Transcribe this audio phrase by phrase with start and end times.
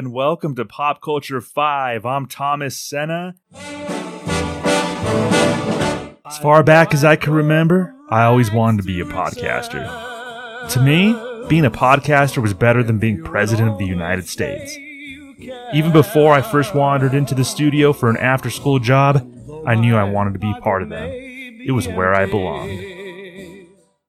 [0.00, 2.06] And welcome to Pop Culture 5.
[2.06, 3.34] I'm Thomas Senna.
[6.24, 9.84] As far back as I can remember, I always wanted to be a podcaster.
[10.70, 11.14] To me,
[11.50, 14.74] being a podcaster was better than being president of the United States.
[15.74, 19.16] Even before I first wandered into the studio for an after school job,
[19.66, 21.10] I knew I wanted to be part of them.
[21.12, 23.66] It was where I belonged.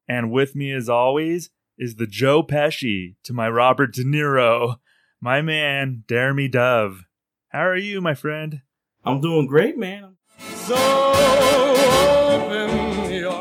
[0.07, 4.77] And with me, as always, is the Joe Pesci to my Robert De Niro
[5.21, 7.05] my man, Jeremy Dove.
[7.49, 8.61] How are you, my friend?
[9.05, 10.15] I'm doing great, man.
[10.55, 10.75] So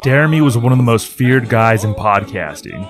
[0.04, 2.86] Jeremy was one of the most feared guys in podcasting.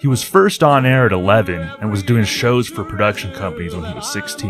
[0.00, 3.84] He was first on air at 11 and was doing shows for production companies when
[3.84, 4.48] he was 16.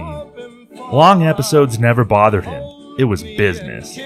[0.92, 2.62] Long episodes never bothered him,
[2.98, 3.96] it was business.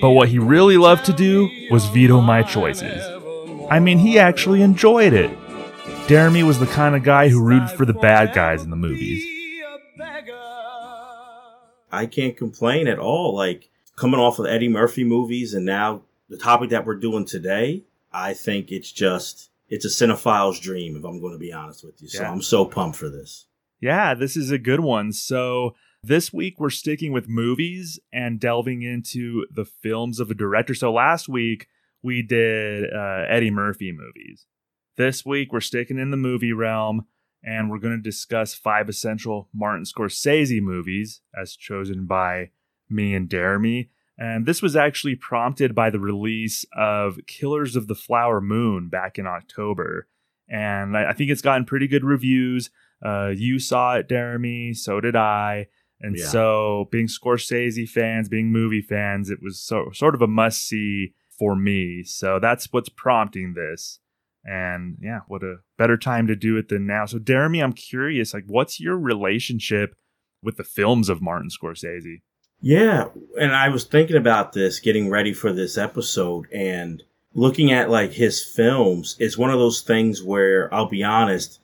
[0.00, 3.02] But what he really loved to do was veto my choices.
[3.70, 5.30] I mean, he actually enjoyed it.
[6.08, 9.24] Jeremy was the kind of guy who rooted for the bad guys in the movies.
[11.92, 13.34] I can't complain at all.
[13.34, 17.82] Like coming off of Eddie Murphy movies and now the topic that we're doing today,
[18.12, 22.00] I think it's just it's a cinephile's dream if I'm going to be honest with
[22.02, 22.08] you.
[22.08, 22.30] So yeah.
[22.30, 23.46] I'm so pumped for this.
[23.80, 25.12] Yeah, this is a good one.
[25.12, 30.74] So this week we're sticking with movies and delving into the films of a director.
[30.74, 31.66] So last week
[32.02, 34.46] we did uh, Eddie Murphy movies.
[34.96, 37.06] This week, we're sticking in the movie realm
[37.42, 42.50] and we're going to discuss five essential Martin Scorsese movies as chosen by
[42.88, 43.90] me and Jeremy.
[44.18, 49.18] And this was actually prompted by the release of Killers of the Flower Moon back
[49.18, 50.08] in October.
[50.48, 52.70] And I, think it's gotten pretty good reviews.
[53.04, 54.74] Uh, you saw it, Jeremy.
[54.74, 55.68] So did I.
[56.02, 56.26] And yeah.
[56.26, 61.12] so, being Scorsese fans, being movie fans, it was so, sort of a must see
[61.28, 62.04] for me.
[62.04, 64.00] So, that's what's prompting this.
[64.44, 67.06] And yeah, what a better time to do it than now.
[67.06, 69.94] So, Jeremy, I'm curious, like, what's your relationship
[70.42, 72.22] with the films of Martin Scorsese?
[72.62, 73.08] Yeah,
[73.38, 77.02] and I was thinking about this, getting ready for this episode, and
[77.32, 81.58] looking at like his films is one of those things where I'll be honest,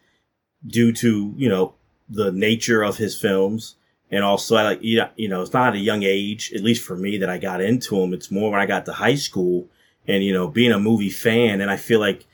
[0.67, 1.75] due to you know
[2.09, 3.77] the nature of his films,
[4.11, 6.97] and also I like you know it's not at a young age, at least for
[6.97, 8.15] me, that I got into him.
[8.15, 9.69] It's more when I got to high school,
[10.09, 12.27] and you know being a movie fan, and I feel like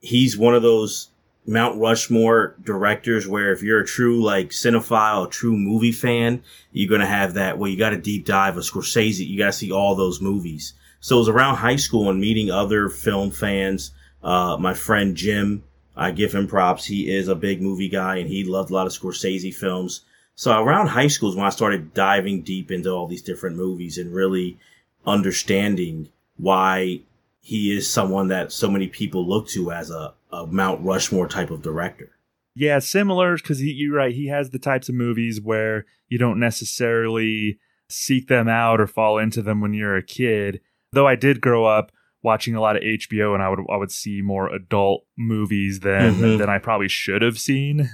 [0.00, 1.08] he's one of those
[1.46, 6.42] Mount Rushmore directors where if you're a true like cinephile, a true movie fan,
[6.72, 7.58] you're gonna have that.
[7.58, 9.26] Well, you got a deep dive of Scorsese.
[9.26, 10.74] You got to see all those movies.
[11.00, 13.92] So it was around high school and meeting other film fans.
[14.22, 15.62] Uh, my friend Jim,
[15.94, 16.84] I give him props.
[16.84, 20.02] He is a big movie guy and he loved a lot of Scorsese films.
[20.34, 23.98] So around high school is when I started diving deep into all these different movies
[23.98, 24.58] and really
[25.06, 27.00] understanding why
[27.46, 31.52] he is someone that so many people look to as a, a Mount Rushmore type
[31.52, 32.10] of director.
[32.56, 34.12] Yeah, similar because you're right.
[34.12, 39.18] He has the types of movies where you don't necessarily seek them out or fall
[39.18, 40.60] into them when you're a kid.
[40.90, 43.92] Though I did grow up watching a lot of HBO, and I would I would
[43.92, 46.38] see more adult movies than mm-hmm.
[46.38, 47.88] than I probably should have seen.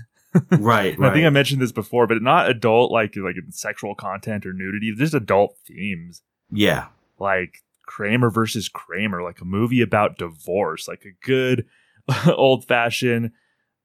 [0.50, 1.10] right, right.
[1.10, 4.94] I think I mentioned this before, but not adult like like sexual content or nudity,
[4.96, 6.22] just adult themes.
[6.50, 6.86] Yeah,
[7.19, 11.66] like Kramer versus Kramer, like a movie about divorce, like a good
[12.26, 13.32] old fashioned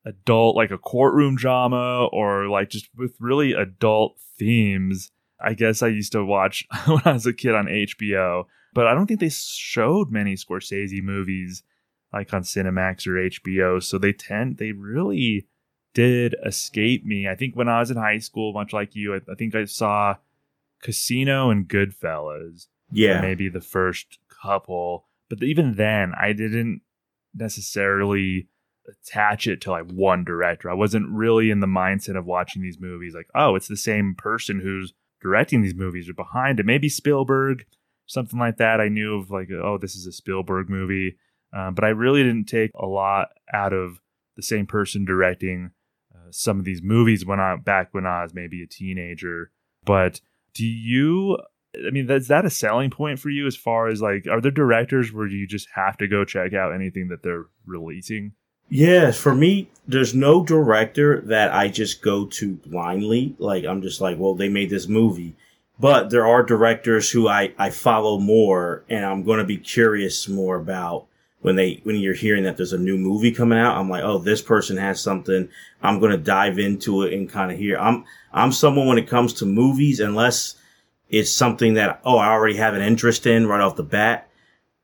[0.06, 5.12] adult, like a courtroom drama, or like just with really adult themes.
[5.40, 8.94] I guess I used to watch when I was a kid on HBO, but I
[8.94, 11.64] don't think they showed many Scorsese movies
[12.14, 13.84] like on Cinemax or HBO.
[13.84, 15.47] So they tend, they really
[15.94, 17.28] did escape me.
[17.28, 19.66] I think when I was in high school, much like you, I, I think I
[19.66, 20.16] saw
[20.81, 23.22] Casino and Goodfellas yeah.
[23.22, 25.06] Maybe the first couple.
[25.30, 26.81] But even then, I didn't
[27.36, 28.48] necessarily
[28.88, 30.70] attach it to like one director.
[30.70, 34.16] I wasn't really in the mindset of watching these movies like, oh, it's the same
[34.17, 36.66] person who's directing these movies or behind it.
[36.66, 37.66] Maybe Spielberg,
[38.06, 38.79] something like that.
[38.79, 41.17] I knew of like, oh, this is a Spielberg movie.
[41.53, 44.00] Um, but I really didn't take a lot out of
[44.35, 45.72] the same person directing
[46.14, 49.52] uh, some of these movies when I back when I was maybe a teenager.
[49.84, 50.22] But
[50.53, 51.38] do you
[51.85, 54.52] I mean, is that a selling point for you as far as like, are there
[54.52, 58.34] directors where you just have to go check out anything that they're releasing?
[58.70, 63.35] Yeah, for me, there's no director that I just go to blindly.
[63.40, 65.35] Like, I'm just like, well, they made this movie.
[65.79, 70.28] But there are directors who I, I follow more and I'm going to be curious
[70.28, 71.06] more about
[71.41, 73.78] when they, when you're hearing that there's a new movie coming out.
[73.78, 75.50] I'm like, oh, this person has something.
[75.82, 77.78] I'm going to dive into it and kind of hear.
[77.78, 80.56] I'm, I'm someone when it comes to movies, unless
[81.09, 84.30] it's something that, oh, I already have an interest in right off the bat.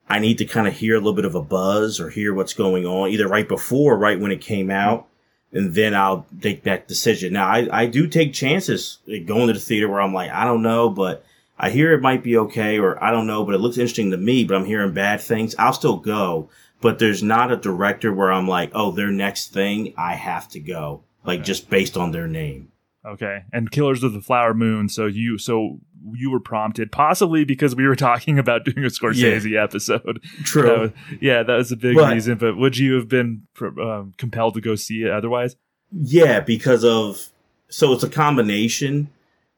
[0.08, 2.54] I need to kind of hear a little bit of a buzz or hear what's
[2.54, 5.08] going on either right before or right when it came out.
[5.54, 7.34] and then I'll make that decision.
[7.34, 10.64] Now, I, I do take chances going to the theater where I'm like, I don't
[10.64, 11.24] know, but
[11.58, 14.18] I hear it might be okay, or I don't know, but it looks interesting to
[14.18, 15.56] me, but I'm hearing bad things.
[15.60, 16.50] I'll still go,
[16.82, 20.60] but there's not a director where I'm like, oh, their next thing, I have to
[20.60, 21.46] go, like okay.
[21.46, 22.72] just based on their name.
[23.06, 23.44] Okay.
[23.52, 24.88] And Killers of the Flower Moon.
[24.88, 25.80] So you, so
[26.14, 29.64] you were prompted possibly because we were talking about doing a Scorsese yeah.
[29.64, 30.22] episode.
[30.44, 30.64] True.
[30.64, 30.92] That was,
[31.22, 32.38] yeah, that was a big but, reason.
[32.38, 35.56] But would you have been um, compelled to go see it otherwise?
[35.92, 37.30] Yeah, because of
[37.70, 39.10] so it's a combination.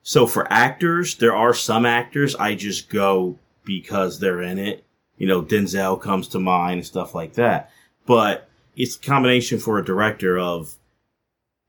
[0.01, 4.83] So for actors, there are some actors I just go because they're in it.
[5.17, 7.71] You know, Denzel comes to mind and stuff like that.
[8.05, 10.75] But it's a combination for a director of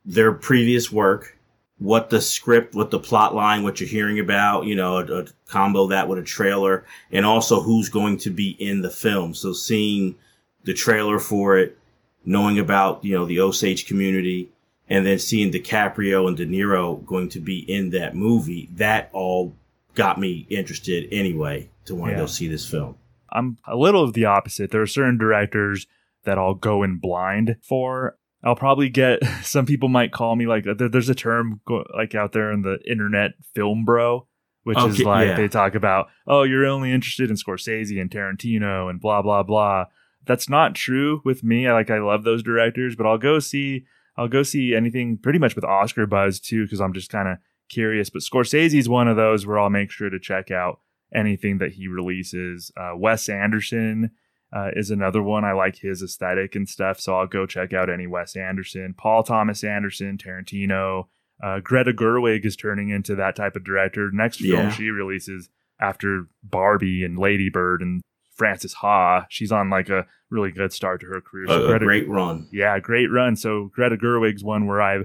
[0.05, 1.36] their previous work
[1.79, 5.27] what the script, what the plot line, what you're hearing about, you know, a, a,
[5.47, 9.35] combo that with a trailer and also who's going to be in the film.
[9.35, 10.17] So seeing
[10.65, 11.79] the trailer for it,
[12.25, 14.49] knowing about, you know, the Osage community
[14.89, 19.55] and then seeing DiCaprio and De Niro going to be in that movie, that all
[19.95, 22.19] got me interested anyway to want yeah.
[22.19, 22.97] to go see this film.
[23.31, 24.71] I'm a little of the opposite.
[24.71, 25.87] There are certain directors
[26.25, 28.17] that I'll go in blind for.
[28.47, 31.61] I'll probably get some people might call me like there's a term
[31.95, 34.27] like out there in the internet film bro
[34.63, 35.37] which okay, is like yeah.
[35.37, 39.87] they talk about oh you're only interested in Scorsese and Tarantino and blah blah blah.
[40.25, 41.69] That's not true with me.
[41.69, 43.85] I like I love those directors but I'll go see
[44.17, 47.39] I'll go see anything pretty much with Oscar buzz too because I'm just kind of
[47.69, 48.11] curious.
[48.11, 50.81] But Scorsese is one of those where I'll make sure to check out
[51.15, 52.73] anything that he releases.
[52.77, 54.11] Uh, Wes Anderson
[54.55, 55.45] uh, is another one.
[55.45, 59.23] I like his aesthetic and stuff, so I'll go check out any Wes Anderson, Paul
[59.23, 61.09] Thomas Anderson, Tarantino.
[61.43, 64.11] Uh, Greta Gerwig is turning into that type of director.
[64.13, 64.71] Next film yeah.
[64.71, 65.51] she releases
[65.81, 68.03] after Barbie and Lady Bird and
[68.35, 71.47] Frances Ha, she's on like a really good start to her career.
[71.47, 72.49] So a, Greta, a great run.
[72.53, 73.37] Yeah, great run.
[73.37, 74.99] So Greta Gerwig's one where I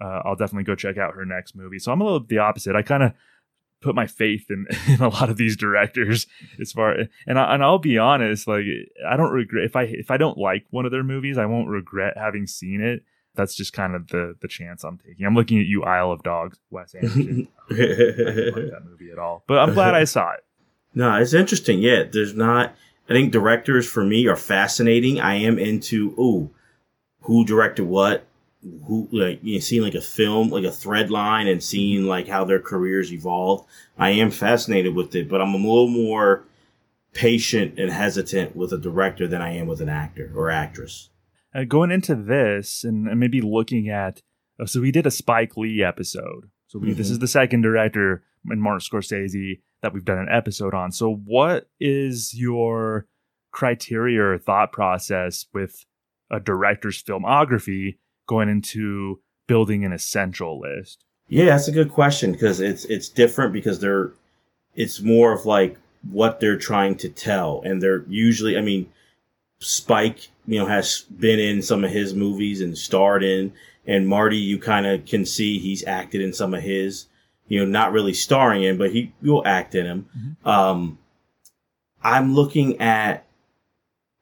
[0.00, 1.78] uh, I'll definitely go check out her next movie.
[1.78, 2.76] So I'm a little the opposite.
[2.76, 3.12] I kind of
[3.80, 6.26] put my faith in, in a lot of these directors
[6.60, 6.96] as far
[7.26, 8.64] and I, and I'll be honest like
[9.06, 11.68] I don't regret if I if I don't like one of their movies I won't
[11.68, 13.02] regret having seen it.
[13.34, 15.24] That's just kind of the the chance I'm taking.
[15.24, 17.48] I'm looking at you Isle of Dogs Wes Anderson.
[17.70, 20.40] I don't like that movie at all but I'm glad I saw it.
[20.94, 21.80] No it's interesting.
[21.80, 22.74] Yeah there's not
[23.08, 25.20] I think directors for me are fascinating.
[25.20, 26.50] I am into ooh
[27.22, 28.24] who directed what
[28.62, 32.26] who like you know, seeing like a film like a thread line and seeing like
[32.26, 33.64] how their careers evolved
[33.98, 36.44] i am fascinated with it but i'm a little more
[37.12, 41.10] patient and hesitant with a director than i am with an actor or actress.
[41.54, 44.22] Uh, going into this and, maybe looking at
[44.60, 46.50] uh, so we did a spike lee episode.
[46.66, 46.98] So we, mm-hmm.
[46.98, 50.90] this is the second director in martin scorsese that we've done an episode on.
[50.90, 53.06] So what is your
[53.52, 55.84] criteria or thought process with
[56.30, 61.04] a director's filmography going into building an essential list?
[61.26, 64.12] Yeah, that's a good question because it's it's different because they're
[64.76, 65.76] it's more of like
[66.08, 68.90] what they're trying to tell, and they're usually I mean,
[69.58, 73.52] Spike you know has been in some of his movies and starred in,
[73.86, 77.06] and Marty you kind of can see he's acted in some of his,
[77.48, 80.08] you know, not really starring in, but he will act in them.
[80.16, 80.48] Mm-hmm.
[80.48, 80.98] Um,
[82.02, 83.27] I'm looking at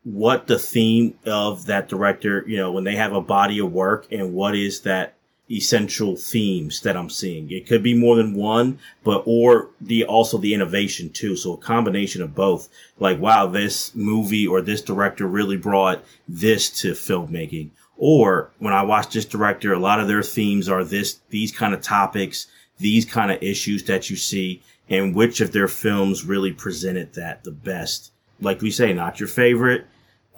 [0.06, 4.06] what the theme of that director, you know, when they have a body of work
[4.12, 5.16] and what is that
[5.50, 7.50] essential themes that I'm seeing.
[7.50, 11.34] It could be more than one, but or the also the innovation too.
[11.34, 12.68] So a combination of both.
[13.00, 17.70] Like, wow, this movie or this director really brought this to filmmaking.
[17.96, 21.74] Or when I watch this director, a lot of their themes are this these kind
[21.74, 22.46] of topics,
[22.78, 27.42] these kind of issues that you see, and which of their films really presented that
[27.42, 28.12] the best.
[28.40, 29.86] Like we say, not your favorite,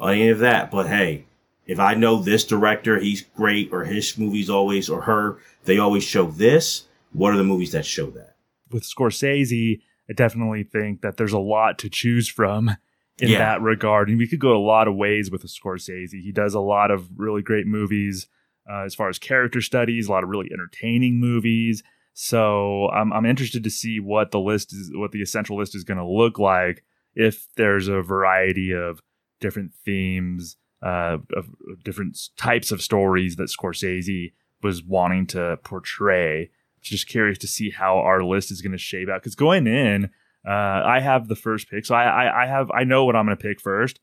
[0.07, 0.71] any of that.
[0.71, 1.25] But hey,
[1.67, 6.05] if I know this director, he's great, or his movies always, or her, they always
[6.05, 6.85] show this.
[7.13, 8.37] What are the movies that show that?
[8.71, 12.77] With Scorsese, I definitely think that there's a lot to choose from
[13.19, 13.39] in yeah.
[13.39, 14.09] that regard.
[14.09, 16.23] And we could go a lot of ways with a Scorsese.
[16.23, 18.29] He does a lot of really great movies
[18.71, 21.83] uh, as far as character studies, a lot of really entertaining movies.
[22.15, 25.85] So I'm, I'm interested to see what the list is, what the essential list is
[25.85, 29.01] going to look like if there's a variety of
[29.41, 31.49] different themes, uh, of
[31.85, 36.51] different types of stories that Scorsese was wanting to portray.
[36.81, 39.21] Just curious to see how our list is going to shape out.
[39.21, 40.11] Because going in,
[40.47, 43.27] uh, I have the first pick, so I, I, I have I know what I'm
[43.27, 44.01] going to pick first.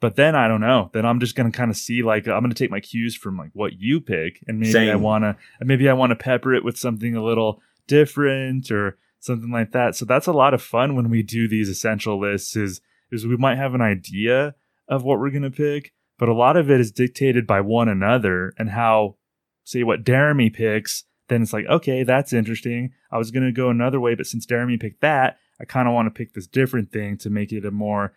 [0.00, 0.90] But then I don't know.
[0.92, 3.50] Then I'm just gonna kind of see like I'm gonna take my cues from like
[3.52, 4.90] what you pick, and maybe Same.
[4.90, 9.50] I wanna maybe I want to pepper it with something a little different or something
[9.50, 9.96] like that.
[9.96, 12.54] So that's a lot of fun when we do these essential lists.
[12.54, 12.80] Is
[13.10, 14.54] is we might have an idea
[14.88, 17.88] of what we're going to pick, but a lot of it is dictated by one
[17.88, 19.16] another and how
[19.64, 22.92] say what Jeremy picks, then it's like, okay, that's interesting.
[23.12, 25.94] I was going to go another way, but since Jeremy picked that, I kind of
[25.94, 28.14] want to pick this different thing to make it a more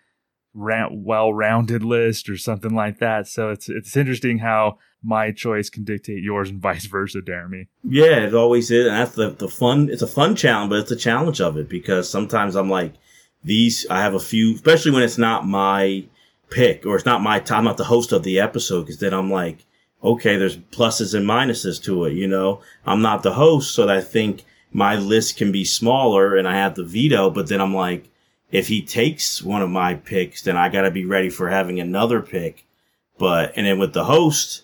[0.54, 3.28] ra- well-rounded list or something like that.
[3.28, 7.68] So it's it's interesting how my choice can dictate yours and vice versa, Jeremy.
[7.84, 9.90] Yeah, it always is, and that's the the fun.
[9.90, 12.94] It's a fun challenge, but it's a challenge of it because sometimes I'm like,
[13.44, 13.86] these.
[13.90, 16.06] I have a few, especially when it's not my
[16.51, 19.13] pick or it's not my time, I'm not the host of the episode, because then
[19.13, 19.65] I'm like,
[20.03, 22.13] okay, there's pluses and minuses to it.
[22.13, 26.48] You know, I'm not the host, so I think my list can be smaller, and
[26.48, 27.29] I have the veto.
[27.29, 28.10] But then I'm like,
[28.51, 31.79] if he takes one of my picks, then I got to be ready for having
[31.79, 32.65] another pick.
[33.17, 34.63] But and then with the host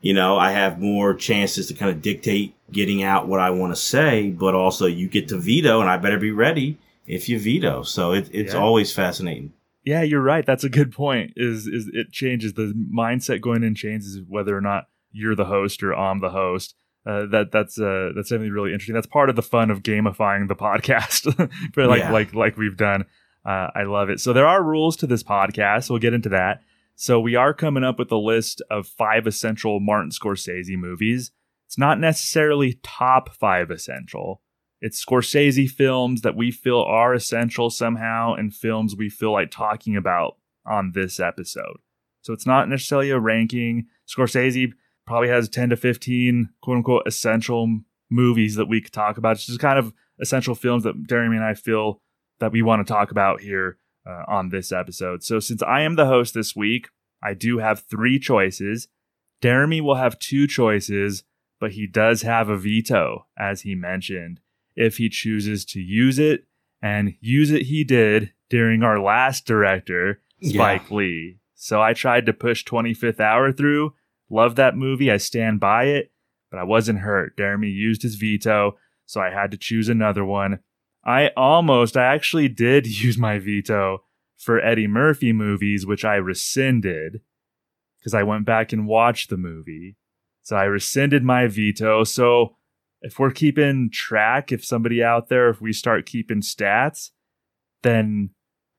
[0.00, 3.74] you know, I have more chances to kind of dictate getting out what I want
[3.74, 7.38] to say, but also you get to veto and I better be ready if you
[7.38, 7.82] veto.
[7.82, 8.60] So it, it's yeah.
[8.60, 9.52] always fascinating.
[9.88, 10.44] Yeah, you're right.
[10.44, 11.32] That's a good point.
[11.34, 15.82] Is is it changes the mindset going in changes whether or not you're the host
[15.82, 16.74] or I'm the host.
[17.06, 18.94] Uh, that that's uh, that's definitely really interesting.
[18.94, 21.24] That's part of the fun of gamifying the podcast,
[21.74, 22.12] but like yeah.
[22.12, 23.06] like like we've done.
[23.46, 24.20] Uh, I love it.
[24.20, 25.88] So there are rules to this podcast.
[25.88, 26.60] We'll get into that.
[26.94, 31.30] So we are coming up with a list of five essential Martin Scorsese movies.
[31.64, 34.42] It's not necessarily top five essential.
[34.80, 39.96] It's Scorsese films that we feel are essential somehow and films we feel like talking
[39.96, 41.78] about on this episode.
[42.22, 43.86] So it's not necessarily a ranking.
[44.06, 44.72] Scorsese
[45.06, 47.80] probably has 10 to 15 quote unquote essential
[48.10, 49.32] movies that we could talk about.
[49.36, 52.00] It's just kind of essential films that Jeremy and I feel
[52.38, 55.22] that we want to talk about here uh, on this episode.
[55.22, 56.88] So, since I am the host this week,
[57.22, 58.88] I do have three choices.
[59.42, 61.24] Jeremy will have two choices,
[61.60, 64.40] but he does have a veto, as he mentioned,
[64.78, 66.44] if he chooses to use it.
[66.80, 70.96] And use it he did during our last director, Spike yeah.
[70.96, 71.38] Lee.
[71.54, 73.94] So I tried to push 25th Hour through.
[74.30, 75.10] Love that movie.
[75.10, 76.12] I stand by it,
[76.52, 77.36] but I wasn't hurt.
[77.36, 80.60] Jeremy used his veto, so I had to choose another one.
[81.04, 84.04] I almost, I actually did use my veto
[84.36, 87.22] for Eddie Murphy movies, which I rescinded
[87.98, 89.96] because I went back and watched the movie.
[90.42, 92.04] So I rescinded my veto.
[92.04, 92.54] So
[93.02, 97.10] if we're keeping track, if somebody out there, if we start keeping stats,
[97.82, 98.30] then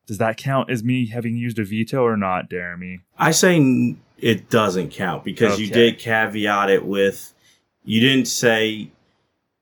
[0.07, 3.01] does that count as me having used a veto or not, Jeremy?
[3.17, 5.63] I say it doesn't count because okay.
[5.63, 7.33] you did caveat it with
[7.83, 8.91] you didn't say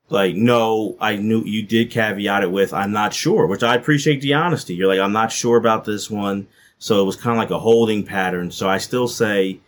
[0.09, 4.21] like, no, I knew you did caveat it with, I'm not sure, which I appreciate
[4.21, 4.73] the honesty.
[4.73, 6.47] You're like, I'm not sure about this one.
[6.79, 8.51] So it was kind of like a holding pattern.
[8.51, 9.59] So I still say,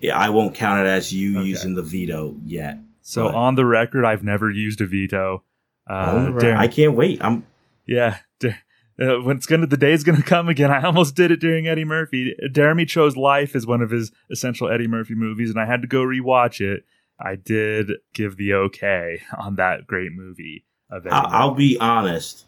[0.00, 1.48] yeah, I won't count it as you okay.
[1.48, 2.78] using the veto yet.
[3.06, 5.44] So but, on the record, I've never used a veto.
[5.88, 7.22] Uh, I can't wait.
[7.22, 7.46] I'm,
[7.86, 8.18] yeah.
[8.42, 10.70] Uh, when it's gonna, the day's gonna come again.
[10.70, 12.34] I almost did it during Eddie Murphy.
[12.50, 15.88] Jeremy chose Life as one of his essential Eddie Murphy movies, and I had to
[15.88, 16.84] go rewatch it.
[17.20, 20.64] I did give the okay on that great movie.
[20.90, 22.46] I'll be honest.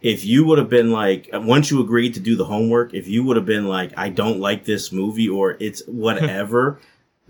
[0.00, 3.22] If you would have been like, once you agreed to do the homework, if you
[3.24, 6.80] would have been like, I don't like this movie or it's whatever,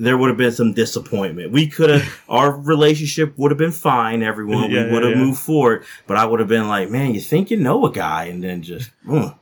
[0.01, 1.53] there would have been some disappointment.
[1.53, 4.71] We could have, our relationship would have been fine, everyone.
[4.71, 5.19] Yeah, we would have yeah.
[5.19, 8.25] moved forward, but I would have been like, man, you think you know a guy
[8.25, 9.33] and then just, uh,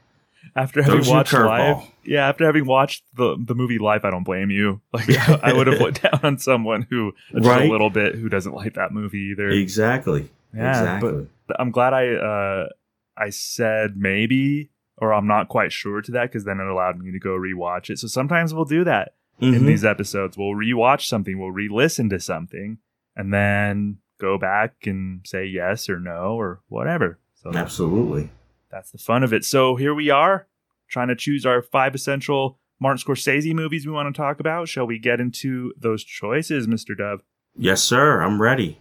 [0.57, 4.51] after having watched Life, yeah, after having watched the the movie Life, I don't blame
[4.51, 4.81] you.
[4.93, 5.09] Like
[5.45, 7.69] I would have put down on someone who just right?
[7.69, 9.51] a little bit who doesn't like that movie either.
[9.51, 10.29] Exactly.
[10.53, 11.29] Yeah, exactly.
[11.47, 12.69] But I'm glad I uh
[13.17, 17.13] I said maybe or I'm not quite sure to that because then it allowed me
[17.13, 18.01] to go rewatch it.
[18.01, 19.55] So sometimes we'll do that mm-hmm.
[19.55, 20.37] in these episodes.
[20.37, 22.79] We'll rewatch something, we'll re-listen to something,
[23.17, 27.19] and then go back and say yes or no or whatever.
[27.35, 28.31] So absolutely
[28.71, 29.45] that's the fun of it.
[29.45, 30.47] So here we are,
[30.89, 34.69] trying to choose our five essential Martin Scorsese movies we want to talk about.
[34.69, 36.97] Shall we get into those choices, Mr.
[36.97, 37.23] Dove?
[37.57, 38.21] Yes, sir.
[38.23, 38.79] I'm ready.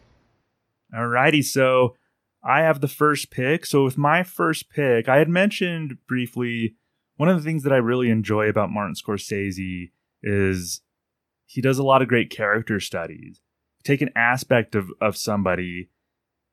[0.93, 1.95] Alrighty, so
[2.43, 3.65] I have the first pick.
[3.65, 6.75] So with my first pick, I had mentioned briefly
[7.15, 9.91] one of the things that I really enjoy about Martin Scorsese
[10.27, 10.81] is
[11.45, 13.41] he does a lot of great character studies.
[13.83, 15.89] Take an aspect of, of somebody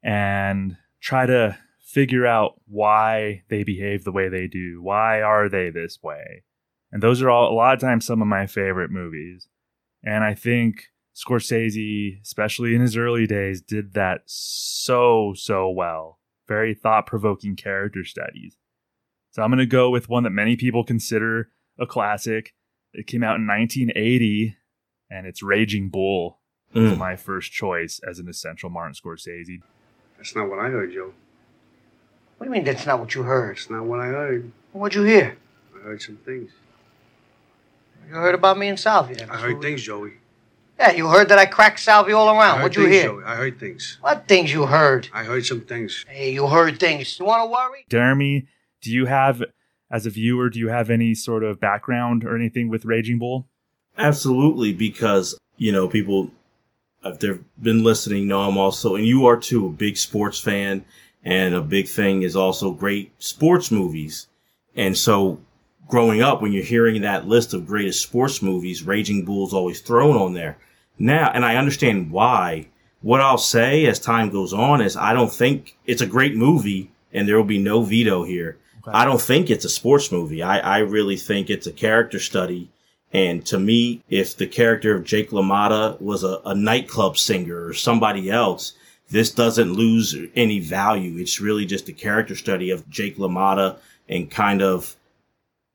[0.02, 4.81] and try to figure out why they behave the way they do.
[4.83, 6.45] Why are they this way?
[6.93, 9.49] And those are all a lot of times some of my favorite movies.
[10.02, 16.19] And I think Scorsese, especially in his early days, did that so, so well.
[16.47, 18.57] Very thought provoking character studies.
[19.31, 22.54] So I'm going to go with one that many people consider a classic.
[22.94, 24.56] It came out in 1980,
[25.10, 26.38] and it's Raging Bull.
[26.74, 26.98] Mm.
[26.98, 29.60] my first choice as an essential Martin Scorsese.
[30.16, 31.12] That's not what I heard, Joe.
[32.36, 33.56] What do you mean that's not what you heard?
[33.56, 34.50] It's not what I heard.
[34.72, 35.36] What'd you hear?
[35.76, 36.50] I heard some things.
[38.08, 39.28] You heard about me and Salvia.
[39.30, 40.14] I heard things, Joey.
[40.78, 42.60] Yeah, you heard that I cracked Salvi all around.
[42.60, 43.04] What'd you things, hear?
[43.04, 43.24] Joey.
[43.24, 43.98] I heard things.
[44.00, 45.08] What things you heard?
[45.14, 46.04] I heard some things.
[46.08, 47.18] Hey, you heard things.
[47.20, 47.86] You want to worry?
[47.88, 48.48] Jeremy,
[48.82, 49.44] do you have,
[49.94, 53.46] as a viewer, do you have any sort of background or anything with Raging Bull?
[53.96, 56.32] Absolutely, because you know people,
[57.04, 60.84] if they've been listening, know I'm also, and you are too, a big sports fan,
[61.22, 64.26] and a big thing is also great sports movies.
[64.74, 65.38] And so,
[65.86, 70.16] growing up, when you're hearing that list of greatest sports movies, Raging Bull's always thrown
[70.16, 70.58] on there.
[70.98, 72.66] Now, and I understand why.
[73.00, 76.90] What I'll say as time goes on is I don't think it's a great movie,
[77.12, 78.58] and there will be no veto here.
[78.86, 78.96] Okay.
[78.96, 80.42] I don't think it's a sports movie.
[80.42, 82.70] I, I really think it's a character study.
[83.12, 87.72] And to me, if the character of Jake LaMotta was a, a nightclub singer or
[87.72, 88.74] somebody else,
[89.10, 91.18] this doesn't lose any value.
[91.18, 94.96] It's really just a character study of Jake LaMotta and kind of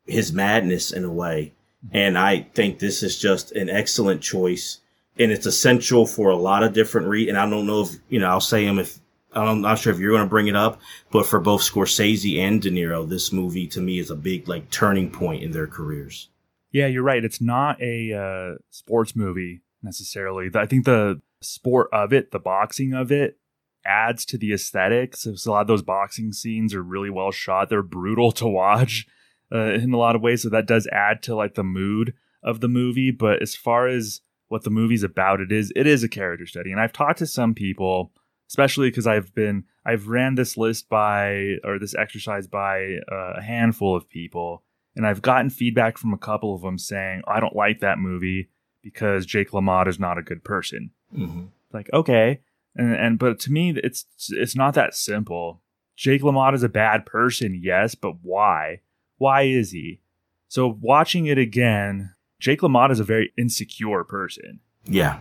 [0.05, 1.53] his madness in a way.
[1.91, 4.79] And I think this is just an excellent choice.
[5.17, 8.19] And it's essential for a lot of different re, and I don't know if, you
[8.19, 8.99] know, I'll say them if,
[9.33, 10.81] I'm not sure if you're going to bring it up,
[11.11, 14.69] but for both Scorsese and De Niro, this movie to me is a big like
[14.71, 16.29] turning point in their careers.
[16.71, 17.23] Yeah, you're right.
[17.23, 20.49] It's not a uh, sports movie necessarily.
[20.53, 23.37] I think the sport of it, the boxing of it,
[23.85, 25.21] adds to the aesthetics.
[25.21, 27.69] So a lot of those boxing scenes are really well shot.
[27.69, 29.07] They're brutal to watch
[29.53, 30.43] uh, in a lot of ways.
[30.43, 33.11] So that does add to like the mood of the movie.
[33.11, 36.71] But as far as what the movie's about, it is it is a character study.
[36.71, 38.11] And I've talked to some people,
[38.49, 43.41] especially because I've been I've ran this list by or this exercise by uh, a
[43.41, 44.63] handful of people
[44.95, 48.49] and I've gotten feedback from a couple of them saying I don't like that movie
[48.83, 50.91] because Jake LaMotta is not a good person.
[51.15, 51.45] Mm-hmm.
[51.71, 52.41] Like okay,
[52.75, 55.61] and and but to me it's it's not that simple.
[55.95, 58.81] Jake LaMotta is a bad person, yes, but why?
[59.17, 60.01] Why is he?
[60.47, 65.19] So watching it again, Jake LaMotta is a very insecure person, Yeah.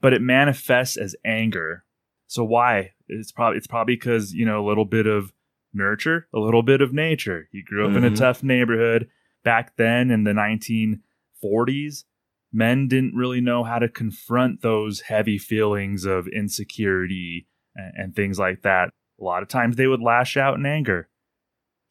[0.00, 1.84] but it manifests as anger.
[2.26, 2.92] So why?
[3.08, 5.32] It's probably it's probably because you know a little bit of
[5.72, 7.48] nurture, a little bit of nature.
[7.52, 8.16] He grew up in a Mhm.
[8.16, 9.08] tough neighborhood
[9.44, 12.04] back then in the 1940s.
[12.52, 18.38] Men didn't really know how to confront those heavy feelings of insecurity and, and things
[18.38, 18.90] like that.
[19.20, 21.08] A lot of times they would lash out in anger.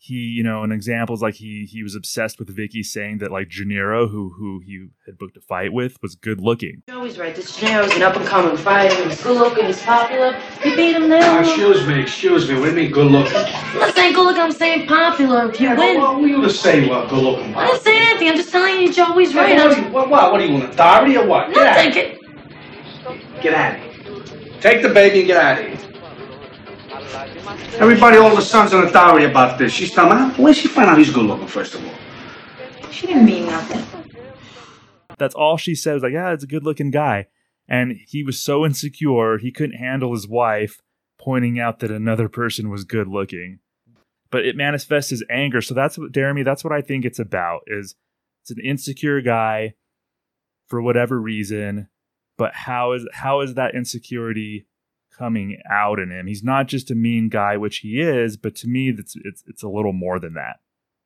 [0.08, 3.32] He, you know, an example is like he he was obsessed with Vicky saying that
[3.32, 6.84] like Janiro, who who he had booked a fight with, was good looking.
[6.94, 7.36] Always right.
[7.36, 9.04] This Janiro's an up and coming fighter.
[9.10, 9.66] He's good looking.
[9.66, 10.34] He's popular.
[10.62, 11.40] He beat him now.
[11.40, 12.54] Excuse me, excuse me.
[12.60, 13.36] What do you mean good looking?
[13.36, 14.42] I'm not saying good looking.
[14.44, 15.50] I'm saying popular.
[15.50, 17.54] If you Yeah, win, what, what were you to say what good looking?
[17.54, 17.64] Popular?
[17.64, 18.30] I didn't say anything.
[18.30, 19.56] I'm just telling you, Joey's right.
[19.58, 21.50] What, are I'm you, what, what, what are you, an authority or what?
[21.50, 21.78] not Get out.
[21.78, 22.20] thinking.
[23.42, 24.62] Get out of here.
[24.62, 25.85] Take the baby and get out of here.
[27.78, 29.72] Everybody, all the sons an authority about this.
[29.72, 31.94] She's telling me, where'd she find out he's good looking, first of all?
[32.92, 33.84] She didn't mean nothing.
[35.18, 37.28] That's all she said was like, yeah, it's a good looking guy.
[37.68, 40.82] And he was so insecure, he couldn't handle his wife
[41.20, 43.60] pointing out that another person was good looking.
[44.30, 45.62] But it manifests his anger.
[45.62, 47.96] So that's what, Jeremy, that's what I think it's about is
[48.44, 49.74] it's an insecure guy
[50.68, 51.88] for whatever reason.
[52.38, 54.68] But how is how is that insecurity
[55.18, 56.28] coming out in him?
[56.28, 59.64] He's not just a mean guy, which he is, but to me, that's it's it's
[59.64, 60.58] a little more than that.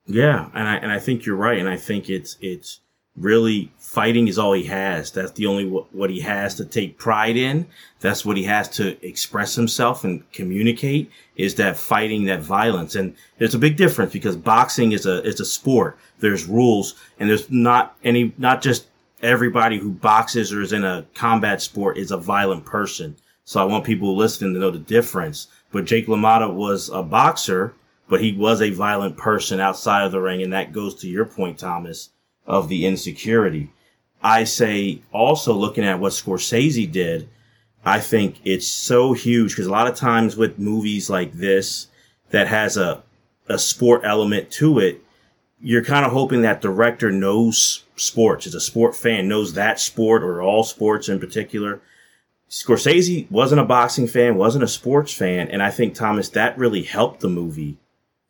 [0.05, 2.81] Yeah, and I and I think you're right, and I think it's it's
[3.19, 5.11] really fighting is all he has.
[5.11, 7.67] That's the only what, what he has to take pride in.
[7.99, 12.95] That's what he has to express himself and communicate is that fighting, that violence.
[12.95, 15.97] And there's a big difference because boxing is a it's a sport.
[16.19, 18.87] There's rules, and there's not any not just
[19.21, 23.15] everybody who boxes or is in a combat sport is a violent person.
[23.49, 25.47] So I want people listening to know the difference.
[25.71, 27.73] But Jake LaMotta was a boxer,
[28.07, 30.43] but he was a violent person outside of the ring.
[30.43, 32.11] And that goes to your point, Thomas,
[32.45, 33.71] of the insecurity.
[34.21, 37.27] I say also looking at what Scorsese did,
[37.83, 41.87] I think it's so huge because a lot of times with movies like this
[42.29, 43.01] that has a,
[43.47, 45.01] a sport element to it,
[45.59, 50.21] you're kind of hoping that director knows sports, is a sport fan, knows that sport
[50.21, 51.81] or all sports in particular.
[52.49, 56.81] Scorsese wasn't a boxing fan, wasn't a sports fan, and I think Thomas that really
[56.81, 57.77] helped the movie.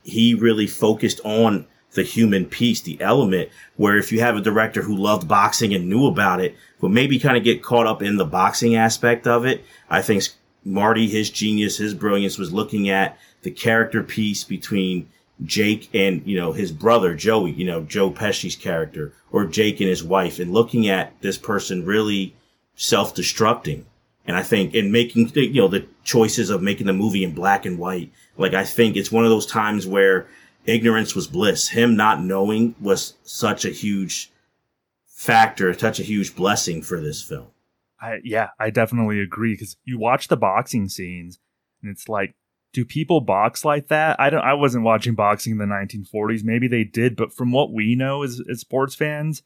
[0.04, 4.82] He really focused on the human piece, the element, where if you have a director
[4.82, 8.18] who loved boxing and knew about it, but maybe kind of get caught up in
[8.18, 10.24] the boxing aspect of it, I think
[10.66, 15.10] Marty, his genius, his brilliance was looking at the character piece between
[15.46, 19.90] Jake and, you know, his brother, Joey, you know, Joe Pesci's character, or Jake and
[19.90, 22.36] his wife, and looking at this person really
[22.76, 23.86] self-destructing.
[24.30, 27.66] And I think in making, you know, the choices of making the movie in black
[27.66, 30.28] and white, like I think it's one of those times where
[30.66, 31.70] ignorance was bliss.
[31.70, 34.32] Him not knowing was such a huge
[35.08, 37.48] factor, such a huge blessing for this film.
[38.00, 41.40] I yeah, I definitely agree because you watch the boxing scenes
[41.82, 42.36] and it's like,
[42.72, 44.20] do people box like that?
[44.20, 44.44] I don't.
[44.44, 46.44] I wasn't watching boxing in the 1940s.
[46.44, 49.42] Maybe they did, but from what we know as, as sports fans,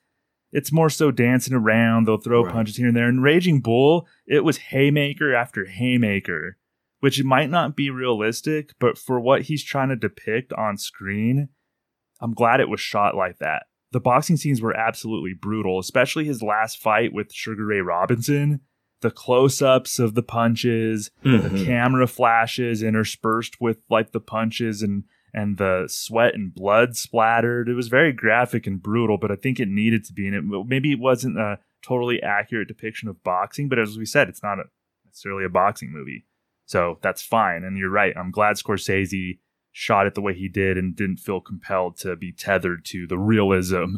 [0.54, 2.06] it's more so dancing around.
[2.08, 2.54] They'll throw Right.
[2.54, 3.10] punches here and there.
[3.10, 6.58] And Raging Bull, it was haymaker after haymaker,
[7.02, 11.50] which might not be realistic, but for what he's trying to depict on screen,
[12.22, 13.64] I'm glad it was shot like that.
[13.92, 18.62] The boxing scenes were absolutely brutal, especially his last fight with Sugar Ray Robinson.
[19.02, 21.66] The close ups of the punches, the Mhm.
[21.66, 27.68] camera flashes interspersed with like the punches and and the sweat and blood splattered.
[27.68, 30.28] It was very graphic and brutal, but I think it needed to be.
[30.28, 34.30] And it maybe it wasn't a totally accurate depiction of boxing, but as we said,
[34.30, 34.64] it's not a,
[35.06, 36.26] necessarily a boxing movie,
[36.66, 37.64] so that's fine.
[37.64, 38.16] And you're right.
[38.16, 39.40] I'm glad Scorsese
[39.72, 43.18] shot it the way he did and didn't feel compelled to be tethered to the
[43.18, 43.96] realism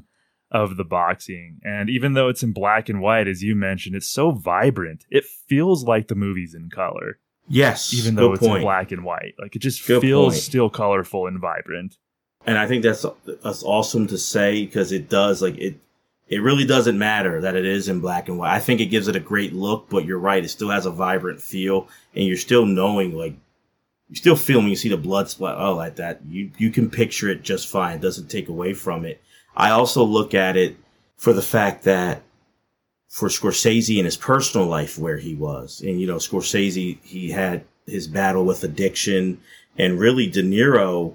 [0.49, 1.59] of the boxing.
[1.63, 5.05] And even though it's in black and white, as you mentioned, it's so vibrant.
[5.09, 8.63] It feels like the movie's in color Yes, even though good it's in point.
[8.63, 9.35] black and white.
[9.39, 10.43] Like it just Good feels point.
[10.43, 11.97] still colorful and vibrant.
[12.45, 13.05] and I think that's
[13.43, 15.79] that's awesome to say because it does like it.
[16.27, 18.51] It really doesn't matter that it is in black and white.
[18.55, 20.91] I think it gives it a great look, but you're right; it still has a
[20.91, 23.35] vibrant feel, and you're still knowing like
[24.09, 25.55] you still feel when you see the blood splat.
[25.59, 27.97] Oh, like that, you you can picture it just fine.
[27.97, 29.21] It doesn't take away from it.
[29.55, 30.77] I also look at it
[31.15, 32.23] for the fact that
[33.07, 35.81] for Scorsese in his personal life where he was.
[35.81, 39.39] And, you know, Scorsese, he had his battle with addiction
[39.77, 41.13] and really De Niro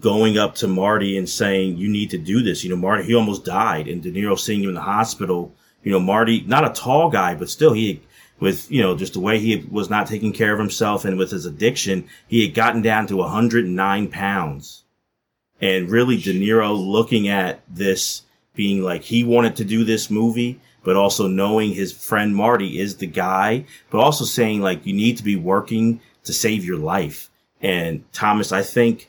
[0.00, 2.64] going up to Marty and saying, you need to do this.
[2.64, 5.54] You know, Marty, he almost died and De Niro seeing him in the hospital.
[5.84, 8.02] You know, Marty, not a tall guy, but still he,
[8.40, 11.30] with, you know, just the way he was not taking care of himself and with
[11.30, 14.84] his addiction, he had gotten down to 109 pounds.
[15.60, 18.22] And really De Niro looking at this
[18.54, 22.96] being like he wanted to do this movie, but also knowing his friend Marty is
[22.96, 27.30] the guy, but also saying like you need to be working to save your life.
[27.60, 29.08] And Thomas, I think,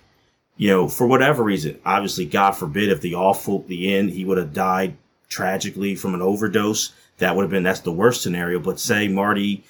[0.58, 4.38] you know, for whatever reason, obviously, God forbid if the awful, the end, he would
[4.38, 4.96] have died
[5.28, 6.94] tragically from an overdose.
[7.18, 8.60] That would have been, that's the worst scenario.
[8.60, 9.64] But say Marty,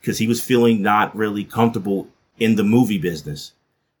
[0.00, 3.52] because he was feeling not really comfortable in the movie business.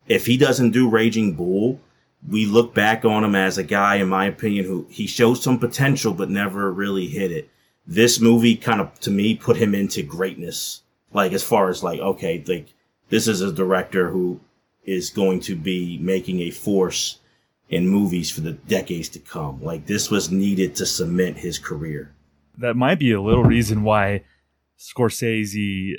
[0.06, 1.80] If he doesn't do Raging Bull,
[2.28, 5.58] we look back on him as a guy, in my opinion, who he showed some
[5.58, 7.50] potential but never really hit it.
[7.86, 10.82] This movie kind of, to me, put him into greatness.
[11.12, 12.74] Like, as far as like, okay, like,
[13.10, 14.40] this is a director who
[14.84, 17.18] is going to be making a force
[17.68, 19.62] in movies for the decades to come.
[19.62, 22.14] Like, this was needed to cement his career.
[22.58, 24.24] That might be a little reason why
[24.78, 25.96] Scorsese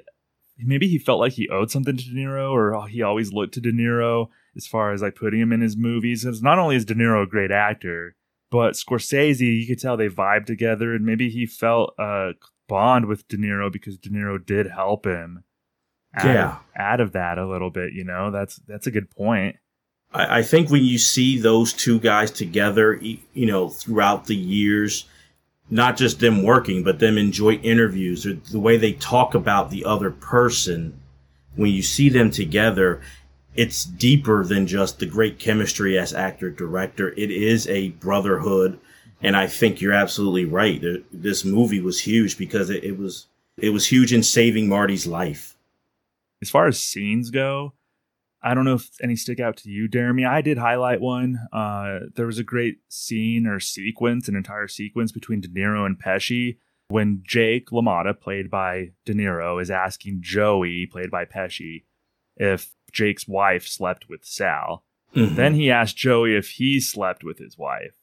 [0.57, 3.61] maybe he felt like he owed something to De Niro or he always looked to
[3.61, 6.23] De Niro as far as like putting him in his movies.
[6.23, 8.15] Because not only is De Niro a great actor,
[8.51, 12.31] but Scorsese, you could tell they vibe together and maybe he felt a
[12.67, 15.43] bond with De Niro because De Niro did help him.
[16.15, 16.51] Out Yeah.
[16.51, 19.57] Of, out of that a little bit, you know, that's that's a good point.
[20.13, 25.05] I, I think when you see those two guys together, you know, throughout the years,
[25.69, 29.83] not just them working, but them enjoy interviews or the way they talk about the
[29.83, 30.99] other person,
[31.55, 33.01] when you see them together,
[33.55, 37.09] it's deeper than just the great chemistry as actor director.
[37.17, 38.79] It is a brotherhood.
[39.21, 40.83] And I think you're absolutely right.
[41.11, 45.55] This movie was huge because it, it was, it was huge in saving Marty's life.
[46.41, 47.73] as far as scenes go,
[48.43, 50.25] I don't know if any stick out to you, Jeremy.
[50.25, 51.39] I did highlight one.
[51.51, 55.99] Uh, there was a great scene or sequence, an entire sequence between De Niro and
[55.99, 61.85] Pesci when Jake LaMotta, played by De Niro, is asking Joey, played by Pesci,
[62.37, 64.83] if Jake's wife slept with Sal.
[65.13, 65.35] Mhm.
[65.35, 67.95] Then he asked Joey if he slept with his wife.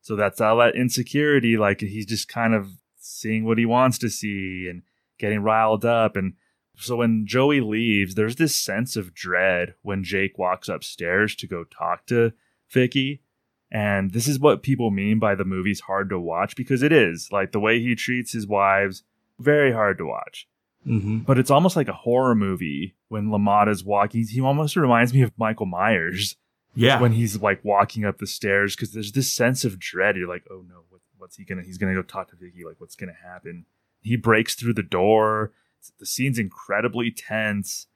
[0.00, 1.56] So that's all that insecurity.
[1.56, 4.82] Like he's just kind of seeing what he wants to see and
[5.18, 6.16] getting riled up.
[6.16, 6.34] And
[6.76, 11.64] so when Joey leaves, there's this sense of dread when Jake walks upstairs to go
[11.64, 12.32] talk to
[12.68, 13.22] Vicky.
[13.70, 17.30] And this is what people mean by the movie's hard to watch because it is.
[17.32, 19.04] Like the way he treats his wives,
[19.38, 20.46] very hard to watch
[20.86, 21.24] Mhm.
[21.24, 24.26] but it's almost like a horror movie when LaMotta's walking.
[24.26, 26.36] He almost reminds me of Michael Myers
[26.74, 27.00] Yeah.
[27.00, 30.16] when he's like walking up the stairs because there's this sense of dread.
[30.16, 31.62] You're like, oh no, what, what's he gonna?
[31.62, 32.64] He's gonna go talk to Vicky.
[32.64, 33.66] Like, what's gonna happen?
[34.00, 35.52] He breaks through the door.
[36.00, 37.86] The scene's incredibly tense,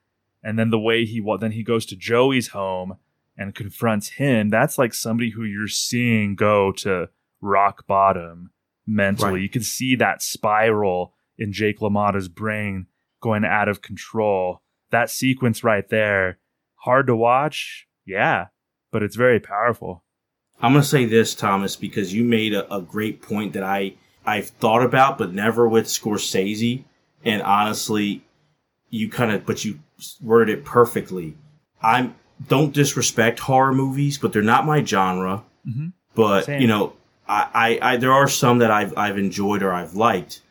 [0.43, 2.97] and then the way he wa- then he goes to Joey's home
[3.37, 4.49] and confronts him.
[4.51, 7.09] That's like somebody who you're seeing go to
[7.41, 8.51] rock bottom
[8.87, 9.33] mentally.
[9.33, 9.43] Right.
[9.43, 12.87] You can see that spiral in Jake LaMotta's brain
[13.21, 14.63] going out of control.
[14.91, 16.39] That sequence right there,
[16.77, 18.47] hard to watch, yeah,
[18.93, 20.05] but it's very powerful.
[20.61, 23.95] I'm going to say this, Thomas, because you made a, a great point that I,
[24.25, 26.85] I've thought about, but never with Scorsese.
[27.25, 28.25] And honestly,
[28.89, 29.81] you kind of, but you
[30.23, 31.37] worded it perfectly.
[31.83, 32.15] I'm
[32.49, 35.45] don't disrespect horror movies, but they're not my genre.
[35.67, 35.93] Mhm.
[36.15, 36.61] But Same.
[36.61, 36.93] you know,
[37.29, 40.43] I, I, I there are some that I've I've enjoyed or I've liked.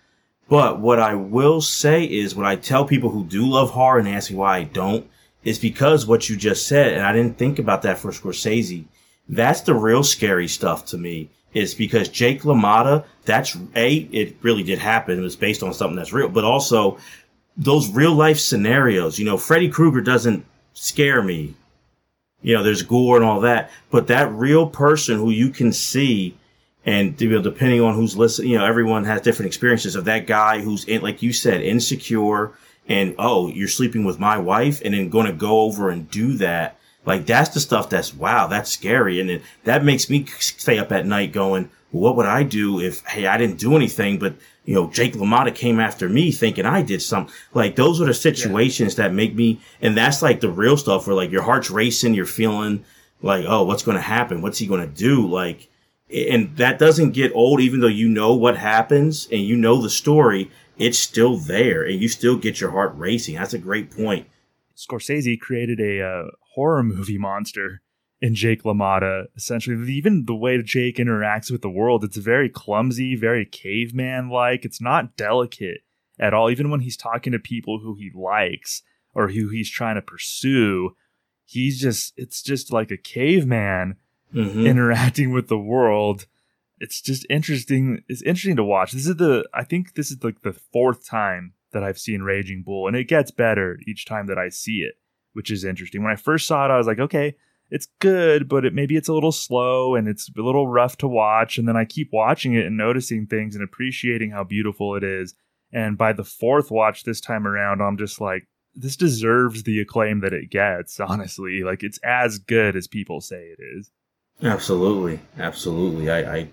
[0.48, 4.08] But what I will say is, what I tell people who do love horror and
[4.08, 5.10] ask me why I don't,
[5.44, 8.86] is because what you just said, and I didn't think about that for Scorsese.
[9.28, 11.30] That's the real scary stuff to me.
[11.54, 15.18] Is because Jake LaMotta, that's a, it really did happen.
[15.18, 16.98] It was based on something that's real, but also
[17.56, 19.18] those real life scenarios.
[19.18, 21.54] You know, Freddy Krueger doesn't scare me.
[22.42, 26.36] You know, there's gore and all that, but that real person who you can see
[26.86, 30.28] and you know, depending on who's listening, you know, everyone has different experiences of that
[30.28, 32.54] guy who's in, like you said, insecure
[32.88, 36.34] and, oh, you're sleeping with my wife and then going to go over and do
[36.38, 36.78] that.
[37.04, 39.20] Like that's the stuff that's, wow, that's scary.
[39.20, 42.80] And then that makes me stay up at night going, well, what would I do
[42.80, 46.66] if, hey, I didn't do anything, but you know, Jake LaMotta came after me thinking
[46.66, 47.34] I did something.
[47.56, 51.16] Like those are the situations that make me, and that's like the real stuff where
[51.16, 52.86] like your heart's racing, you're feeling
[53.22, 54.42] like, oh, what's going to happen?
[54.42, 55.28] What's he going to do?
[55.28, 55.70] Like,
[56.14, 59.90] and that doesn't get old, even though you know what happens and you know the
[59.90, 60.52] story.
[60.78, 63.36] It's still there, and you still get your heart racing.
[63.36, 64.28] That's a great point.
[64.76, 67.82] Scorsese created a uh, horror movie monster
[68.22, 69.26] in Jake LaMotta.
[69.38, 74.66] Essentially, even the way Jake interacts with the world, it's very clumsy, very caveman like.
[74.66, 75.82] It's not delicate
[76.20, 76.50] at all.
[76.50, 78.82] Even when he's talking to people who he likes
[79.14, 80.92] or who he's trying to pursue,
[81.46, 83.96] he's just, it's just like a caveman
[84.36, 86.28] hmm interacting with the world.
[86.80, 88.04] It's just interesting.
[88.08, 88.92] It's interesting to watch.
[88.92, 92.64] This is the I think this is like the fourth time that I've seen Raging
[92.64, 94.96] Bull, and it gets better each time that I see it,
[95.34, 96.04] which is interesting.
[96.04, 97.36] When I first saw it, I was like, okay,
[97.70, 101.08] it's good, but it maybe it's a little slow and it's a little rough to
[101.08, 101.58] watch.
[101.58, 105.34] And then I keep watching it and noticing things and appreciating how beautiful it is.
[105.72, 110.20] And by the fourth watch this time around, I'm just like, this deserves the acclaim
[110.22, 111.00] that it gets.
[111.00, 113.92] Honestly, like it's as good as people say it is.
[114.44, 116.10] Absolutely, absolutely.
[116.10, 116.50] I, I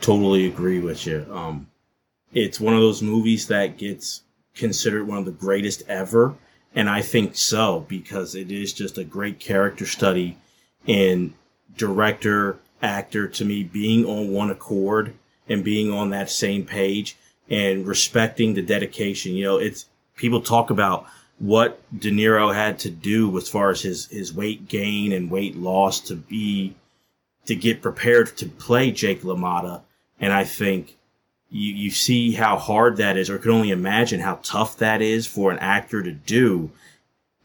[0.00, 1.26] totally agree with you.
[1.30, 1.68] Um,
[2.32, 4.22] it's one of those movies that gets
[4.54, 6.34] considered one of the greatest ever,
[6.74, 10.36] and I think so because it is just a great character study
[10.86, 11.34] in
[11.76, 15.14] director, actor to me being on one accord
[15.48, 17.16] and being on that same page
[17.48, 19.34] and respecting the dedication.
[19.34, 21.06] You know, it's people talk about
[21.38, 25.56] what De Niro had to do as far as his his weight gain and weight
[25.56, 26.74] loss to be
[27.46, 29.82] to get prepared to play Jake LaMotta.
[30.20, 30.96] And I think
[31.50, 35.26] you, you see how hard that is, or can only imagine how tough that is
[35.26, 36.70] for an actor to do.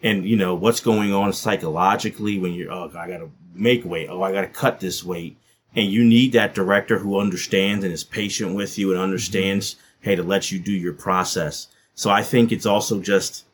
[0.04, 4.10] And, you know, what's going on psychologically when you're, oh, I got to make weight.
[4.10, 5.38] Oh, I got to cut this weight.
[5.76, 10.16] And you need that director who understands and is patient with you and understands, hey,
[10.16, 11.68] to let you do your process.
[11.94, 13.46] So I think it's also just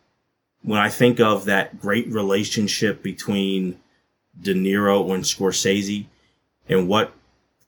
[0.61, 3.79] when I think of that great relationship between
[4.41, 6.05] De Niro and Scorsese,
[6.67, 7.13] and what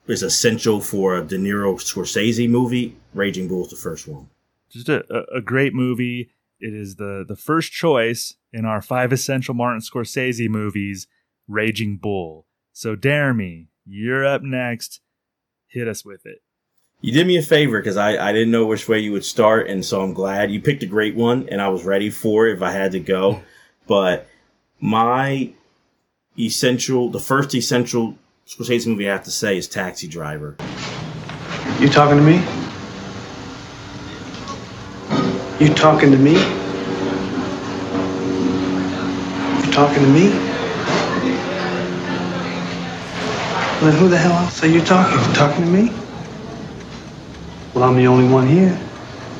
[0.08, 4.29] is essential for a De Niro Scorsese movie, Raging Bull is the first one.
[4.69, 5.03] just a,
[5.34, 6.31] a, great movie.
[6.60, 11.08] It is the the first choice in our five essential Martin Scorsese movies,
[11.47, 12.45] Raging Bull.
[12.71, 15.01] So dare me, you're up next.
[15.67, 16.41] Hit us with it.
[17.01, 19.67] You did me a favor because I, I didn't know which way you would start,
[19.67, 22.53] and so I'm glad you picked a great one, and I was ready for it
[22.55, 23.41] if I had to go.
[23.88, 24.27] But
[24.79, 25.53] my
[26.39, 30.55] essential, the first essential Scorsese movie I have to say is Taxi Driver.
[31.79, 32.36] You talking to me?
[35.60, 36.34] You talking to me?
[39.65, 40.29] You talking to me?
[43.81, 45.17] Well, then who the hell else are you talking?
[45.27, 45.91] You talking to me?
[47.73, 48.79] Well, I'm the only one here.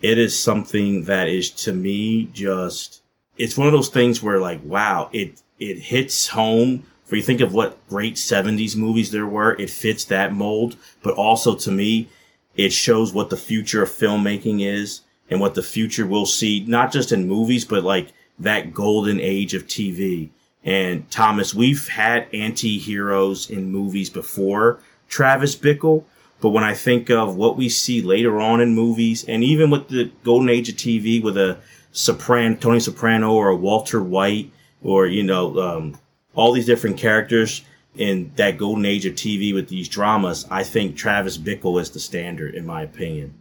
[0.02, 3.02] it is something that is to me just
[3.38, 7.42] it's one of those things where like wow it it hits home for you think
[7.42, 12.10] of what great 70s movies there were it fits that mold but also to me
[12.56, 16.92] it shows what the future of filmmaking is and what the future will see not
[16.92, 20.30] just in movies but like that golden age of TV
[20.64, 26.06] and Thomas we've had anti-heroes in movies before Travis Bickle
[26.42, 29.88] but when I think of what we see later on in movies, and even with
[29.88, 31.58] the golden age of TV, with a
[31.94, 34.52] Sopran, Tony Soprano or a Walter White,
[34.84, 35.98] or you know, um,
[36.36, 37.64] all these different characters
[37.96, 42.00] in that golden age of TV with these dramas, I think Travis Bickle is the
[42.00, 43.34] standard, in my opinion.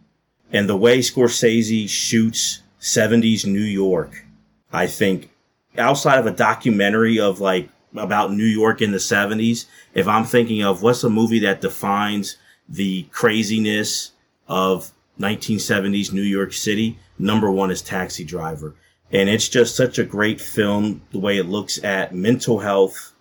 [0.51, 4.25] And the way Scorsese shoots 70s New York,
[4.71, 5.29] I think
[5.77, 10.63] outside of a documentary of like about New York in the 70s, if I'm thinking
[10.63, 14.11] of what's a movie that defines the craziness
[14.47, 16.99] of 1970s New York City.
[17.17, 18.75] Number one is Taxi Driver.
[19.11, 23.13] And it's just such a great film, the way it looks at mental health,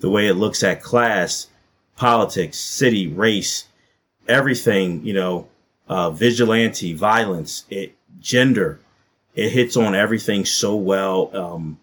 [0.00, 1.48] the way it looks at class,
[1.96, 3.66] politics, city, race,
[4.28, 5.48] everything, you know,
[5.88, 8.80] uh, vigilante, violence, it, gender.
[9.34, 11.30] It hits on everything so well.
[11.36, 11.80] Um,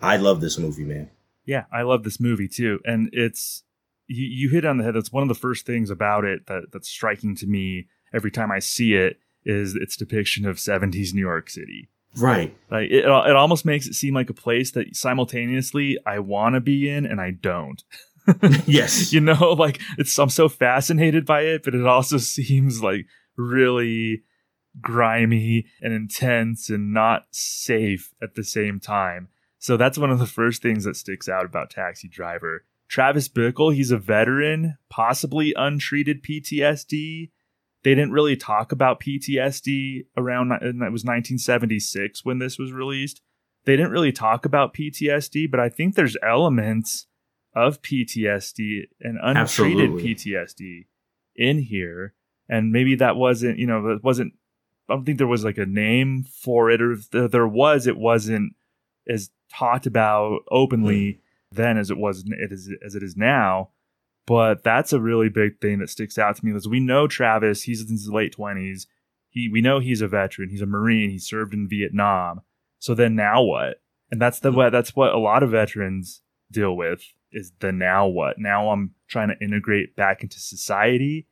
[0.00, 1.10] I love this movie, man.
[1.44, 2.80] Yeah, I love this movie too.
[2.84, 3.62] And it's,
[4.06, 4.94] you, you hit on the head.
[4.94, 8.50] That's one of the first things about it that, that's striking to me every time
[8.50, 11.88] I see it is its depiction of 70s New York City.
[12.16, 12.56] Right.
[12.70, 16.60] Like it, it almost makes it seem like a place that simultaneously I want to
[16.60, 17.82] be in and I don't.
[18.66, 19.12] yes.
[19.12, 24.22] you know, like it's I'm so fascinated by it, but it also seems like really
[24.80, 29.28] grimy and intense and not safe at the same time.
[29.58, 32.64] So that's one of the first things that sticks out about Taxi Driver.
[32.88, 37.30] Travis Bickle, he's a veteran, possibly untreated PTSD
[37.84, 43.20] they didn't really talk about PTSD around it was 1976 when this was released.
[43.64, 47.06] They didn't really talk about PTSD, but I think there's elements
[47.54, 50.14] of PTSD and untreated Absolutely.
[50.14, 50.86] PTSD
[51.36, 52.14] in here.
[52.48, 54.34] And maybe that wasn't, you know, it wasn't
[54.88, 57.96] I don't think there was like a name for it or if there was it
[57.96, 58.54] wasn't
[59.08, 61.18] as talked about openly mm.
[61.50, 63.70] then as it was it is as it is now
[64.26, 67.62] but that's a really big thing that sticks out to me because we know Travis,
[67.62, 68.86] he's in his late 20s.
[69.28, 72.42] He we know he's a veteran, he's a Marine, he served in Vietnam.
[72.78, 73.80] So then now what?
[74.10, 78.06] And that's the what that's what a lot of veterans deal with is the now
[78.06, 78.38] what?
[78.38, 81.26] Now I'm trying to integrate back into society.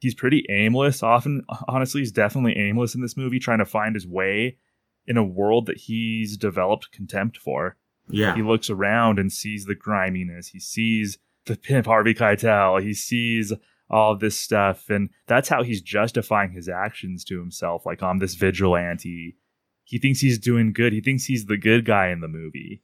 [0.00, 1.02] He's pretty aimless.
[1.02, 4.58] Often honestly, he's definitely aimless in this movie, trying to find his way
[5.06, 7.76] in a world that he's developed contempt for.
[8.08, 8.34] Yeah.
[8.34, 10.48] He looks around and sees the griminess.
[10.48, 12.82] He sees the pimp Harvey Keitel.
[12.82, 13.52] He sees
[13.90, 17.84] all this stuff, and that's how he's justifying his actions to himself.
[17.86, 19.36] Like I'm this vigilante.
[19.84, 20.92] He thinks he's doing good.
[20.92, 22.82] He thinks he's the good guy in the movie.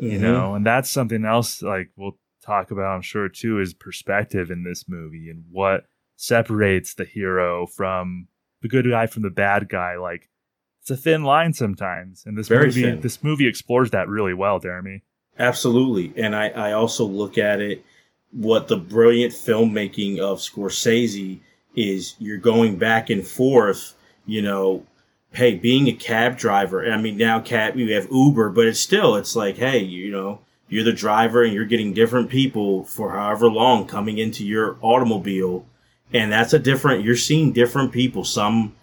[0.00, 0.12] Mm-hmm.
[0.12, 1.62] You know, and that's something else.
[1.62, 5.84] Like we'll talk about, I'm sure too, is perspective in this movie and what
[6.16, 8.28] separates the hero from
[8.62, 9.96] the good guy from the bad guy.
[9.96, 10.28] Like
[10.82, 13.00] it's a thin line sometimes, and this Very movie thin.
[13.00, 15.02] this movie explores that really well, Jeremy.
[15.38, 17.84] Absolutely, and I I also look at it
[18.36, 21.40] what the brilliant filmmaking of Scorsese
[21.74, 23.94] is you're going back and forth,
[24.26, 24.84] you know,
[25.32, 29.16] hey, being a cab driver, I mean, now cab, we have Uber, but it's still,
[29.16, 33.48] it's like, hey, you know, you're the driver and you're getting different people for however
[33.48, 35.64] long coming into your automobile.
[36.12, 38.74] And that's a different, you're seeing different people, some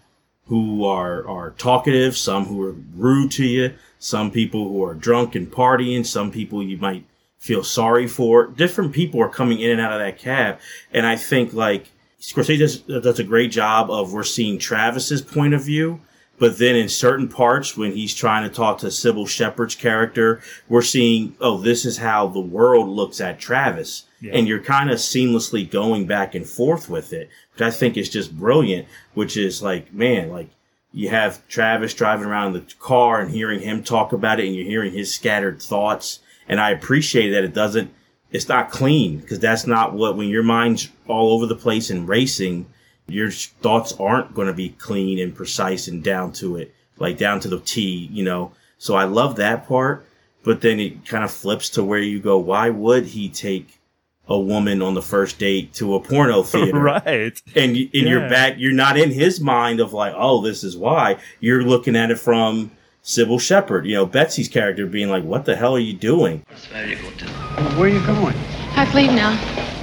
[0.47, 5.35] who are, are talkative, some who are rude to you, some people who are drunk
[5.35, 7.05] and partying, some people you might
[7.43, 8.47] feel sorry for.
[8.47, 10.59] Different people are coming in and out of that cab.
[10.93, 15.53] And I think like Scorsese does, does a great job of we're seeing Travis's point
[15.53, 15.99] of view.
[16.39, 20.81] But then in certain parts, when he's trying to talk to Cybill Shepherd's character, we're
[20.81, 24.05] seeing, oh, this is how the world looks at Travis.
[24.21, 24.31] Yeah.
[24.35, 28.09] And you're kind of seamlessly going back and forth with it, which I think is
[28.09, 30.47] just brilliant, which is like, man, like
[30.93, 34.63] you have Travis driving around the car and hearing him talk about it and you're
[34.63, 37.93] hearing his scattered thoughts and I appreciate that it doesn't,
[38.31, 42.07] it's not clean because that's not what, when your mind's all over the place and
[42.07, 42.65] racing,
[43.07, 47.39] your thoughts aren't going to be clean and precise and down to it, like down
[47.41, 48.51] to the T, you know?
[48.77, 50.05] So I love that part.
[50.43, 53.79] But then it kind of flips to where you go, why would he take
[54.27, 56.79] a woman on the first date to a porno theater.
[56.79, 57.41] right.
[57.55, 58.09] And in yeah.
[58.09, 61.17] your back, you're not in his mind of like, oh, this is why.
[61.39, 62.71] You're looking at it from
[63.03, 66.41] Cybill Shepherd, you know, Betsy's character being like, what the hell are you doing?
[66.71, 68.33] Where are you going?
[68.33, 69.35] I have leave now.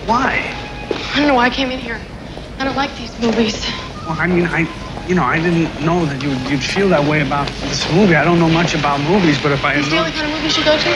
[0.06, 0.40] Why?
[1.12, 2.00] I don't know why I came in here.
[2.58, 3.60] I don't like these movies.
[4.08, 4.60] Well, I mean, I,
[5.06, 8.14] you know, I didn't know that you'd, you'd feel that way about this movie.
[8.14, 9.74] I don't know much about movies, but if I...
[9.74, 10.88] Is the only kind of movies you go to?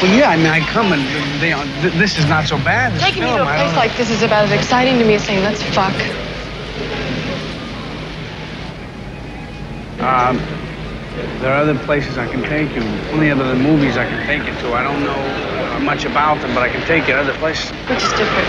[0.00, 1.02] Well, yeah, I mean, I come and
[1.42, 1.50] they,
[1.82, 2.94] th- this is not so bad.
[3.00, 5.24] Taking film, me to a place like this is about as exciting to me as
[5.24, 5.98] saying, let's fuck.
[9.98, 10.38] Um,
[11.40, 12.82] there are other places I can take you,
[13.12, 14.74] Only of other movies I can take you to.
[14.74, 17.70] I don't know uh, much about them, but I can take you other places.
[17.88, 18.48] Which is different.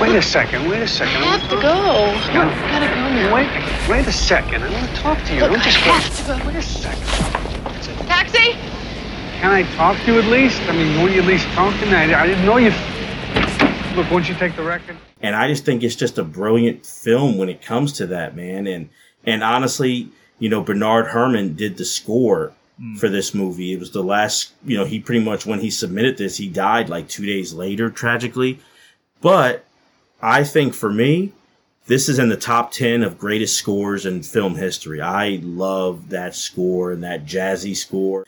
[0.00, 1.22] Wait a second, wait a second.
[1.22, 1.72] I have to go.
[1.72, 2.42] No.
[2.42, 3.34] I gotta go now.
[3.34, 4.62] Wait, wait a second.
[4.62, 5.40] I want to talk to you.
[5.40, 6.46] Look, don't just I have to go.
[6.46, 8.06] Wait a second.
[8.06, 8.52] Taxi?
[9.40, 10.60] Can I talk to you at least?
[10.62, 11.92] I mean, won't you at least talk to me?
[11.92, 12.72] I, I didn't know you...
[13.94, 14.96] Look, won't you take the record?
[15.22, 18.66] And I just think it's just a brilliant film when it comes to that, man.
[18.66, 18.90] And
[19.26, 22.98] and honestly, you know, Bernard Herrmann did the score mm.
[22.98, 23.72] for this movie.
[23.72, 26.88] It was the last, you know, he pretty much, when he submitted this, he died
[26.88, 28.60] like two days later, tragically.
[29.20, 29.64] But
[30.20, 31.32] I think for me,
[31.86, 35.00] this is in the top 10 of greatest scores in film history.
[35.00, 38.26] I love that score and that jazzy score.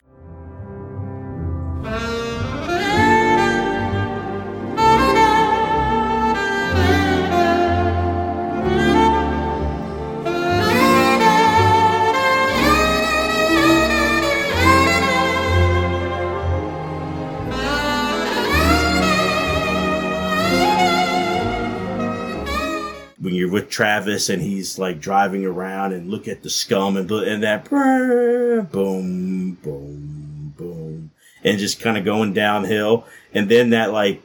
[23.47, 27.43] You're with Travis and he's like driving around and look at the scum and and
[27.43, 31.11] that boom boom boom
[31.45, 34.23] and just kind of going downhill and then that like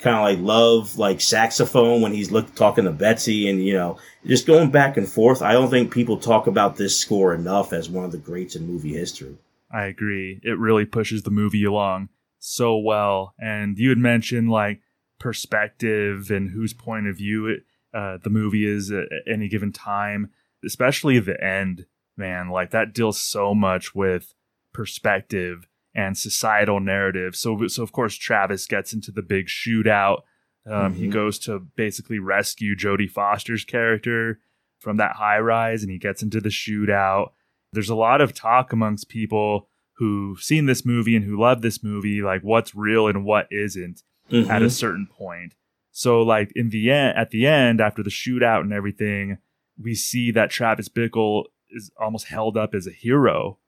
[0.00, 3.98] kind of like love like saxophone when he's look talking to Betsy and you know
[4.26, 5.42] just going back and forth.
[5.42, 8.66] I don't think people talk about this score enough as one of the greats in
[8.66, 9.36] movie history.
[9.70, 10.40] I agree.
[10.42, 12.08] It really pushes the movie along
[12.38, 13.34] so well.
[13.38, 14.80] And you had mentioned like
[15.18, 17.62] perspective and whose point of view it
[17.94, 20.30] uh, the movie is at any given time,
[20.64, 21.86] especially the end,
[22.16, 22.48] man.
[22.50, 24.34] Like that deals so much with
[24.72, 27.34] perspective and societal narrative.
[27.36, 30.22] So, so of course, Travis gets into the big shootout.
[30.66, 31.12] Um, He Mhm.
[31.12, 34.40] goes to basically rescue Jodie Foster's character
[34.80, 37.32] from that high rise, and he gets into the shootout.
[37.72, 41.82] There's a lot of talk amongst people who've seen this movie and who love this
[41.82, 44.70] movie, like what's real and what isn't at a Mhm.
[44.70, 45.54] certain point.
[45.96, 49.38] So like in the end, at the end, after the shootout and everything,
[49.80, 53.58] we see that Travis Bickle is almost held up as a hero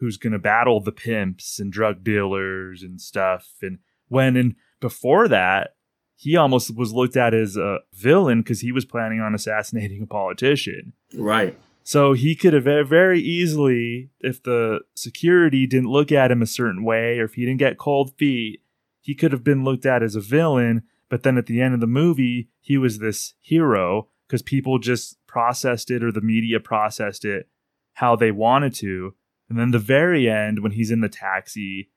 [0.00, 3.52] who's going to battle the pimps and drug dealers and stuff.
[3.62, 5.76] And when and before that,
[6.16, 10.06] he almost was looked at as a villain because he was planning on assassinating a
[10.06, 10.92] politician.
[11.14, 11.56] Right.
[11.84, 16.82] So he could have very easily, if the security didn't look at him a certain
[16.82, 18.60] way, or if he didn't get cold feet,
[19.00, 20.82] he could have been looked at as a villain.
[21.10, 25.18] But then at the end of the movie, he was this hero because people just
[25.26, 27.48] processed it or the media processed it
[27.94, 29.14] how they wanted to.
[29.50, 31.90] And then the very end, when he's in the taxi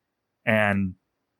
[0.45, 0.95] and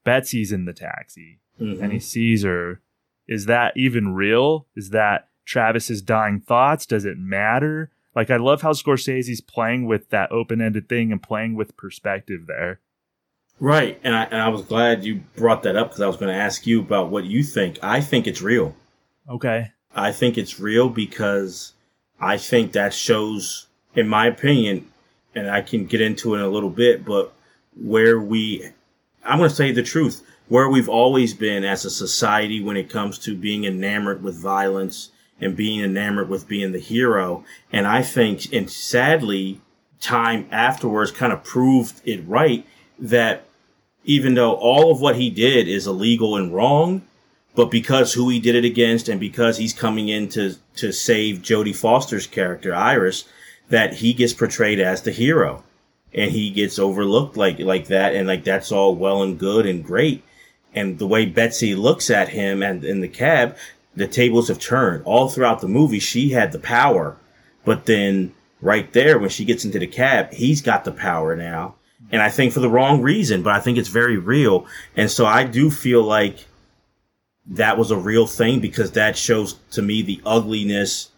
[0.06, 1.82] Betsy's in the taxi, Mhm.
[1.82, 2.82] and he sees her.
[3.28, 4.68] Is that even real?
[4.76, 6.86] Is that Travis's dying thoughts?
[6.86, 7.92] Does it matter?
[8.16, 12.46] Like, I love how Scorsese's playing with that open ended thing and playing with perspective
[12.48, 12.80] there.
[13.64, 16.36] Right, and I, and I was glad you brought that up because I was going
[16.36, 17.80] to ask you about what you think.
[17.82, 18.76] I think it's real.
[19.30, 19.72] Okay.
[19.96, 21.72] I think it's real because
[22.20, 24.90] I think that shows, in my opinion,
[25.34, 27.32] and I can get into it in a little bit, but
[27.82, 28.68] where we,
[29.24, 32.90] I'm going to say the truth, where we've always been as a society when it
[32.90, 37.46] comes to being enamored with violence and being enamored with being the hero.
[37.72, 39.62] And I think, and sadly,
[40.02, 42.68] time afterwards kind of proved it right
[43.00, 43.46] that
[44.04, 47.02] even though all of what he did is illegal and wrong,
[47.56, 51.42] but because who he did it against and because he's coming in to, to save
[51.42, 53.26] Jodie Foster's character, Iris,
[53.70, 55.64] that he gets portrayed as the hero
[56.14, 58.16] and he gets overlooked like, like that.
[58.16, 60.24] And like, that's all well and good and great.
[60.74, 63.56] And the way Betsy looks at him and in the cab,
[63.96, 66.00] the tables have turned all throughout the movie.
[66.00, 67.18] She had the power,
[67.64, 71.76] but then right there, when she gets into the cab, he's got the power now.
[72.12, 74.66] And I think for the wrong reason, but I think it's very real.
[74.96, 76.46] And so I do feel like
[77.46, 81.10] that was a real thing because that shows to me the ugliness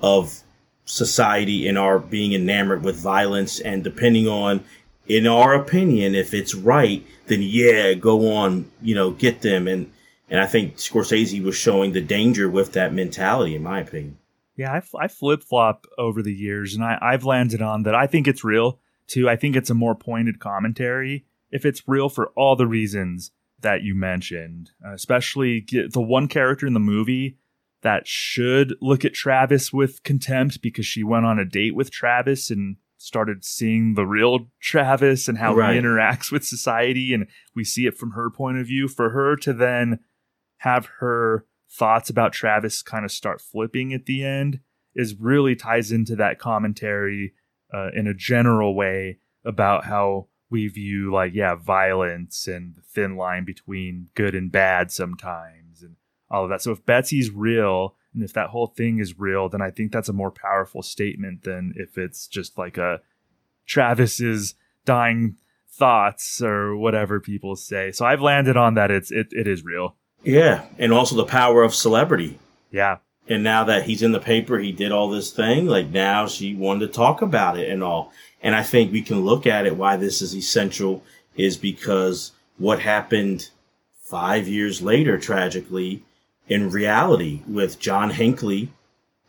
[0.00, 0.40] of
[0.84, 4.64] society in our being enamored with violence and depending on
[5.06, 9.92] in our opinion if it's right then yeah go on you know get them and
[10.28, 14.16] and I think Scorsese was showing the danger with that mentality in my opinion
[14.56, 17.94] Yeah, I flip flop over the years, and I, I've landed on that.
[17.94, 18.78] I think it's real
[19.10, 19.28] too.
[19.28, 23.82] I think it's a more pointed commentary if it's real for all the reasons that
[23.82, 27.36] you mentioned, uh, especially the one character in the movie
[27.82, 32.50] that should look at Travis with contempt because she went on a date with Travis
[32.50, 35.74] and started seeing the real Travis and how Right.
[35.74, 38.88] he interacts with society, and we see it from her point of view.
[38.88, 40.00] For her to then
[40.58, 44.60] have her thoughts about Travis kind of start flipping at the end
[44.94, 47.32] is really ties into that commentary
[47.72, 53.16] uh, in a general way about how we view like yeah violence and the thin
[53.16, 55.96] line between good and bad sometimes and
[56.30, 56.62] all of that.
[56.62, 60.08] So if Betsy's real and if that whole thing is real, then I think that's
[60.08, 63.00] a more powerful statement than if it's just like a
[63.66, 64.54] Travis's
[64.84, 65.36] dying
[65.68, 67.92] thoughts or whatever people say.
[67.92, 69.96] So I've landed on that it's it, it is real.
[70.24, 72.38] yeah and also the power of celebrity
[72.70, 72.98] Yeah.
[73.30, 75.66] And now that he's in the paper, he did all this thing.
[75.66, 78.12] Like now she wanted to talk about it and all.
[78.42, 81.02] And I think we can look at it why this is essential
[81.36, 83.48] is because what happened
[84.02, 86.02] five years later, tragically,
[86.48, 88.70] in reality with John Hinckley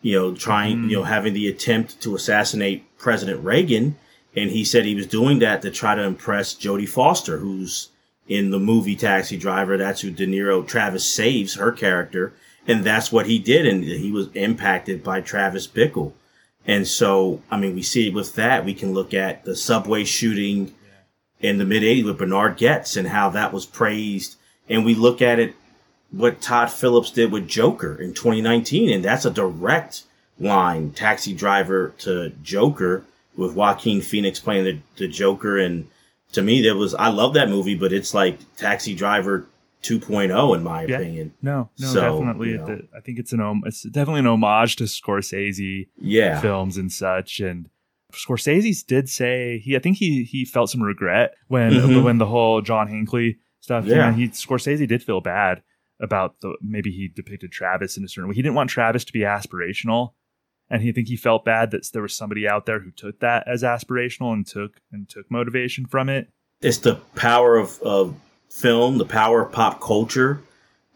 [0.02, 1.08] you know, trying, you know, mm.
[1.08, 3.96] having the attempt to assassinate President Reagan.
[4.36, 7.90] And he said he was doing that to try to impress Jodie Foster, who's
[8.28, 9.78] in the movie Taxi Driver.
[9.78, 12.34] That's who De Niro, Travis saves her character.
[12.68, 13.66] And that's what he did.
[13.66, 16.14] And he was impacted by Travis Bickle.
[16.66, 18.66] And so, I mean, we see it with that.
[18.66, 20.74] We can look at the subway shooting
[21.40, 24.36] in the mid 80s with Bernhard Goetz and how that was praised.
[24.70, 25.56] And we look at it,
[26.12, 28.92] what Todd Phillips did with Joker in 2019.
[28.92, 30.04] And that's a direct
[30.40, 33.06] line, taxi driver to Joker
[33.36, 35.58] with Joaquin Phoenix playing the, the Joker.
[35.58, 35.88] And
[36.34, 39.48] to me, there was, I love that movie, but it's like taxi driver
[39.82, 40.98] 2.0 in my Yeah.
[41.00, 41.34] opinion.
[41.42, 42.50] No, no, So, definitely.
[42.50, 42.66] you know.
[42.68, 46.40] The- I think it's an it's definitely an homage to Scorsese Yeah.
[46.40, 47.40] films and such.
[47.40, 47.70] And
[48.14, 52.04] Scorsese did say he, I think he he felt some regret when Mhm.
[52.04, 53.86] when the whole John Hinckley stuff.
[53.86, 54.14] Yeah.
[54.14, 55.64] He Scorsese did feel bad
[56.00, 58.36] about the maybe he depicted Travis in a certain way.
[58.36, 60.14] He didn't want Travis to be aspirational,
[60.70, 63.20] and he I think he felt bad that there was somebody out there who took
[63.20, 66.30] that as aspirational and took and took motivation from it.
[66.62, 68.16] it's the power of, of
[68.52, 70.42] film, the power of pop culture.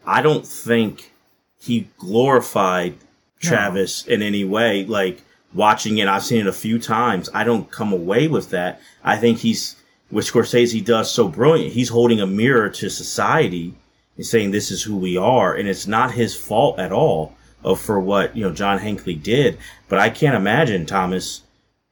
[0.06, 1.12] I don't think
[1.58, 2.94] he glorified
[3.40, 4.84] Travis in any way.
[4.84, 7.28] Like watching it, I've seen it a few times.
[7.34, 8.80] I don't come away with that.
[9.02, 9.76] I think he's,
[10.10, 13.74] what Scorsese does so brilliant, he's holding a mirror to society
[14.16, 15.54] and saying this is who we are.
[15.54, 17.34] And it's not his fault at all
[17.78, 19.58] for what, you know, John Hinckley did.
[19.88, 21.42] But I can't imagine, Thomas,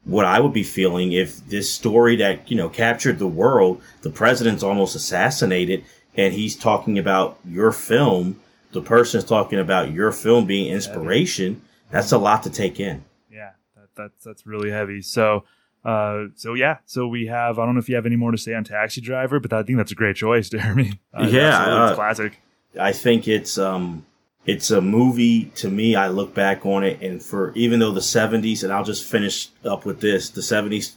[0.04, 4.10] what I would be feeling if this story that, you know, captured the world, the
[4.10, 5.84] president's almost assassinated
[6.16, 8.40] and he's talking about your film,
[8.72, 11.62] the person's talking about your film being inspiration.
[11.90, 13.04] That's a lot to take in.
[13.30, 15.00] Yeah, that, that's that's really heavy.
[15.02, 15.44] So,
[15.84, 17.58] uh, so yeah, so we have.
[17.58, 19.62] I don't know if you have any more to say on Taxi Driver, but I
[19.62, 21.00] think that's a great choice, Jeremy.
[21.12, 22.40] Uh, Yeah, uh, classic.
[22.78, 24.04] I think it's um
[24.46, 28.00] it's a movie to me I look back on it and for even though the
[28.00, 30.94] 70s and I'll just finish up with this the 70s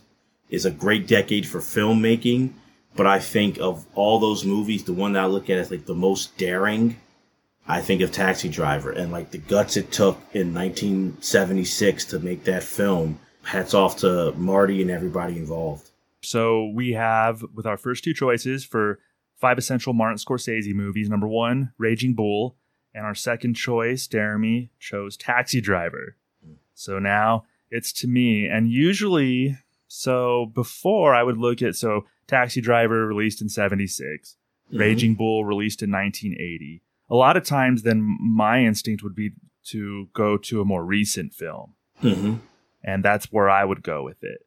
[0.49, 2.53] is a great decade for filmmaking
[2.95, 5.85] but I think of all those movies the one that I look at as like
[5.85, 6.97] the most daring
[7.69, 12.45] I think of Taxi Driver and like the guts it took in 1976 to make
[12.45, 15.89] that film hats off to Marty and everybody involved
[16.21, 18.99] So we have with our first two choices for
[19.37, 21.09] five essential Martin Scorsese movies.
[21.09, 22.57] Number one, Raging Bull,
[22.93, 26.17] and our second choice, Jeremy chose Taxi Driver.
[26.73, 29.57] So now it's to me, and usually,
[29.87, 34.37] so before I would look at so Taxi Driver released in '76,
[34.71, 36.81] Raging Bull released in 1980.
[37.09, 39.31] A lot of times, then my instinct would be
[39.65, 42.35] to go to a more recent film hmm
[42.83, 44.39] and that's where I would go with it.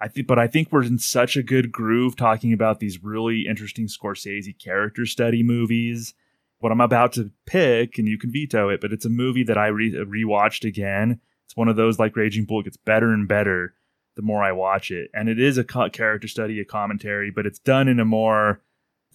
[0.00, 3.46] I think, but I think we're in such a good groove talking about these really
[3.48, 6.14] interesting Scorsese character study movies.
[6.58, 9.58] What I'm about to pick, and you can veto it, but it's a movie that
[9.58, 11.20] I re- rewatched again.
[11.44, 13.74] It's one of those like Raging Bull gets better and better
[14.16, 17.44] the more I watch it, and it is a co- character study, a commentary, but
[17.44, 18.62] it's done in a more,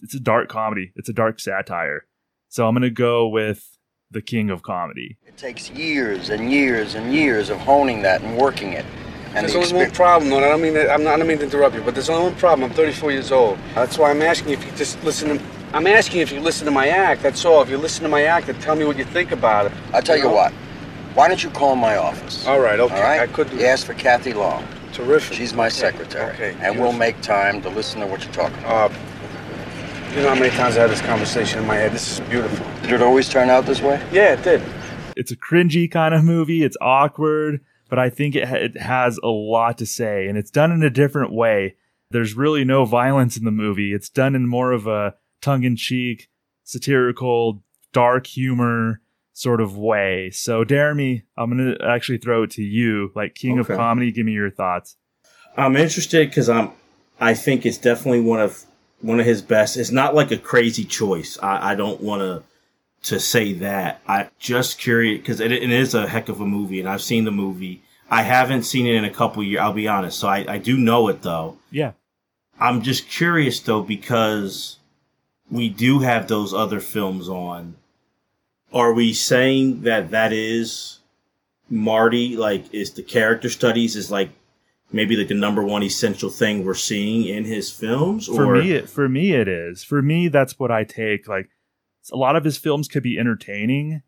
[0.00, 2.06] it's a dark comedy, it's a dark satire.
[2.48, 3.76] So I'm gonna go with
[4.10, 5.18] the king of comedy.
[5.26, 8.84] It takes years and years and years of honing that and working it.
[9.34, 10.38] And There's the only one problem, though.
[10.38, 12.30] I don't mean to, I'm not, I don't mean to interrupt you, but there's only
[12.30, 12.70] one problem.
[12.70, 13.58] I'm 34 years old.
[13.74, 15.44] That's why I'm asking if you just listen to.
[15.74, 17.22] I'm asking if you listen to my act.
[17.22, 17.62] That's all.
[17.62, 19.72] If you listen to my act, then tell me what you think about it.
[19.94, 20.32] I'll tell you know?
[20.32, 20.52] what.
[21.14, 22.46] Why don't you call my office?
[22.46, 22.78] All right.
[22.78, 22.94] Okay.
[22.94, 23.20] All right.
[23.20, 24.66] I could do You ask for Kathy Long.
[24.92, 25.34] Terrific.
[25.36, 26.34] She's my Okay, secretary.
[26.34, 26.56] Okay.
[26.60, 28.90] And we'll make time to listen to what you're talking about.
[28.90, 28.94] Uh,
[30.14, 31.92] you know how many times I had this conversation in my head.
[31.92, 32.66] This is beautiful.
[32.82, 34.02] Did it always turn out this way?
[34.12, 34.62] Yeah, it did.
[35.16, 36.62] it's a cringy kind of movie.
[36.62, 40.50] It's awkward, but I think it, ha- it has a lot to say, and it's
[40.50, 41.76] done in a different way.
[42.10, 43.94] There's really no violence in the movie.
[43.94, 46.28] It's done in more of a tongue-in-cheek,
[46.64, 47.62] satirical,
[47.92, 49.00] dark humor
[49.34, 50.30] sort of way.
[50.30, 53.72] So, Jeremy, I'm gonna actually throw it to you, like king Okay.
[53.74, 54.10] of comedy.
[54.12, 54.96] Give me your thoughts.
[55.56, 56.70] I'm interested because I'm.
[57.20, 58.64] I think it's definitely one of
[59.00, 59.76] one of his best.
[59.76, 61.38] It's not like a crazy choice.
[61.42, 62.42] I, I don't want to
[63.10, 64.00] to say that.
[64.06, 67.24] I just curious because it, it is a heck of a movie, and I've seen
[67.24, 67.82] the movie.
[68.10, 69.60] I haven't seen it in a couple years.
[69.60, 70.18] I'll be honest.
[70.18, 71.56] So I, I do know it though.
[71.70, 71.92] Yeah,
[72.60, 74.78] I'm just curious though because
[75.50, 77.76] we do have those other films on.
[78.72, 81.00] Are we saying that that is
[81.68, 82.36] Marty?
[82.36, 84.30] Like, is the character studies is like
[84.92, 88.26] maybe like the number one essential thing we're seeing in his films?
[88.26, 89.84] for me, it, for me, it is.
[89.84, 91.28] For me, that's what I take.
[91.28, 91.50] Like
[92.10, 94.02] a lot of his films could be entertaining,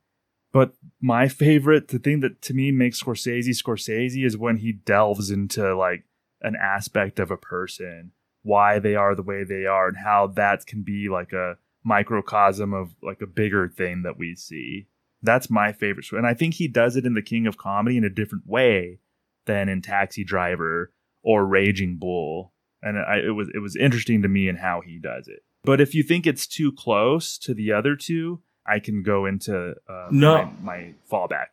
[0.53, 5.31] but my favorite, the thing that to me makes Scorsese Scorsese is when he delves
[5.31, 6.05] into like
[6.41, 8.13] an aspect of a person,
[8.45, 12.73] why they are the way they are, and how that can be like a microcosm
[12.73, 14.87] of like a bigger thing that we see.
[15.23, 16.07] That's my favorite.
[16.13, 18.99] And I think he does it in The King of Comedy in a different way
[19.47, 20.93] than in Taxi Driver
[21.23, 22.53] or Raging Bull.
[22.83, 25.43] And I, it was it was interesting to me in how he does it.
[25.65, 29.75] But if you think it's too close to the other two, I can go into
[29.89, 30.51] uh, No.
[30.63, 31.47] my, my fallback.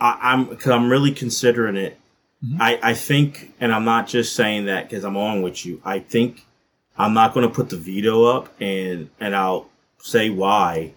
[0.00, 1.98] I, I'm because I'm really considering it.
[2.44, 2.56] Mhm.
[2.60, 5.80] I, I think, and I'm not just saying that because I'm on with you.
[5.84, 6.44] I think
[6.98, 9.68] I'm not going to put the veto up, and and I'll
[9.98, 10.92] say why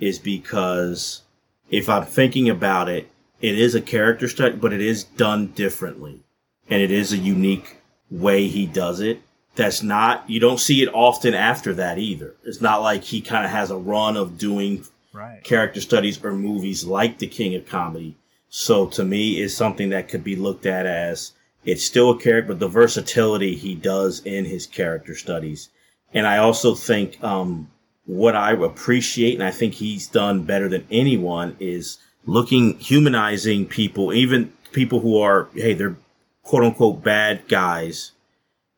[0.00, 1.22] is because
[1.70, 3.08] if I'm thinking about it,
[3.40, 6.20] it is a character study, but it is done differently,
[6.68, 7.76] and it is a unique
[8.10, 9.20] way he does it.
[9.54, 12.34] That's not you don't see it often after that either.
[12.44, 15.42] It's not like he kind of has a run of doing Right.
[15.42, 18.14] character studies or movies like The King of Comedy.
[18.48, 21.32] So to me, is something that could be looked at as
[21.64, 25.68] it's still a character, but the versatility he does in his character studies.
[26.14, 27.68] And I also think um,
[28.06, 34.12] what I appreciate, and I think he's done better than anyone, is looking humanizing people,
[34.14, 35.96] even people who are hey, they're
[36.42, 38.12] quote unquote bad guys.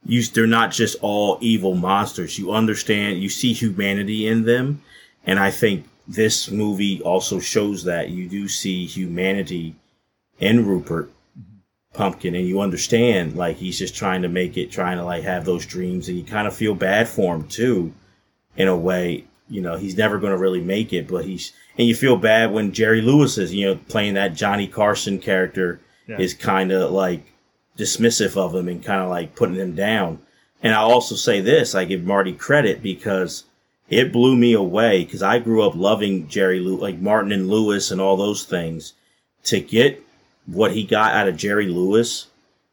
[0.04, 2.38] You, they're not just all evil monsters.
[2.38, 4.82] You understand, you see humanity in them.
[5.24, 9.76] And I think this movie also shows that you do see humanity
[10.40, 11.10] in Rupert
[11.94, 15.44] Pupkin and you understand like he's just trying to make it, trying to like have
[15.44, 17.92] those dreams and you kind of feel bad for him too,
[18.56, 19.24] in a way.
[19.48, 22.52] You know, he's never going to really make it, but he's, and you feel bad
[22.52, 26.18] when Jerry Lewis is, you know, playing that Johnny Carson character Yeah.
[26.20, 27.22] is kind of like
[27.76, 30.20] dismissive of him and kind of like putting him down.
[30.62, 33.44] And I'll also say this, I give Marty credit because
[33.90, 37.90] it blew me away because I grew up loving Jerry Lew like Martin and Lewis
[37.90, 38.94] and all those things.
[39.44, 40.02] To get
[40.46, 42.26] what he got out of Jerry Lewis,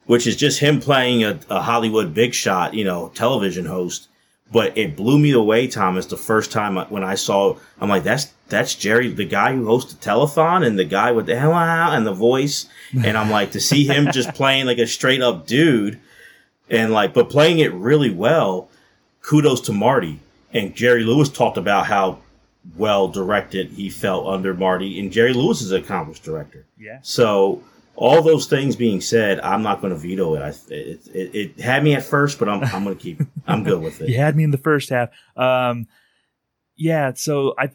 [0.05, 4.07] which is just him playing a, a Hollywood big shot, you know, television host.
[4.51, 8.03] But it blew me away, Thomas, the first time I- when I saw, I'm like,
[8.03, 12.05] that's, that's Jerry, the guy who hosted Telethon and the guy with the hello and
[12.07, 12.68] the voice.
[13.03, 15.99] And I'm like, to see him just playing like a straight up dude
[16.70, 18.70] and like, but playing it really well,
[19.22, 20.20] kudos to Marty.
[20.53, 22.19] And Jerry Lewis talked about how
[22.75, 26.65] well directed he felt under Marty, and Jerry Lewis is an accomplished director.
[26.77, 26.99] Yeah.
[27.01, 27.63] So
[27.95, 30.41] all those things being said, I'm not going to veto it.
[30.41, 31.35] I, it, it.
[31.35, 33.21] It had me at first, but I'm I'm going to keep.
[33.47, 34.09] I'm good with it.
[34.09, 35.09] You had me in the first half.
[35.35, 35.87] Um,
[36.75, 37.13] yeah.
[37.15, 37.71] So I,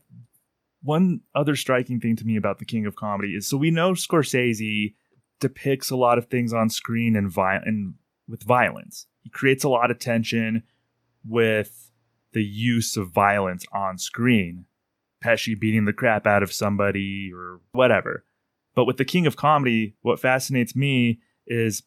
[0.83, 3.93] one other striking thing to me about the King of Comedy is so we know
[3.93, 4.95] Scorsese
[5.41, 7.95] depicts a lot of things on screen and vi- and
[8.29, 9.07] with violence.
[9.23, 10.63] He creates a lot of tension
[11.27, 11.91] with
[12.33, 14.67] the use of violence on screen.
[15.25, 18.25] Pesci beating the crap out of somebody or whatever.
[18.75, 21.83] But with the King of Comedy, what fascinates me is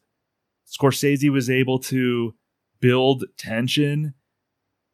[0.66, 2.34] Scorsese was able to
[2.80, 4.14] build tension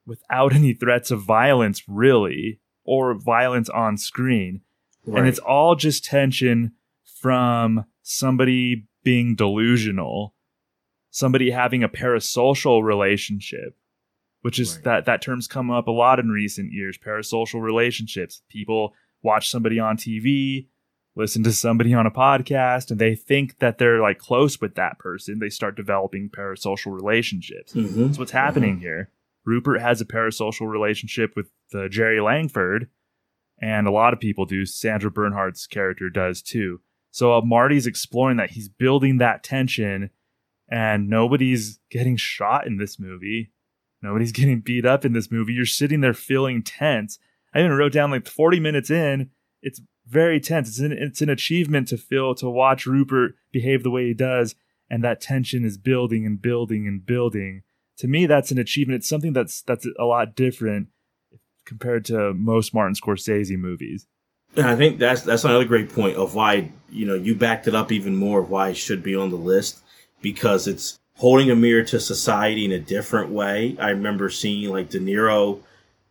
[0.06, 4.62] without any threats of violence, really, or violence on screen.
[5.06, 6.72] And it's all just tension
[7.04, 10.34] from somebody being delusional,
[11.10, 13.76] somebody having a parasocial relationship,
[14.42, 14.84] which is Right.
[14.84, 16.98] that that term's come up a lot in recent years.
[16.98, 18.42] Parasocial relationships.
[18.48, 20.68] People watch somebody on TV,
[21.16, 24.98] listen to somebody on a podcast, and they think that they're like close with that
[24.98, 25.38] person.
[25.38, 27.72] They start developing parasocial relationships.
[27.74, 28.06] Mhm.
[28.06, 29.10] That's what's happening here.
[29.44, 32.88] Rupert has a parasocial relationship with uh, Jerry Langford,
[33.60, 34.64] and a lot of people do.
[34.66, 36.80] Sandra Bernhard's character does too.
[37.10, 38.50] So uh, Marty's exploring that.
[38.52, 40.10] He's building that tension,
[40.68, 43.50] and nobody's getting shot in this movie.
[44.02, 45.52] Nobody's getting beat up in this movie.
[45.52, 47.18] You're sitting there feeling tense.
[47.54, 49.30] I even wrote down like 40 minutes in,
[49.62, 50.68] it's very tense.
[50.68, 54.54] It's an, it's an achievement to feel, to watch Rupert behave the way he does,
[54.90, 57.62] and that tension is building and building and building
[57.96, 60.88] to me that's an achievement it's something that's that's a lot different
[61.64, 64.06] compared to most martin scorsese movies
[64.54, 67.74] And I think that's that's another great point of why you know you backed it
[67.74, 69.80] up even more why it should be on the list
[70.20, 73.76] because it's holding a mirror to society in a different way.
[73.78, 75.60] I remember seeing like De Niro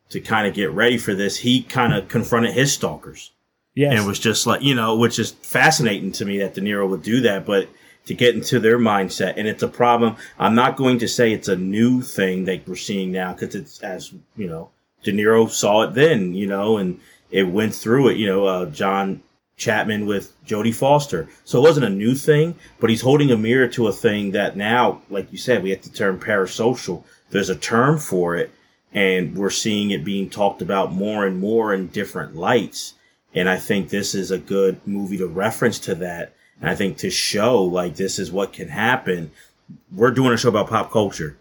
[0.09, 1.37] to kind of get ready for this.
[1.37, 3.31] He kind of confronted his stalkers
[3.75, 6.61] yes and it was just like you know, which is fascinating to me that De
[6.61, 7.69] Niro would do that, but
[8.05, 10.15] to get into their mindset and it's a problem.
[10.39, 13.81] I'm not going to say it's a new thing that we're seeing now because it's
[13.81, 14.69] as you know,
[15.03, 16.99] De Niro saw it then, you know, and
[17.29, 18.17] it went through it.
[18.17, 19.21] You know, uh, John
[19.61, 21.29] Chapman with Jodie Foster.
[21.45, 24.57] So it wasn't a new thing, but he's holding a mirror to a thing that
[24.57, 27.03] now, like you said, we have the term parasocial.
[27.29, 28.49] There's a term for it,
[28.91, 32.95] and we're seeing it being talked about more and more in different lights.
[33.35, 36.33] And I think this is a good movie to reference to that.
[36.59, 39.31] And I think to show like this is what can happen.
[39.93, 41.37] We're doing a show about pop culture.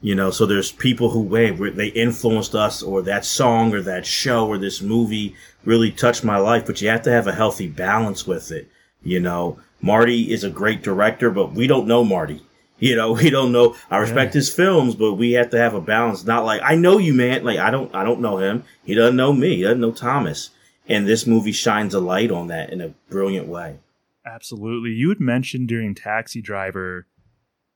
[0.00, 4.06] You know, so there's people who hey, they influenced us, or that song, or that
[4.06, 5.34] show, or this movie
[5.64, 6.66] really touched my life.
[6.66, 8.68] But you have to have a healthy balance with it.
[9.02, 12.42] You know, Marty is a great director, but we don't know Marty.
[12.78, 13.74] You know, we don't know.
[13.90, 14.38] I respect yeah.
[14.38, 16.24] his films, but we have to have a balance.
[16.24, 17.44] Not like I know you, man.
[17.44, 18.64] Like I don't, I don't know him.
[18.84, 19.56] He doesn't know me.
[19.56, 20.50] He doesn't know Thomas.
[20.88, 23.78] And this movie shines a light on that in a brilliant way.
[24.24, 24.90] Absolutely.
[24.90, 27.06] You had mentioned during Taxi Driver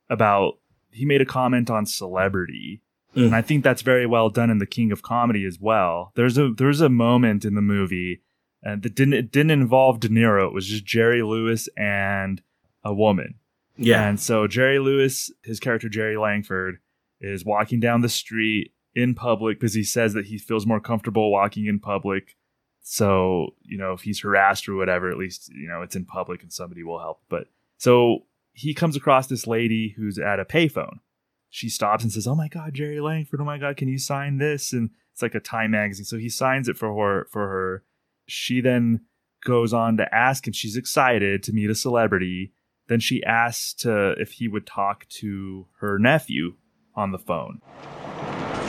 [0.08, 0.58] about
[0.92, 2.82] he made a comment on celebrity.
[3.16, 3.26] Mm.
[3.26, 6.12] And I think that's very well done in The King of Comedy as well.
[6.14, 8.22] There's a there's a moment in the movie
[8.62, 10.46] and that didn't it didn't involve De Niro.
[10.46, 12.42] It was just Jerry Lewis and
[12.84, 13.34] a woman.
[13.76, 14.06] Yeah.
[14.08, 16.78] And so Jerry Lewis, his character Jerry Langford,
[17.20, 21.30] is walking down the street in public because he says that he feels more comfortable
[21.30, 22.36] walking in public.
[22.82, 26.42] So, you know, if he's harassed or whatever, at least, you know, it's in public
[26.42, 27.22] and somebody will help.
[27.28, 27.46] But
[27.78, 30.98] so he comes across this lady who's at a payphone.
[31.48, 34.38] She stops and says, Oh my God, Jerry Langford, oh my God, can you sign
[34.38, 34.72] this?
[34.72, 36.04] And it's like a Time magazine.
[36.04, 37.84] So he signs it for her for her.
[38.26, 39.02] She then
[39.44, 42.52] goes on to ask him, she's excited to meet a celebrity
[42.88, 46.56] then she asks to, if he would talk to her nephew
[46.94, 47.60] on the phone.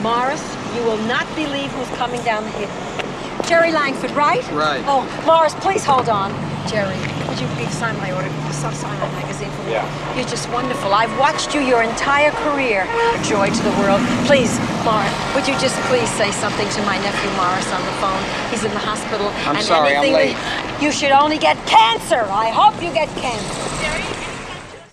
[0.02, 0.42] Morris,
[0.76, 3.44] you will not believe who's coming down the hill.
[3.46, 4.42] Jerry Langford, right?
[4.52, 4.84] Right.
[4.88, 6.32] Oh, Morris, please hold on.
[6.70, 6.96] Jerry,
[7.34, 8.54] would you please sign my autograph?
[8.54, 9.72] Sign my magazine for me.
[9.72, 10.16] Yeah.
[10.16, 10.94] You're just wonderful.
[10.94, 12.86] I've watched you your entire career.
[13.24, 14.02] Joy to the world.
[14.30, 14.54] Please,
[14.86, 18.22] Morris, would you just please say something to my nephew Morris on the phone?
[18.52, 19.28] He's in the hospital.
[19.50, 20.38] I'm and sorry, I'm late.
[20.80, 22.22] You should only get cancer.
[22.22, 23.62] I hope you get cancer.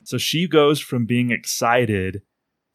[0.05, 2.23] So she goes from being excited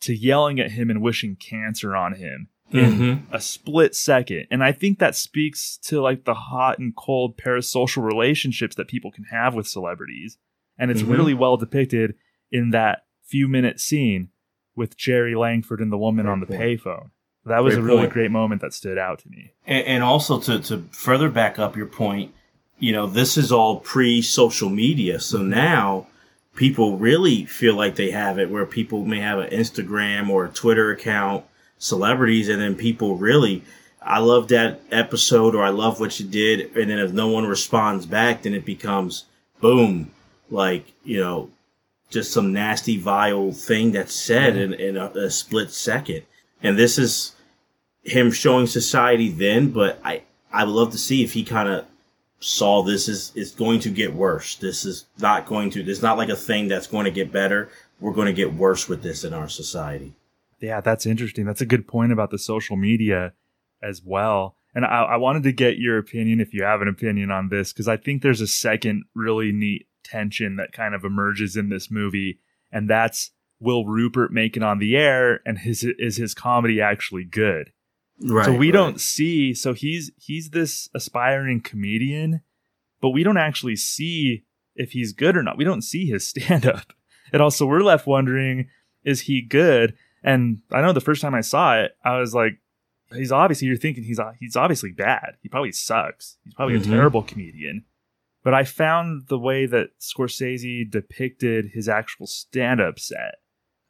[0.01, 3.33] to yelling at him and wishing cancer on him in mm-hmm.
[3.33, 4.47] a split second.
[4.49, 9.11] And I think that speaks to like the hot and cold parasocial relationships that people
[9.11, 10.37] can have with celebrities.
[10.77, 11.11] And it's mm-hmm.
[11.11, 12.15] really well depicted
[12.51, 14.29] in that few minute scene
[14.75, 16.61] with Jerry Langford and the woman great on the point.
[16.61, 17.09] payphone.
[17.45, 18.13] That was great a really point.
[18.13, 19.53] great moment that stood out to me.
[19.65, 22.33] And, and also to, to further back up your point,
[22.79, 25.19] you know, this is all pre social media.
[25.19, 26.07] So now
[26.55, 30.49] people really feel like they have it where people may have an Instagram or a
[30.49, 31.45] Twitter account,
[31.85, 33.63] celebrities, and then people really,
[34.01, 36.75] I love that episode or I love what you did.
[36.75, 39.25] And then if no one responds back, then it becomes
[39.61, 40.11] boom,
[40.49, 41.49] like, you know,
[42.09, 46.23] just some nasty, vile thing that's said in, in a, a split second.
[46.61, 47.35] And this is
[48.03, 51.85] him showing society then, but I, I would love to see if he kind of
[52.39, 54.55] saw this is is going to get worse.
[54.55, 55.81] This is not going to.
[55.81, 57.69] It's not like a thing that's going to get better.
[57.99, 60.13] We're going to get worse with this in our society.
[60.65, 61.45] Yeah, that's interesting.
[61.45, 63.33] That's a good point about the social media
[63.83, 64.57] as well.
[64.73, 67.71] And I, I wanted to get your opinion if you have an opinion on this
[67.71, 71.91] because I think there's a second really neat tension that kind of emerges in this
[71.91, 72.39] movie,
[72.71, 77.23] and that's will Rupert make it on the air, and his is his comedy actually
[77.23, 77.71] good?
[78.19, 78.45] Right.
[78.45, 78.73] So we right.
[78.73, 82.41] don't see so he's he's this aspiring comedian,
[83.01, 84.45] but we don't actually see
[84.75, 85.57] if he's good or not.
[85.57, 86.91] We don't see his stand up.
[87.31, 88.69] And also we're left wondering
[89.05, 89.95] is he good?
[90.25, 92.57] And I know the first time I saw it, I was like
[93.13, 95.37] he's obviously you're thinking he's he's obviously bad.
[95.41, 96.37] He probably sucks.
[96.43, 96.91] He's probably mm-hmm.
[96.91, 97.85] a terrible comedian.
[98.43, 103.35] But I found the way that Scorsese depicted his actual stand-up set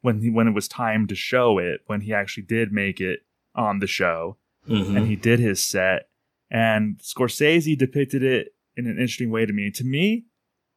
[0.00, 3.20] when he, when it was time to show it, when he actually did make it
[3.54, 4.96] on the show, mm-hmm.
[4.96, 6.08] and he did his set.
[6.50, 9.70] And Scorsese depicted it in an interesting way to me.
[9.72, 10.24] To me,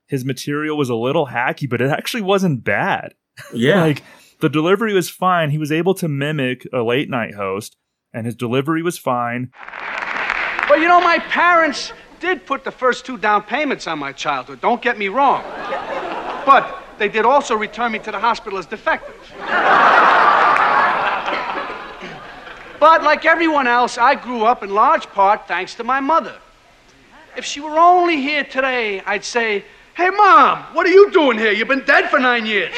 [0.08, 3.14] his material was a little hacky, but it actually wasn't bad.
[3.54, 3.80] Yeah.
[3.80, 4.04] like
[4.40, 5.50] the delivery was fine.
[5.50, 7.76] He was able to mimic a late night host,
[8.14, 9.52] and his delivery was fine.
[10.70, 14.62] Well, you know, my parents did put the first two down payments on my childhood.
[14.62, 15.44] Don't get me wrong.
[16.46, 19.16] But they did also return me to the hospital as defective.
[22.80, 26.36] But like everyone else, I grew up in large part thanks to my mother.
[27.36, 29.66] If she were only here today, I'd say,
[29.96, 31.52] Hey, Mom, what are you doing here?
[31.52, 32.74] You've been dead for nine years.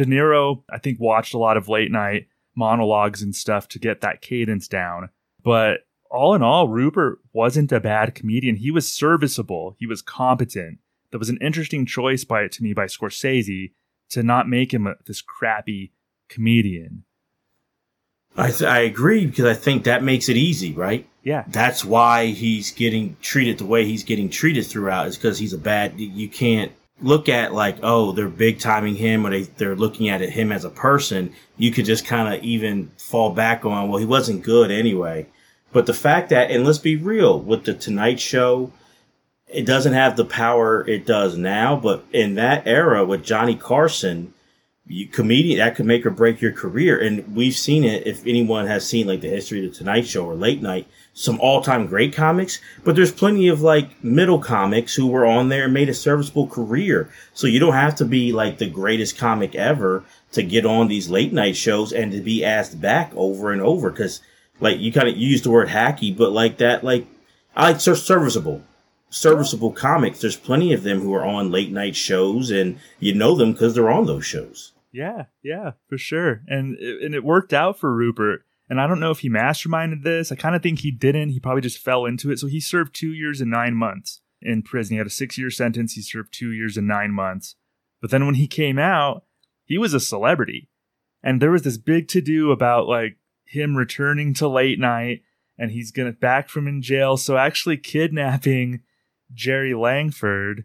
[0.00, 2.26] De Niro, I think, watched a lot of late night
[2.56, 5.10] monologues and stuff to get that cadence down.
[5.44, 5.80] But
[6.10, 8.56] all in all, Rupert wasn't a bad comedian.
[8.56, 10.78] He was serviceable, he was competent.
[11.10, 13.72] That was an interesting choice by to me by Scorsese
[14.08, 15.92] to not make him a, this crappy
[16.30, 17.04] comedian.
[18.38, 21.06] I, th- I agree because I think that makes it easy, right?
[21.22, 21.44] Yeah.
[21.48, 25.58] That's why he's getting treated the way he's getting treated throughout is because he's a
[25.58, 26.72] bad, you can't
[27.02, 30.52] look at like, oh, they're big timing him or they, they're looking at it, him
[30.52, 31.32] as a person.
[31.56, 35.26] You could just kind of even fall back on, well, he wasn't good anyway.
[35.72, 38.72] But the fact that, and let's be real with the Tonight Show
[39.52, 44.32] it doesn't have the power it does now, but in that era with Johnny Carson,
[44.86, 46.98] you, comedian that could make or break your career.
[46.98, 48.06] And we've seen it.
[48.06, 50.88] If anyone has seen like the history of the Tonight Show or Late Night,
[51.20, 55.50] some all time great comics, but there's plenty of like middle comics who were on
[55.50, 57.10] there and made a serviceable career.
[57.34, 60.02] So you don't have to be like the greatest comic ever
[60.32, 63.90] to get on these late night shows and to be asked back over and over.
[63.90, 64.22] Cause
[64.60, 67.06] like you kind of use the word hacky, but like that, like
[67.54, 68.62] I like ser- serviceable
[69.10, 70.20] serviceable comics.
[70.20, 73.74] There's plenty of them who are on late night shows, and you know them because
[73.74, 74.72] they're on those shows.
[74.90, 76.42] Yeah, yeah, for sure.
[76.48, 78.44] And and it worked out for Rupert.
[78.70, 80.30] And I don't know if he masterminded this.
[80.30, 81.30] I kind of think he didn't.
[81.30, 82.38] He probably just fell into it.
[82.38, 84.94] So he served two years and nine months in prison.
[84.94, 85.94] He had a six year sentence.
[85.94, 87.56] He served two years and nine months.
[88.00, 89.24] But then when he came out,
[89.64, 90.70] he was a celebrity.
[91.20, 95.22] And there was this big to do about like him returning to late night
[95.58, 97.16] and he's gonna back from in jail.
[97.16, 98.82] So actually kidnapping
[99.34, 100.64] Jerry Langford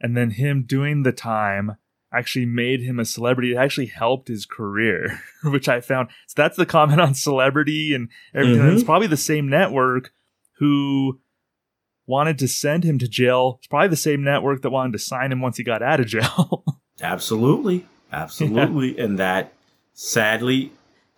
[0.00, 1.76] and then him doing the time
[2.16, 3.52] actually made him a celebrity.
[3.52, 6.08] It actually helped his career, which I found.
[6.28, 8.62] So that's the comment on celebrity and everything.
[8.62, 8.74] Mhm.
[8.74, 10.12] It's probably the same network
[10.58, 11.20] who
[12.06, 13.56] wanted to send him to jail.
[13.58, 16.06] It's probably the same network that wanted to sign him once he got out of
[16.16, 16.64] jail.
[17.00, 17.86] Absolutely.
[18.12, 18.98] Absolutely.
[18.98, 19.52] And that
[19.94, 20.72] sadly,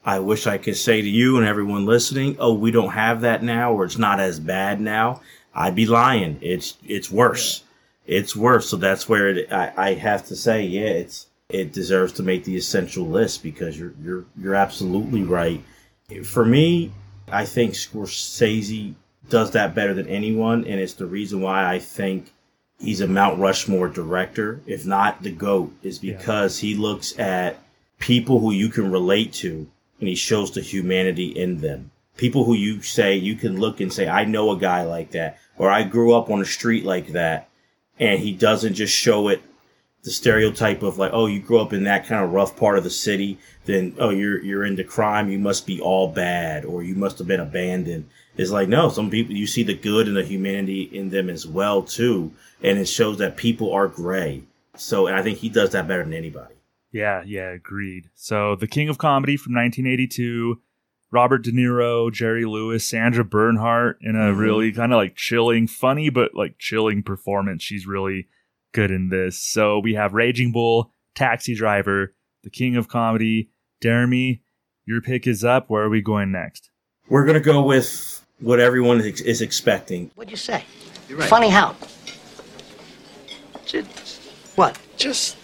[0.04, 3.42] I wish I could say to you and everyone listening, oh, we don't have that
[3.42, 5.20] now or it's not as bad now.
[5.54, 6.38] I'd be lying.
[6.42, 7.62] It's it's worse.
[8.06, 8.64] It's worth.
[8.64, 12.44] So that's where it, I, I have to say, yeah, it's it deserves to make
[12.44, 15.62] the essential list because you're you're you're absolutely right.
[16.24, 16.92] For me,
[17.30, 18.94] I think Scorsese
[19.28, 22.32] does that better than anyone, and it's the reason why I think
[22.78, 27.58] he's a Mount Rushmore director, if not the GOAT, is because he looks at
[27.98, 29.66] people who you can relate to
[29.98, 31.90] and he shows the humanity in them.
[32.16, 35.38] People who you say you can look and say, I know a guy like that,
[35.56, 37.48] or I grew up on a street like that.
[37.98, 39.42] And he doesn't just show it
[40.02, 42.84] the stereotype of like, oh, you grew up in that kind of rough part of
[42.84, 46.94] the city, then oh, you're you're into crime, you must be all bad, or you
[46.94, 48.08] must have been abandoned.
[48.36, 51.44] It's like no, some people you see the good and the humanity in them as
[51.46, 52.32] well too,
[52.62, 54.44] and it shows that people are gray.
[54.76, 56.54] So, I think he does that better than anybody.
[56.92, 58.10] yeah, yeah, agreed.
[58.14, 60.60] So the King of Comedy from 1982.
[61.16, 64.38] Robert De Niro, Jerry Lewis, Sandra Bernhard in a Mhm.
[64.38, 67.62] really kind of like chilling, funny, but like chilling performance.
[67.62, 68.28] She's really
[68.74, 69.40] good in this.
[69.42, 72.14] So we have Raging Bull, Taxi Driver,
[72.44, 73.48] The King of Comedy.
[73.82, 74.42] Jeremy,
[74.84, 75.70] your pick is up.
[75.70, 76.68] Where are we going next?
[77.08, 80.10] We're gonna go with what everyone is, is expecting.
[80.16, 80.64] What'd you say?
[81.08, 81.28] You're right.
[81.30, 81.74] Funny how?
[84.56, 84.78] What?
[84.98, 85.36] Just,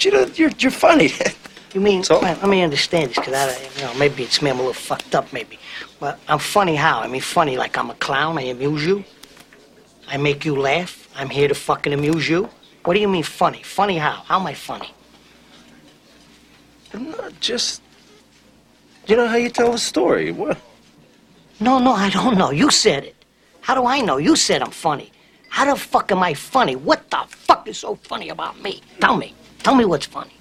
[0.00, 1.10] you know, you're, you're funny.
[1.74, 2.20] You mean, So?
[2.20, 4.72] well, let me understand this, because I, you know, maybe it's me, I'm a little
[4.72, 5.58] fucked up, maybe.
[6.00, 7.00] But I'm funny how?
[7.00, 9.04] I mean, funny like I'm a clown, I amuse you.
[10.08, 11.08] I make you laugh.
[11.14, 12.48] I'm here to fucking amuse you.
[12.84, 13.62] What do you mean funny?
[13.62, 14.22] Funny how?
[14.26, 14.90] How am I funny?
[16.94, 17.82] I'm not just,
[19.06, 20.32] you know how you tell a story.
[20.32, 20.56] What?
[21.60, 22.50] No, no, I don't know.
[22.50, 23.16] You said it.
[23.60, 24.16] How do I know?
[24.16, 25.12] You said I'm funny.
[25.50, 26.76] How the fuck am I funny?
[26.76, 28.80] What the fuck is so funny about me?
[29.00, 29.34] Tell me.
[29.62, 30.32] Tell me what's funny.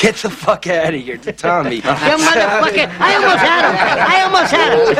[0.00, 1.76] Get the fuck out of here, Tommy.
[1.80, 2.88] You motherfucker!
[2.98, 3.76] I almost had him!
[4.08, 4.94] I almost had him!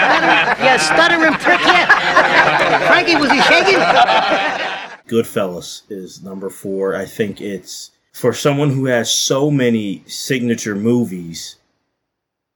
[0.00, 2.88] Stuttering, you stuttering prick yet?
[2.88, 3.78] Frankie, was he shaking?
[5.06, 6.96] Goodfellas is number four.
[6.96, 11.56] I think it's for someone who has so many signature movies.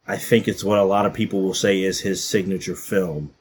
[0.09, 3.33] I think it's what a lot of people will say is his signature film,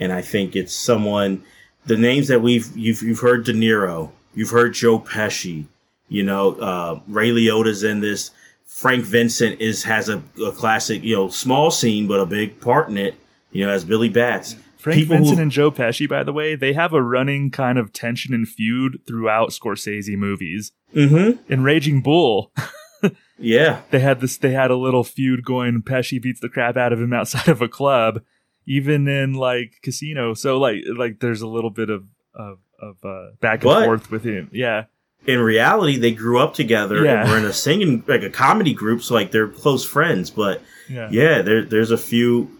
[0.00, 1.44] and I think it's someone.
[1.86, 5.66] The names that we've you've you've heard De Niro, you've heard Joe Pesci,
[6.10, 8.30] you know uh, Ray Liotta's in this.
[8.66, 12.88] Frank Vincent is has a, a classic, you know, small scene but a big part
[12.88, 13.14] in it.
[13.50, 14.54] You know, as Billy Bats.
[14.78, 17.78] Frank People who- Vincent and Joe Pesci, by the way, they have a running kind
[17.78, 20.70] of tension and feud throughout Scorsese movies.
[20.94, 21.52] Mm-hmm.
[21.52, 22.52] In Raging Bull,
[23.38, 23.80] Yeah.
[23.90, 27.00] they had this they had a little feud going pesci beats the crap out of
[27.00, 28.20] him outside of a club
[28.66, 32.04] even in like casino so like like there's a little bit of
[32.34, 34.84] of, of uh, back and But- forth with him yeah
[35.26, 37.22] in reality, they grew up together Yeah.
[37.22, 40.30] and were in a singing like a comedy group, so like they're close friends.
[40.30, 42.50] But yeah yeah, there there's a few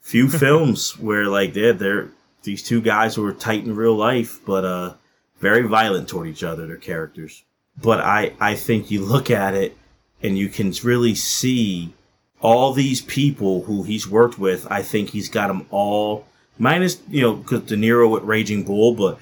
[0.00, 2.08] few films where like they're they're
[2.42, 4.94] these two guys who are tight in real life, but uh
[5.40, 7.42] very violent toward each other, their characters.
[7.80, 9.76] But I I think you look at it
[10.22, 11.92] and you can really see
[12.40, 14.66] all these people who he's worked with.
[14.70, 16.26] I think he's got them all
[16.58, 19.18] minus you know because De Niro with Raging Bull, but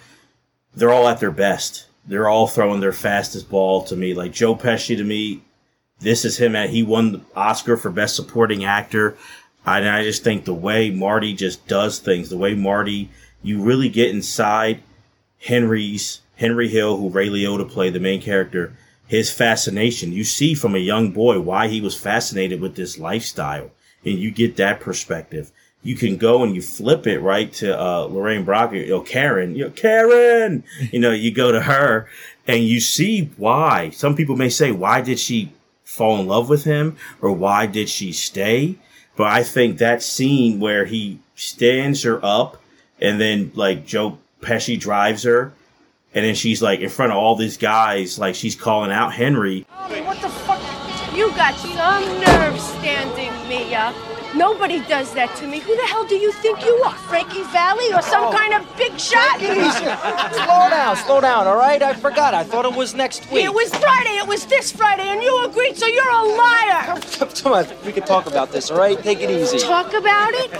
[0.74, 1.86] they're all at their best.
[2.06, 4.14] They're all throwing their fastest ball to me.
[4.14, 5.42] Like Joe Pesci to me,
[6.00, 9.16] this is him at he won the Oscar for best supporting actor.
[9.64, 13.10] And I just think the way Marty just does things, the way Marty,
[13.42, 14.82] you really get inside
[15.40, 18.76] Henry's Henry Hill, who Ray Liotta played the main character,
[19.06, 20.12] his fascination.
[20.12, 23.70] You see from a young boy why he was fascinated with this lifestyle,
[24.04, 25.52] and you get that perspective.
[25.82, 29.64] You can go and you flip it right to uh, Lorraine Bracco, know, Karen, you
[29.64, 30.62] know, Karen.
[30.92, 32.08] You know, you go to her
[32.46, 33.90] and you see why.
[33.90, 35.52] Some people may say, why did she
[35.84, 38.76] fall in love with him, or why did she stay?
[39.16, 42.62] But I think that scene where he stands her up,
[43.00, 45.52] and then like Joe Pesci drives her
[46.14, 49.66] and then she's like in front of all these guys, like she's calling out Henry.
[49.70, 50.60] what the fuck?
[51.14, 53.94] You got some nerve standing me up.
[54.34, 55.58] Nobody does that to me.
[55.60, 56.94] Who the hell do you think you are?
[57.10, 58.32] Frankie Valli or some Oh.
[58.32, 59.38] kind of big shot?
[59.38, 61.82] Slow down, slow down, all right?
[61.82, 62.32] I forgot.
[62.32, 63.44] I thought it was next week.
[63.44, 64.16] It was Friday.
[64.16, 66.98] It was this Friday, and you agreed, so you're a liar.
[67.42, 69.00] Come on, we can talk about this, all right?
[69.02, 69.58] Take it easy.
[69.58, 70.50] Talk about it?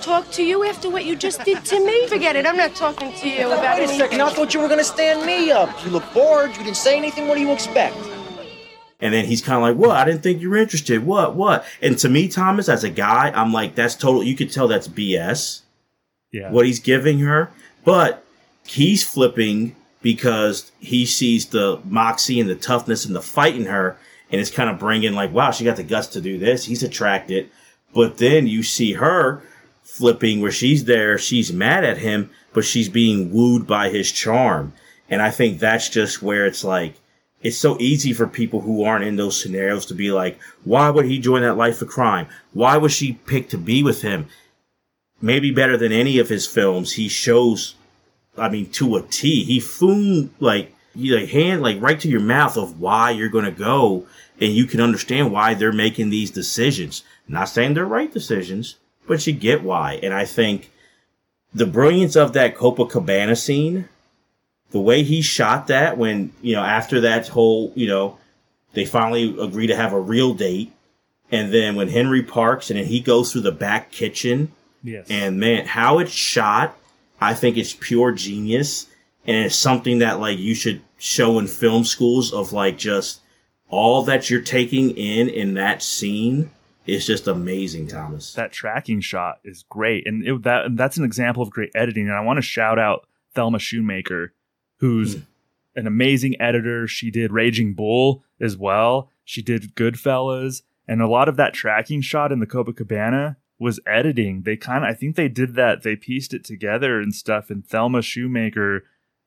[0.00, 2.06] Talk to you after what you just did to me?
[2.06, 2.46] Forget it.
[2.46, 3.98] I'm not talking to you about Wait a anything.
[3.98, 4.22] second.
[4.22, 5.68] I thought you were going to stand me up.
[5.84, 6.50] You look bored.
[6.56, 7.28] You didn't say anything.
[7.28, 7.96] What do you expect?
[9.00, 9.96] And then he's kind of like, "What?
[9.96, 11.04] I didn't think you were interested.
[11.06, 11.36] What?
[11.36, 14.66] What?" And to me, Thomas, as a guy, I'm like, "That's total." You could tell
[14.66, 15.62] that's BS.
[16.32, 16.50] Yeah.
[16.50, 17.50] What he's giving her,
[17.84, 18.24] but
[18.66, 23.96] he's flipping because he sees the moxie and the toughness and the fight in her,
[24.30, 26.82] and it's kind of bringing like, "Wow, she got the guts to do this." He's
[26.82, 27.48] attracted,
[27.94, 29.42] but then you see her
[29.82, 34.72] flipping where she's there, she's mad at him, but she's being wooed by his charm,
[35.08, 36.94] and I think that's just where it's like
[37.42, 41.04] it's so easy for people who aren't in those scenarios to be like, why would
[41.04, 42.26] he join that life of crime?
[42.52, 44.26] Why was she picked to be with him?
[45.20, 47.74] Maybe better than any of his films, he shows,
[48.36, 49.44] I mean, to a T.
[49.44, 53.52] He foon like you like hand like right to your mouth of why you're gonna
[53.52, 54.06] go,
[54.40, 57.02] and you can understand why they're making these decisions.
[57.28, 58.76] Not saying they're right decisions,
[59.06, 60.00] but you get why.
[60.02, 60.70] And I think
[61.54, 63.88] the brilliance of that Copacabana scene
[64.70, 68.18] the way he shot that when you know after that whole you know
[68.74, 70.72] they finally agree to have a real date.
[71.30, 74.52] And then when henry parks and then he goes through the back kitchen.
[74.84, 75.08] Yes.
[75.10, 76.78] and man how it's shot
[77.20, 78.86] i think it's pure genius.
[79.26, 83.20] And it's something that like you should show in film schools of like just
[83.68, 86.50] all that you're taking in in that scene
[86.86, 88.32] is just amazing thomas.
[88.34, 92.08] That tracking shot is great, and it, that that's an example of great editing.
[92.08, 94.28] And I want to shout out Thelma Schoonmaker,
[94.78, 95.26] who's mm.
[95.76, 96.86] an amazing editor.
[96.86, 99.10] She did Raging Bull as well.
[99.24, 104.42] She did Goodfellas, and a lot of that tracking shot in the Copacabana was editing.
[104.42, 105.82] They kind of, I think they did that.
[105.82, 107.50] They pieced it together and stuff.
[107.50, 108.80] And Thelma Schoonmaker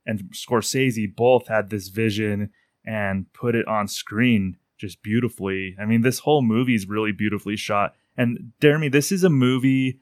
[0.06, 2.50] and Scorsese both had this vision
[2.86, 5.76] and put it on screen just beautifully.
[5.80, 7.94] I mean, this whole movie is really beautifully shot.
[8.18, 10.00] And Jeremy, this is a movie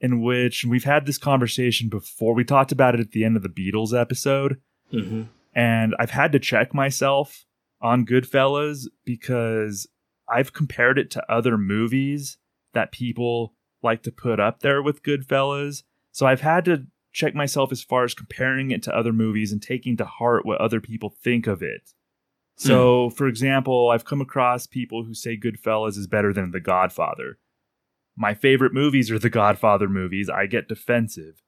[0.00, 2.34] in which we've had this conversation before.
[2.34, 4.60] We talked about it at the end of the Beatles episode.
[4.92, 5.22] Mm-hmm.
[5.54, 7.44] And I've had to check myself
[7.80, 9.86] on Goodfellas because
[10.28, 12.38] I've compared it to other movies
[12.72, 15.82] that people like to put up there with Goodfellas.
[16.10, 19.62] So I've had to check myself as far as comparing it to other movies and
[19.62, 21.92] taking to heart what other people think of it.
[22.56, 27.38] So, for example, I've come across people who say Goodfellas is better than The Godfather.
[28.16, 30.30] My favorite movies are the Godfather movies.
[30.30, 31.42] I get defensive.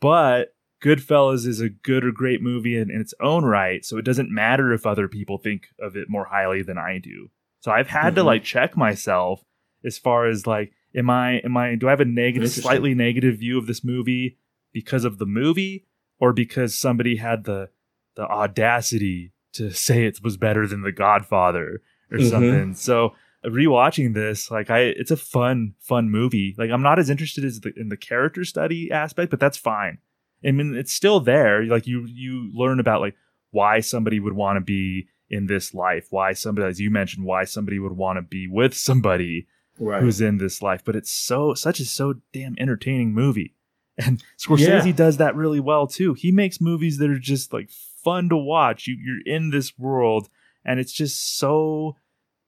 [0.00, 4.04] But Goodfellas is a good or great movie in, in its own right, so it
[4.04, 7.30] doesn't matter if other people think of it more highly than I do.
[7.60, 8.26] So I've had to Mhm.
[8.26, 9.42] like check myself
[9.84, 13.38] as far as like, am I am I do I have a negative, slightly negative
[13.38, 14.38] view of this movie
[14.72, 15.84] because of the movie,
[16.20, 17.70] or because somebody had the
[18.14, 22.30] the audacity to say it was better than The Godfather or Mhm.
[22.30, 22.74] something?
[22.74, 23.14] So
[23.44, 26.54] rewatching this, like I, it's a fun, fun movie.
[26.58, 29.98] Like I'm not as interested as the, in the character study aspect, but that's fine.
[30.46, 31.64] I mean, it's still there.
[31.64, 33.14] Like you, you learn about like
[33.50, 37.44] why somebody would want to be in this life, why somebody, as you mentioned, why
[37.44, 39.46] somebody would want to be with somebody
[39.80, 40.02] Right.
[40.02, 40.82] who's in this life.
[40.84, 43.54] But it's so, such a so damn entertaining movie.
[44.00, 44.92] And Scorsese Yeah.
[44.92, 46.14] does that really well too.
[46.14, 48.86] He makes movies that are just like fun to watch.
[48.86, 50.28] You, you're in this world,
[50.64, 51.96] and it's just so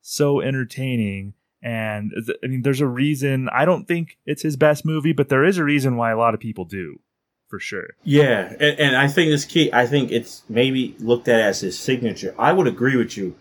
[0.01, 1.35] so entertaining.
[1.63, 2.13] And
[2.43, 3.49] I mean, there's a reason.
[3.53, 6.35] I don't think it's his best movie, but there is a reason why a lot
[6.35, 7.01] of people do,
[7.51, 7.91] for sure.
[8.05, 9.71] Yeah, and, and I think this key.
[9.73, 12.35] I think it's maybe looked at as his signature.
[12.39, 13.37] I would agree with you.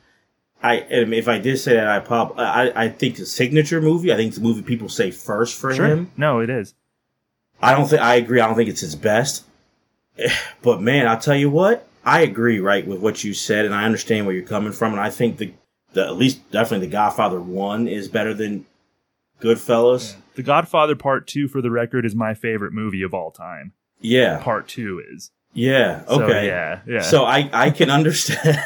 [0.62, 2.38] I and if I did say that, I pop.
[2.38, 4.12] I I think the signature movie.
[4.12, 5.86] I think it's the movie people say first for Sure.
[5.86, 6.12] him.
[6.18, 6.74] No, it is.
[7.62, 8.41] I don't think I agree.
[8.41, 9.45] I don't think it's his best.
[10.62, 11.88] But man, I'll tell you what.
[12.03, 14.93] I agree, right, with what you said, and I understand where you're coming from.
[14.93, 15.53] And I think the,
[15.93, 18.66] the at least definitely the Godfather one is better than
[19.41, 20.16] Goodfellas.
[20.36, 23.74] The Godfather Part Two, for the record, is my favorite movie of all time.
[24.00, 24.39] Yeah.
[24.43, 25.32] Part Two is.
[25.54, 26.06] Yeah.
[26.06, 26.47] So, Okay.
[26.47, 26.80] yeah.
[26.88, 27.02] Yeah.
[27.02, 28.58] So I I can understand.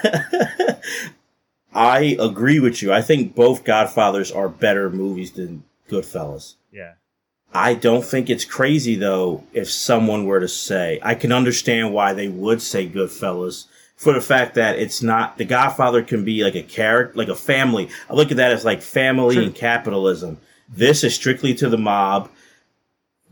[1.74, 2.94] I agree with you.
[2.94, 6.56] I think both Godfathers are better movies than Goodfellas.
[6.72, 6.94] yeah.
[7.56, 12.14] I don't think it's crazy though if someone were to say I can understand why
[12.14, 13.66] they would say Goodfellas
[13.96, 17.36] for the fact that it's not the Godfather can be like a character like a
[17.36, 17.90] family.
[18.10, 20.40] I look at that as like family and capitalism.
[20.68, 22.32] This is strictly to the mob.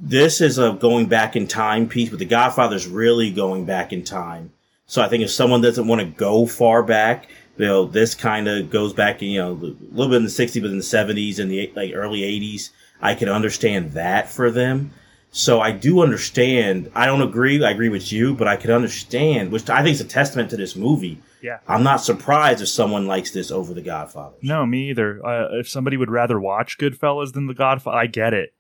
[0.04, 4.04] This is a going back in time piece, but the Godfather's really going back in
[4.04, 4.52] time.
[4.88, 8.48] So I think if someone doesn't want to go far back, you know, this kind
[8.48, 11.38] of goes back you know, a little bit in the 60s, but in the 70s
[11.38, 12.72] and the like early 80s.
[13.00, 14.92] I can understand that for them.
[15.32, 16.92] So I do understand.
[16.94, 17.64] I don't agree.
[17.64, 20.58] I agree with you, but I can understand, which I think is a testament to
[20.58, 21.22] this movie.
[21.42, 21.60] Yeah.
[21.68, 24.36] I'm not surprised if someone likes this over The Godfather.
[24.42, 25.26] No, me either.
[25.26, 28.54] Uh, if somebody would rather watch Goodfellas than The Godfather, I get it.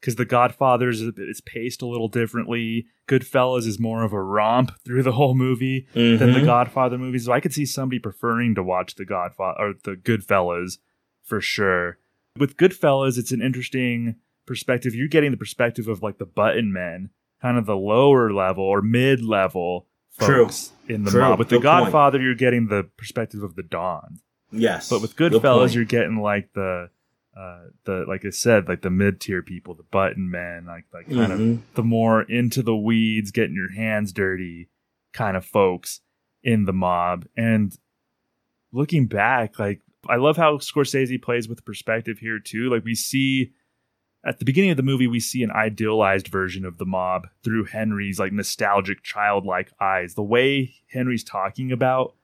[0.00, 2.86] Because The Godfather's is paced a little differently.
[3.08, 6.44] Goodfellas is more of a romp through the whole movie than the Mhm.
[6.44, 7.24] Godfather movies.
[7.24, 10.78] So I could see somebody preferring to watch The Godfather or The Goodfellas
[11.22, 11.98] for sure.
[12.38, 14.94] With Goodfellas, it's an interesting perspective.
[14.94, 17.10] You're getting the perspective of like the button men,
[17.42, 19.88] kind of the lower level or mid level
[20.20, 20.44] True.
[20.44, 21.20] folks in the True.
[21.22, 21.38] mob.
[21.40, 21.84] With The Good point.
[21.84, 24.18] Godfather, you're getting the perspective of the Don.
[24.52, 24.88] Yes.
[24.88, 25.74] But with Good Goodfellas, point.
[25.74, 26.90] you're getting like the
[27.38, 31.06] uh the like I said, like the mid tier people, the button men, like like
[31.08, 31.52] kind Mhm.
[31.58, 34.68] of the more into the weeds, getting your hands dirty
[35.12, 36.00] kind of folks
[36.42, 37.26] in the mob.
[37.36, 37.76] And
[38.72, 42.70] looking back, like I love how Scorsese plays with perspective here too.
[42.70, 43.52] Like we see
[44.24, 47.64] at the beginning of the movie, we see an idealized version of the mob through
[47.66, 50.14] Henry's like nostalgic, childlike eyes.
[50.14, 52.14] The way Henry's talking about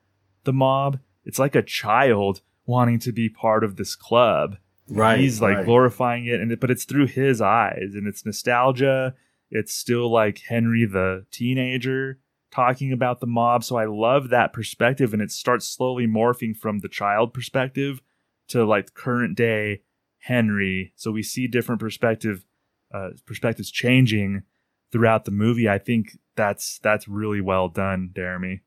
[0.44, 4.56] the mob, it's like a child wanting to be part of this club.
[4.88, 5.64] Right, He's like right.
[5.64, 9.14] glorifying it, and it, but it's through his eyes, and it's nostalgia.
[9.50, 12.18] It's still like Henry the teenager
[12.50, 13.64] talking about the mob.
[13.64, 18.02] So I love that perspective, and it starts slowly morphing from the child perspective
[18.48, 19.82] to like current day
[20.18, 20.92] Henry.
[20.96, 22.44] So we see different perspective
[22.92, 24.42] uh, perspectives changing
[24.92, 25.68] throughout the movie.
[25.68, 28.60] I think that's that's really well done, Jeremy.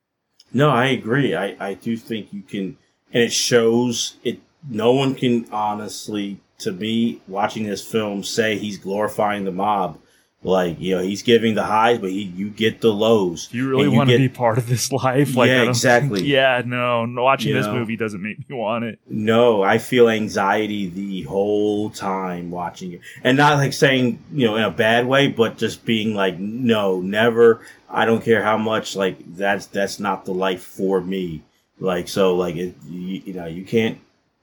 [0.53, 1.35] No, I agree.
[1.35, 2.77] I, I do think you can,
[3.13, 4.39] and it shows it.
[4.69, 9.99] No one can honestly, to me, watching this film, say he's glorifying the mob.
[10.43, 13.49] Like you know, he's giving the highs, but he you get the lows.
[13.51, 15.35] You really want to be part of this life?
[15.35, 16.23] Like, Yeah, exactly.
[16.25, 17.73] Yeah, no, watching You this know?
[17.73, 18.99] movie doesn't make me want it.
[19.09, 23.01] No, I feel anxiety the whole time watching it.
[23.23, 27.01] And not like saying, you know, in a bad way, but just being like, no,
[27.01, 27.61] never.
[27.89, 31.41] I don't care how much, like, that's, that's not the life for me.
[31.79, 33.97] Like, so, like, it, you, you know, you can't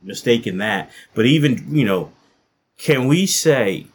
[0.05, 0.91] mistake in that.
[1.15, 2.13] But even, you know,
[2.79, 3.87] can we say,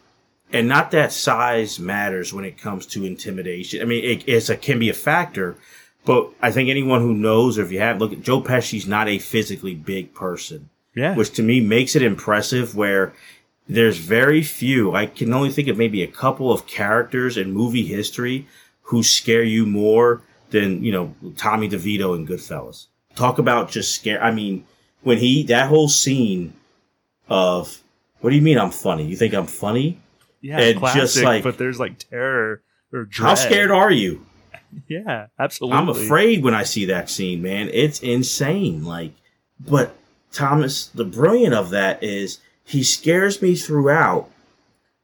[0.52, 3.80] and not that size matters when it comes to intimidation.
[3.80, 5.56] I mean, it, it's a, can be a factor,
[6.04, 9.08] but I think anyone who knows, or if you have, look at Joe Pesci's not
[9.08, 10.70] a physically big person.
[10.94, 11.14] Yeah.
[11.14, 13.12] Which to me makes it impressive where
[13.68, 17.86] there's very few, I can only think of maybe a couple of characters in movie
[17.86, 18.48] history
[18.82, 22.86] who scare you more than, you know, Tommy DeVito in Goodfellas.
[23.14, 24.20] Talk about just scare.
[24.20, 24.64] I mean,
[25.02, 26.52] when he, that whole scene
[27.28, 27.80] of,
[28.20, 29.04] what do you mean I'm funny?
[29.06, 30.00] You think I'm funny?
[30.40, 32.62] Yeah, And classic, just like- but there's like terror
[32.92, 33.28] or dread.
[33.28, 34.24] How scared are you?
[34.86, 35.78] Yeah, absolutely.
[35.78, 37.68] I'm afraid when I see that scene, man.
[37.72, 38.84] It's insane.
[38.84, 39.10] Like,
[39.58, 39.96] but
[40.32, 44.30] Thomas, the brilliant of that is he scares me throughout,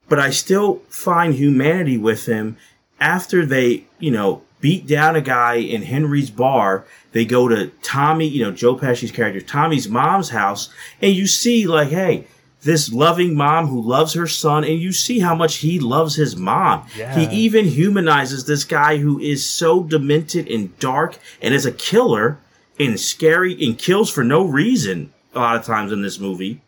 [0.09, 2.57] but I still find humanity with him
[3.01, 6.85] after they, you know, beat down a guy in Henry's bar.
[7.13, 10.71] They go to Tommy, you know, Joe Pesci's character, Tommy's mom's house,
[11.01, 12.27] and you see, like, hey,
[12.63, 16.37] this loving mom who loves her son, and you see how much he loves his
[16.37, 16.87] mom.
[16.97, 17.15] Yeah.
[17.15, 22.39] He even humanizes this guy who is so demented and dark and is a killer
[22.79, 26.61] and scary and kills for no reason a lot of times in this movie.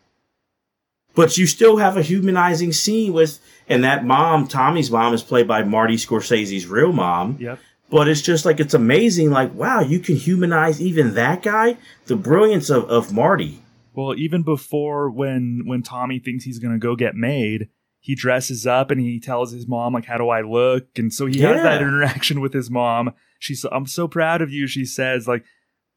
[1.15, 5.47] But you still have a humanizing scene with, and that mom, Tommy's mom, is played
[5.47, 7.37] by Marty Scorsese's real mom.
[7.39, 7.59] Yep.
[7.89, 9.31] But it's just like, it's amazing.
[9.31, 11.77] Like, wow, you can humanize even that guy.
[12.05, 13.63] The brilliance of, of Marty.
[13.93, 18.91] Well, even before when when Tommy thinks he's gonna go get made, he dresses up
[18.91, 21.81] and he tells his mom like, "How do I look?" And so he has that
[21.81, 23.13] interaction with his mom.
[23.39, 25.43] She's, "I'm so proud of you." She says, like,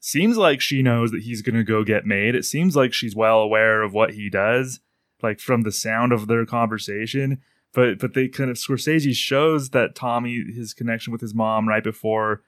[0.00, 2.34] seems like she knows that he's gonna go get made.
[2.34, 4.80] It seems like she's well aware of what he does,
[5.22, 7.40] like from the sound of their conversation.
[7.74, 11.84] But but they kind of Scorsese shows that Tommy his connection with his mom right
[11.84, 12.42] before.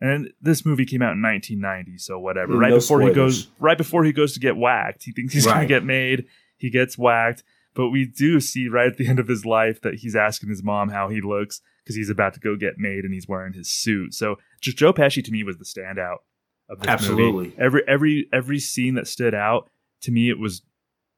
[0.00, 2.52] And this movie came out in 1990, so whatever.
[2.52, 5.32] Mm, right no before he goes, right before he goes to get whacked, he thinks
[5.32, 6.26] he's going to get made.
[6.58, 7.42] He gets whacked,
[7.74, 10.62] but we do see right at the end of his life that he's asking his
[10.62, 13.70] mom how he looks because he's about to go get made and he's wearing his
[13.70, 14.12] suit.
[14.12, 16.18] So just Joe Pesci to me was the standout
[16.68, 17.44] of this Absolutely.
[17.48, 17.56] movie.
[17.58, 19.70] Every every every scene that stood out
[20.02, 20.62] to me it was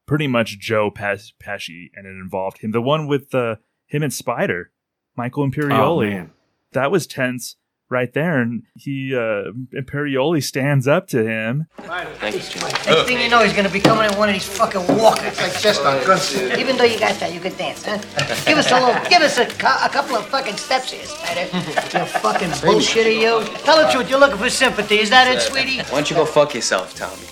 [0.08, 2.72] pretty much Joe Pes- Pesci and it involved him.
[2.72, 3.56] The one with uh,
[3.86, 4.72] him and Spider,
[5.16, 5.78] Michael Imperioli.
[5.78, 6.32] Oh, man.
[6.72, 7.54] That was tense
[7.90, 9.44] right there and he uh
[9.74, 11.66] Imperioli stands up to him.
[11.78, 12.70] Thank you, Jimmy.
[12.84, 15.58] Next thing you know, he's gonna be coming in one of these fucking walkers like
[15.58, 16.36] just on guns.
[16.58, 17.96] Even though you got that, you could dance, huh?
[18.44, 21.44] Give us a little, give us a, cou- a couple of fucking steps here, Spider.
[21.98, 23.42] You fucking bullshitter, you.
[23.64, 24.98] Tell the truth, you're looking for sympathy.
[24.98, 25.78] Is that it, sweetie?
[25.78, 27.22] Why don't you go fuck yourself, Tommy?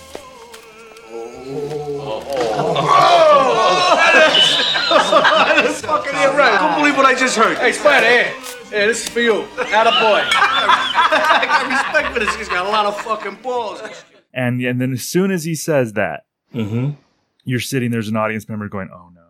[4.87, 6.53] That's fucking right.
[6.53, 7.57] I couldn't believe what I just heard.
[7.57, 8.33] Hey, Spider, here.
[8.71, 9.45] Yeah, this is for you.
[9.57, 10.21] Not a boy.
[10.29, 12.35] I got respect for this.
[12.35, 13.81] He's got a lot of fucking balls.
[14.33, 16.91] And and then as soon as he says that, Mm-hmm.
[17.43, 19.21] you're sitting there's an audience member going, "Oh no."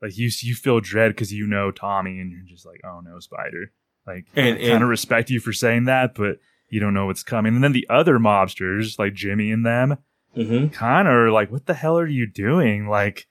[0.00, 3.18] Like you you feel dread cuz you know Tommy and you're just like, "Oh no,
[3.20, 3.72] Spider."
[4.06, 7.54] Like And- kind of respect you for saying that, but you don't know what's coming.
[7.54, 9.98] And then the other mobsters, like Jimmy and them,
[10.36, 11.06] Mm-hmm.
[11.08, 13.26] of like, "What the hell are you doing?" Like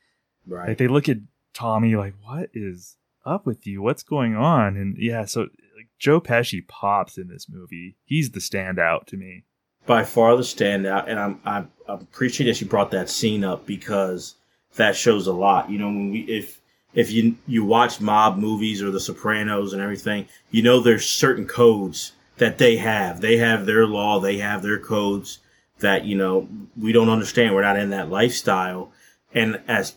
[0.46, 0.70] Right.
[0.70, 1.18] like they look at
[1.54, 3.82] Tommy like, "What is up with you?
[3.82, 5.42] What's going on?" And yeah, so
[5.76, 7.96] like Joe Pesci pops in this movie.
[8.06, 9.44] He's the standout to me.
[9.86, 13.66] by far the standout, and I'm I, I appreciate that you brought that scene up
[13.66, 14.36] because
[14.76, 15.70] that shows a lot.
[15.70, 16.62] You know, when we if
[16.94, 21.46] if you you watch mob movies or The Sopranos and everything, you know there's certain
[21.48, 23.22] codes that they have.
[23.22, 25.40] They have their law, they have their codes
[25.84, 27.56] that you know we don't understand.
[27.56, 28.92] We're not in that lifestyle,
[29.34, 29.96] and as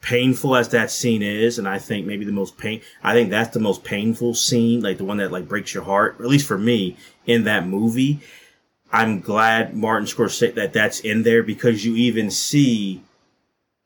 [0.00, 3.54] painful as that scene is, and I think maybe the most pain, I think that's
[3.54, 6.58] the most painful scene, like the one that like breaks your heart, at least for
[6.58, 6.96] me
[7.26, 8.20] in that movie.
[8.92, 13.02] I'm glad Martin Scorsese that that's in there because you even see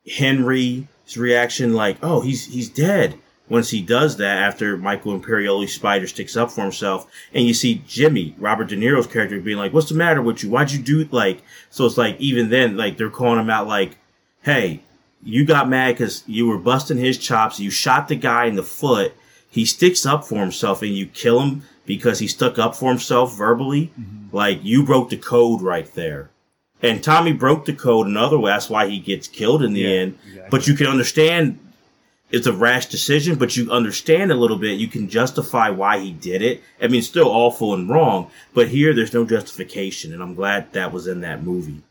[0.07, 0.85] Henry's
[1.17, 3.17] reaction, like, "Oh, he's he's dead."
[3.49, 7.83] Once he does that, after Michael Imperioli Spider sticks up for himself, and you see
[7.87, 10.49] Jimmy Robert De Niro's character being like, "What's the matter with you?
[10.49, 13.97] Why'd you do like?" So it's like even then, like they're calling him out, like,
[14.43, 14.81] "Hey,
[15.23, 17.59] you got mad because you were busting his chops.
[17.59, 19.13] You shot the guy in the foot.
[19.49, 23.35] He sticks up for himself, and you kill him because he stuck up for himself
[23.35, 23.91] verbally.
[23.99, 24.35] Mm-hmm.
[24.35, 26.29] Like you broke the code right there.
[26.81, 28.51] And Tommy broke the code another way.
[28.51, 30.17] That's why he gets killed in the end.
[30.49, 31.59] But you can understand
[32.31, 34.79] it's a rash decision, but you understand a little bit.
[34.79, 36.61] You can justify why he did it.
[36.81, 40.91] I mean, still awful and wrong, but here there's no justification, and I'm glad that
[40.91, 41.81] was in that movie.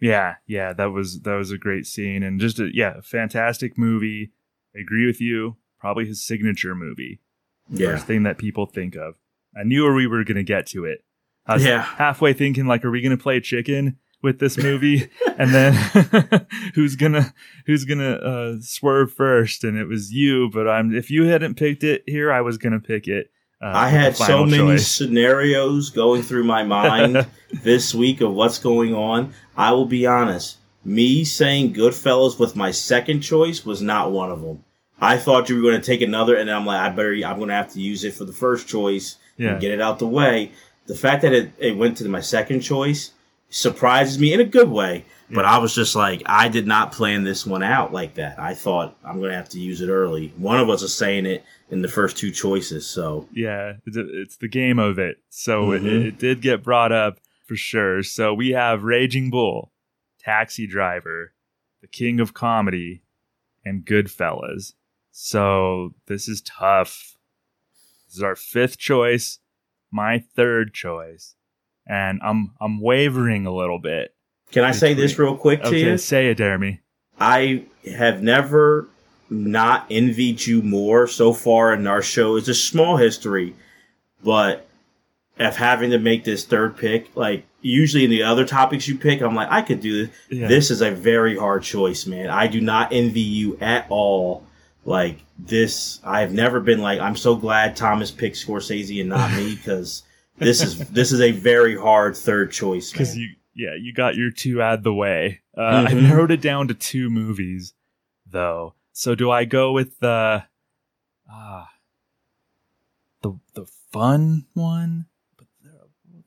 [0.00, 4.32] Yeah, yeah, that was that was a great scene and just a yeah, fantastic movie.
[4.74, 5.56] I agree with you.
[5.78, 7.20] Probably his signature movie.
[7.68, 7.92] Yeah.
[7.92, 9.14] First thing that people think of.
[9.56, 11.04] I knew we were gonna get to it.
[11.46, 11.82] I was Yeah.
[11.82, 15.10] halfway thinking like, are we gonna play chicken with this movie?
[15.38, 15.72] and then
[16.74, 17.34] who's gonna
[17.66, 19.64] who's gonna uh, swerve first?
[19.64, 22.80] And it was you, but I'm if you hadn't picked it here, I was gonna
[22.80, 23.30] pick it.
[23.62, 24.88] Uh, I had so many choice.
[24.88, 27.26] scenarios going through my mind
[27.62, 29.34] this week of what's going on.
[29.56, 30.56] I will be honest.
[30.82, 34.64] Me saying Goodfellas with my second choice was not one of them.
[34.98, 37.48] I thought you were going to take another, and I'm like, I better, I'm going
[37.48, 39.52] to have to use it for the first choice Yeah.
[39.52, 40.52] and get it out the way.
[40.86, 43.12] The fact that it, it went to my second choice
[43.50, 45.04] surprises me in a good way.
[45.32, 48.40] But I was just like, I did not plan this one out like that.
[48.40, 50.32] I thought I'm going to have to use it early.
[50.36, 54.36] One of us is saying it in the first two choices, so Yeah, it's, it's
[54.38, 55.18] the game of it.
[55.28, 56.04] So it, Mhm.
[56.06, 58.02] it did get brought up for sure.
[58.02, 59.70] So we have Raging Bull,
[60.18, 61.32] Taxi Driver,
[61.80, 63.04] The King of Comedy,
[63.64, 64.72] and Goodfellas.
[65.12, 67.16] So this is tough.
[68.08, 69.38] This is our fifth choice,
[69.92, 71.36] my third choice,
[71.86, 74.14] and I'm I'm wavering a little bit.
[74.52, 75.98] Can I say this real quick to okay, you?
[75.98, 76.80] say it, Jeremy.
[77.18, 77.64] I
[77.96, 78.88] have never
[79.28, 82.36] not envied you more so far in our show.
[82.36, 83.54] It's a small history,
[84.24, 84.66] but
[85.38, 89.22] of having to make this third pick, like usually in the other topics you pick,
[89.22, 90.16] I'm like, I could do this.
[90.28, 90.48] Yeah.
[90.48, 92.28] This is a very hard choice, man.
[92.28, 94.44] I do not envy you at all.
[94.84, 99.54] Like this, I've never been like, I'm so glad Thomas picked Scorsese and not me
[99.56, 100.02] because
[100.40, 102.90] this is this is a very hard third choice.
[102.90, 106.02] because you yeah you got your two out of the way uh, i Mhm.
[106.02, 107.74] narrowed it down to two movies
[108.26, 110.44] though so do i go with the
[111.30, 111.68] ah
[113.22, 115.06] the the fun one
[115.36, 115.72] but they're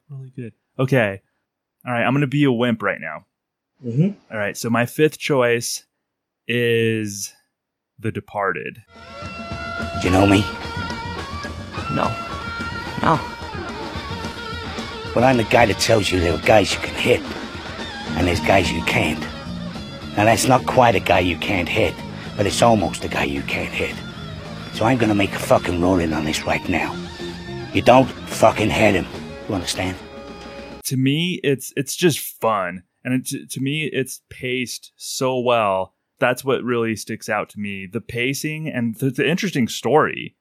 [0.09, 1.21] really good okay
[1.85, 3.25] all right i'm gonna be a wimp right now
[3.85, 4.15] Mhm.
[4.31, 5.85] all right so my fifth choice
[6.47, 7.33] is
[7.99, 8.83] the departed
[10.01, 10.41] Do you know me?
[11.95, 12.07] No.
[13.01, 13.19] No.
[15.15, 17.21] Well, I'm the guy that tells you there are guys you can hit,
[18.17, 19.21] and there's guys you can't.
[20.17, 21.93] Now, that's not quite a guy you can't hit,
[22.35, 23.95] but it's almost a guy you can't hit.
[24.73, 26.95] So I'm gonna make a fucking ruling on this right now.
[27.73, 29.05] You don't fucking hit him.
[29.47, 29.97] You understand?
[30.85, 36.63] to me it's it's just fun and to me it's paced so well that's what
[36.63, 40.35] really sticks out to me the pacing and the, the interesting story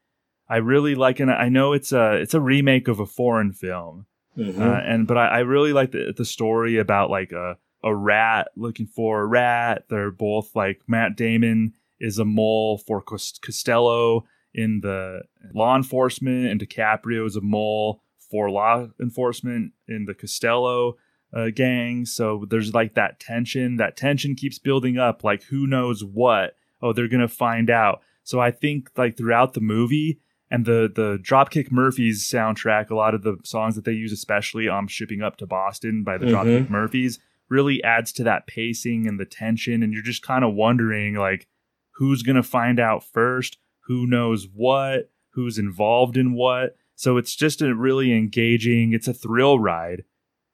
[0.49, 4.07] i really like and i know it's a it's a remake of a foreign film
[4.37, 4.59] Mhm.
[4.61, 8.49] uh, and but I, I really like the, the story about like a, a rat
[8.57, 14.25] looking for a rat they're both like matt damon is a mole for Cos- costello
[14.55, 15.23] in the
[15.55, 20.97] law enforcement and DiCaprio is a mole for law enforcement in the Costello
[21.35, 22.05] uh, gang.
[22.07, 23.77] So there's like that tension.
[23.77, 25.23] That tension keeps building up.
[25.23, 26.57] Like who knows what?
[26.81, 28.01] Oh, they're gonna find out.
[28.25, 30.19] So I think like throughout the movie
[30.53, 34.69] and the the Dropkick Murphys soundtrack, a lot of the songs that they use, especially
[34.69, 36.31] on "Shipping Up to Boston" by the Mhm.
[36.33, 37.19] Dropkick Murphys,
[37.49, 39.83] really adds to that pacing and the tension.
[39.83, 41.49] And you're just kind of wondering like
[41.97, 46.77] who's gonna find out first, who knows what, who's involved in what.
[46.95, 50.05] So it's just a really engaging, it's a thrill ride.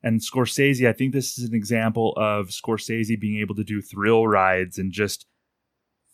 [0.03, 4.27] And Scorsese, I think this is an example of Scorsese being able to do thrill
[4.29, 5.27] rides and just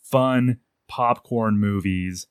[0.03, 2.27] fun popcorn movies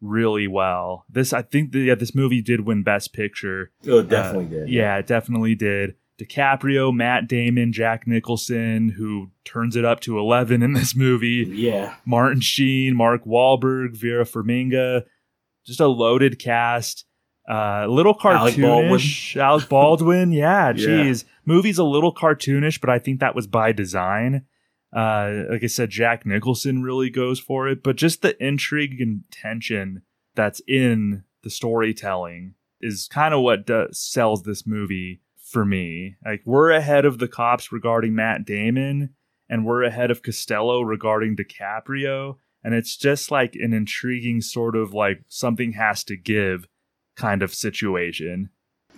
[0.00, 1.04] really well.
[1.08, 3.70] This I think the, yeah, this movie did win Best Picture.
[3.88, 4.68] Oh, it definitely Uh, did.
[4.70, 5.94] Yeah, it definitely did.
[6.18, 11.46] DiCaprio, Matt Damon, Jack Nicholson, who turns it up to 11 in this movie.
[11.52, 11.94] Yeah.
[12.06, 15.02] Martin Sheen, Mark Wahlberg, Vera Farmiga,
[15.66, 17.04] just a loaded cast.
[17.48, 18.90] Uh, a little Alec Baldwin.
[18.98, 19.36] cartoonish.
[19.40, 21.02] Alec Baldwin, yeah, Yeah.
[21.04, 21.24] geez.
[21.44, 24.46] Movie's a little cartoonish, but I think that was by design.
[24.96, 29.24] Uh, like I said, Jack Nicholson really goes for it, but just the intrigue and
[29.30, 30.00] tension
[30.34, 36.16] that's in the storytelling is kind of what do- sells this movie for me.
[36.24, 39.10] Like we're ahead of the cops regarding Matt Damon,
[39.50, 44.94] and we're ahead of Costello regarding DiCaprio, and it's just like an intriguing sort of
[44.94, 46.66] like something has to give
[47.16, 48.48] kind of situation.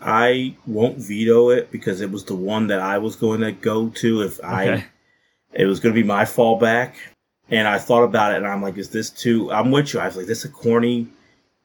[0.01, 3.89] I won't veto it because it was the one that I was going to go
[3.89, 4.85] to if I Okay.
[5.53, 6.95] It was going to be my fallback.
[7.51, 10.01] And I thought about it and I'm like, is this too I'm with you.
[10.01, 11.09] I was like, this a corny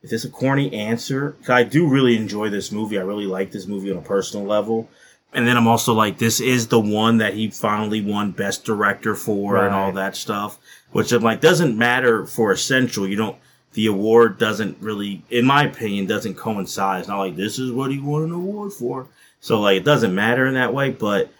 [0.01, 1.35] is this a corny answer?
[1.41, 2.97] 'Cause I do really enjoy this movie.
[2.97, 4.89] I really like this movie on a personal level.
[5.33, 9.15] And then I'm also like, this is the one that he finally won best director
[9.15, 10.59] for and all that stuff.
[10.91, 13.07] Which I'm like, doesn't matter for essential.
[13.07, 13.37] You don't
[13.73, 16.99] the award doesn't really, in my opinion, doesn't coincide.
[16.99, 19.07] It's not like this is what he won an award for.
[19.39, 21.31] So like it doesn't matter in that way, but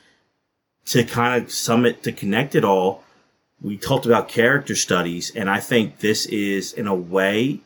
[0.85, 3.03] to kind of sum it to connect it all,
[3.61, 7.61] we talked about character studies, and I think this is in a way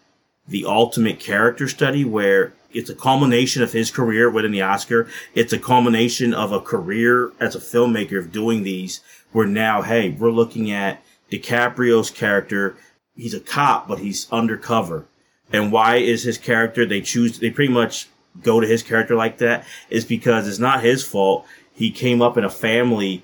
[0.48, 5.10] the ultimate character study where it's a culmination of his career winning the Oscar.
[5.34, 10.10] It's a culmination of a career as a filmmaker of doing these where now, hey,
[10.10, 12.78] we're looking at DiCaprio's character.
[13.16, 15.06] He's a cop, but he's undercover.
[15.52, 18.08] And why is his character, they choose, they pretty much
[18.44, 21.46] go to his character like that is because it's not his fault.
[21.78, 23.24] He came up in a family,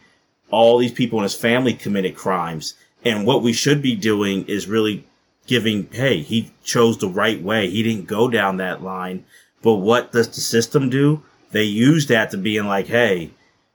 [0.51, 2.75] all these people in his family committed crimes.
[3.03, 5.07] And what we should be doing is really
[5.47, 7.67] giving, hey, he chose the right way.
[7.67, 9.25] He didn't go down that line.
[9.63, 11.23] But what does the system do?
[11.51, 13.31] They use that to being like, hey,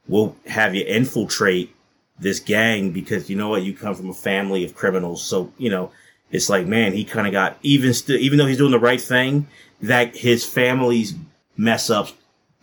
[0.06, 1.74] we'll have you infiltrate
[2.20, 3.62] this gang because you know what?
[3.62, 5.24] You come from a family of criminals.
[5.24, 5.90] So, you know,
[6.30, 9.00] it's like, man, he kind of got even still, even though he's doing the right
[9.00, 9.48] thing,
[9.82, 11.14] that his family's
[11.56, 12.14] mess ups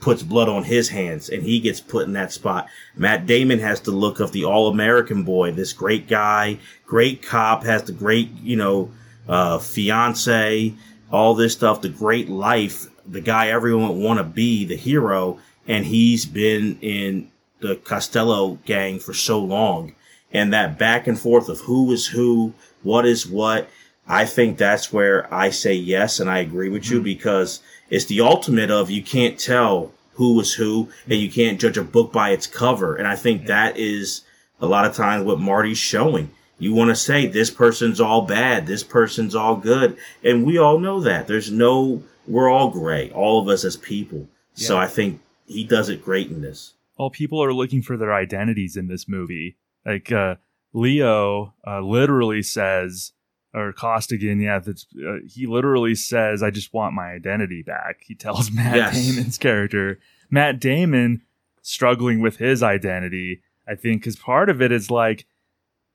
[0.05, 2.67] puts blood on his hands and he gets put in that spot.
[2.95, 7.63] Matt Damon has the look of the all American boy, this great guy, great cop,
[7.63, 8.91] has the great, you know,
[9.27, 10.75] uh, fiance,
[11.11, 15.39] all this stuff, the great life, the guy everyone would want to be, the hero.
[15.67, 19.95] And he's been in the Costello gang for so long.
[20.31, 22.53] And that back and forth of who is who,
[22.83, 23.69] what is what.
[24.07, 27.59] I think that's where I say yes, and I agree with you because
[27.89, 31.83] it's the ultimate of you can't tell who is who, and you can't judge a
[31.83, 32.95] book by its cover.
[32.95, 34.21] And I think that is
[34.59, 36.31] a lot of times what Marty's showing.
[36.57, 40.79] You want to say this person's all bad, this person's all good, and we all
[40.79, 41.27] know that.
[41.27, 44.27] There's no, we're all gray, all of us as people.
[44.53, 46.73] So I think he does it great in this.
[46.97, 49.57] Well, people are looking for their identities in this movie.
[49.85, 50.35] Like uh,
[50.71, 53.11] Leo uh, literally says,
[53.55, 58.13] or Costigan, yeah, that's, uh, he literally says, "I just want my identity back." He
[58.15, 59.07] tells Matt Yes.
[59.07, 59.99] Damon's character,
[60.29, 61.21] Matt Damon,
[61.61, 63.41] struggling with his identity.
[63.67, 65.25] I think because part of it is like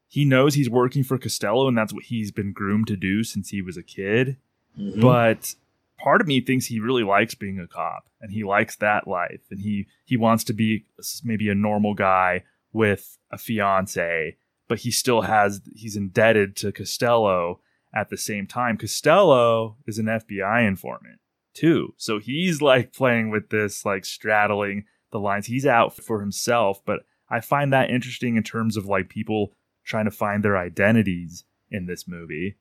[0.09, 3.51] he knows he's working for Costello, and that's what he's been groomed to do since
[3.51, 4.37] he was a kid.
[4.79, 5.01] Mhm.
[5.01, 5.55] But
[5.99, 9.43] part of me thinks he really likes being a cop and he likes that life
[9.51, 10.87] and he he wants to be
[11.23, 12.43] maybe a normal guy
[12.73, 14.35] with a fiance
[14.71, 17.59] but he still has he's indebted to Costello
[17.93, 18.79] at the same time.
[18.79, 21.19] Costello is an FBI informant
[21.53, 21.93] too.
[21.97, 25.47] So he's like playing with this, like straddling the lines.
[25.47, 29.53] He's out for himself, but I find that interesting in terms of like people
[29.83, 32.55] trying to find their identities in this movie.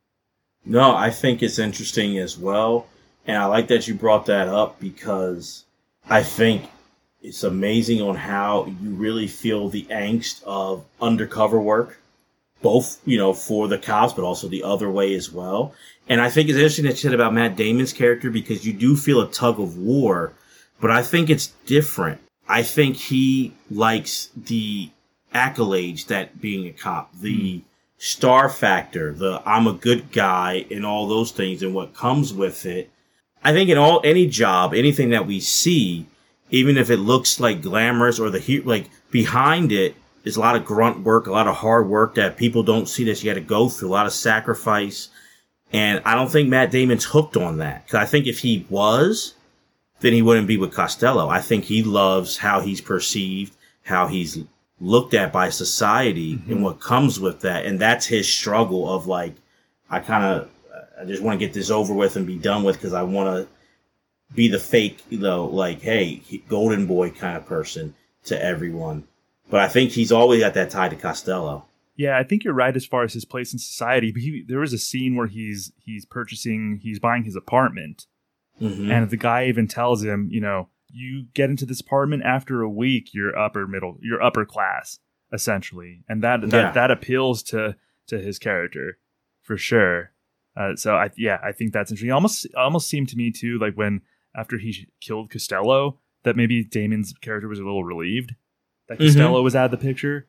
[0.65, 2.87] No, I think it's interesting as well.
[3.27, 5.65] And I like that you brought that up because
[6.09, 6.63] I think
[7.21, 11.98] it's amazing on how you really feel the angst of undercover work,
[12.61, 15.73] both, you know, for the cops, but also the other way as well.
[16.07, 18.95] And I think it's interesting that you said about Matt Damon's character because you do
[18.95, 20.33] feel a tug of war,
[20.81, 22.19] but I think it's different.
[22.47, 24.89] I think he likes the
[25.33, 27.61] accolades that being a cop, the mm.
[27.99, 32.65] star factor, the I'm a good guy and all those things and what comes with
[32.65, 32.89] it.
[33.43, 36.07] I think in all, any job, anything that we see,
[36.49, 40.65] even if it looks like glamorous or the like behind it is a lot of
[40.65, 43.45] grunt work, a lot of hard work that people don't see that you got to
[43.45, 45.09] go through, a lot of sacrifice.
[45.71, 47.87] And I don't think Matt Damon's hooked on that.
[47.87, 49.35] Cause I think if he was,
[49.99, 51.29] then he wouldn't be with Costello.
[51.29, 54.39] I think he loves how he's perceived, how he's
[54.79, 56.51] looked at by society mm-hmm.
[56.51, 57.65] and what comes with that.
[57.65, 59.33] And that's his struggle of like,
[59.89, 60.49] I kind of,
[60.99, 63.27] I just want to get this over with and be done with because I want
[63.27, 63.47] to
[64.35, 69.07] be the fake, you know, like, hey, golden boy kind of person to everyone.
[69.49, 71.65] But I think he's always got that tie to Costello.
[71.95, 74.11] Yeah, I think you're right as far as his place in society.
[74.11, 78.05] But he, there was a scene where he's he's purchasing, he's buying his apartment,
[78.61, 78.89] mm-hmm.
[78.89, 82.69] and the guy even tells him, you know, you get into this apartment after a
[82.69, 84.99] week, you're upper middle, you're upper class
[85.33, 86.71] essentially, and that that yeah.
[86.71, 87.75] that appeals to
[88.07, 88.97] to his character
[89.41, 90.11] for sure.
[90.55, 92.09] Uh, so I yeah, I think that's interesting.
[92.09, 94.01] It almost almost seemed to me too, like when
[94.35, 98.35] after he killed Costello, that maybe Damon's character was a little relieved
[98.89, 99.05] that mm-hmm.
[99.05, 100.27] Costello was out of the picture.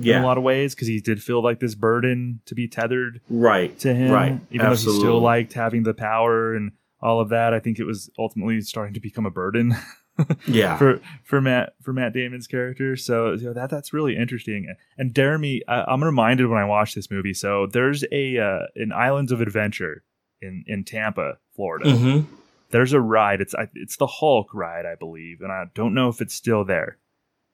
[0.00, 0.18] Yeah.
[0.18, 3.20] in a lot of ways because he did feel like this burden to be tethered
[3.28, 5.00] right to him right even Absolutely.
[5.00, 6.70] though he still liked having the power and
[7.02, 9.74] all of that i think it was ultimately starting to become a burden
[10.46, 14.72] yeah for for matt for matt damon's character so you know, that that's really interesting
[14.96, 18.92] and jeremy I, am reminded when i watch this movie so there's a uh, an
[18.92, 20.04] islands of adventure
[20.40, 22.32] in in tampa florida mm-hmm.
[22.70, 26.20] there's a ride it's it's the hulk ride i believe and i don't know if
[26.20, 26.98] it's still there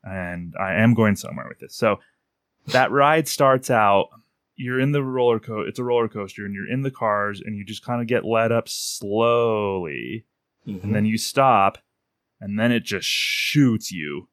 [0.04, 1.74] and I am going somewhere with this.
[1.74, 2.00] So
[2.66, 4.08] that ride starts out.
[4.56, 5.68] You're in the roller coaster.
[5.68, 8.24] It's a roller coaster, and you're in the cars, and you just kind of get
[8.24, 10.26] led up slowly,
[10.66, 10.84] mm-hmm.
[10.84, 11.78] and then you stop,
[12.40, 14.28] and then it just shoots you,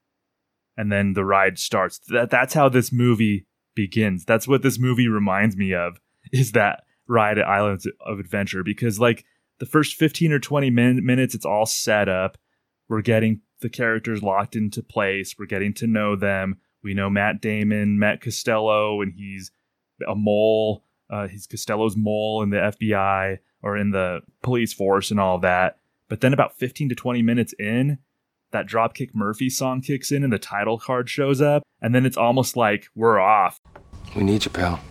[0.78, 2.00] and then the ride starts.
[2.10, 4.26] That that's how this movie begins.
[4.26, 6.00] That's what this movie reminds me of.
[6.32, 8.64] Is that ride at Islands of Adventure?
[8.64, 9.26] Because like
[9.60, 12.38] the first 15 or 20 min- minutes, it's all set up.
[12.88, 15.36] We're getting the characters locked into place.
[15.38, 16.58] We're getting to know them.
[16.84, 19.52] We know Matt Damon, Matt Costello, and he's
[20.08, 20.84] a mole.
[21.10, 25.78] Uh, he's Costello's mole in the FBI or in the police force and all that.
[26.08, 28.00] But then about 15 to 20 minutes in,
[28.52, 31.64] that Dropkick Murphy song kicks in and the title card shows up.
[31.82, 33.60] And then it's almost like we're off.
[34.16, 34.82] We need you, pal.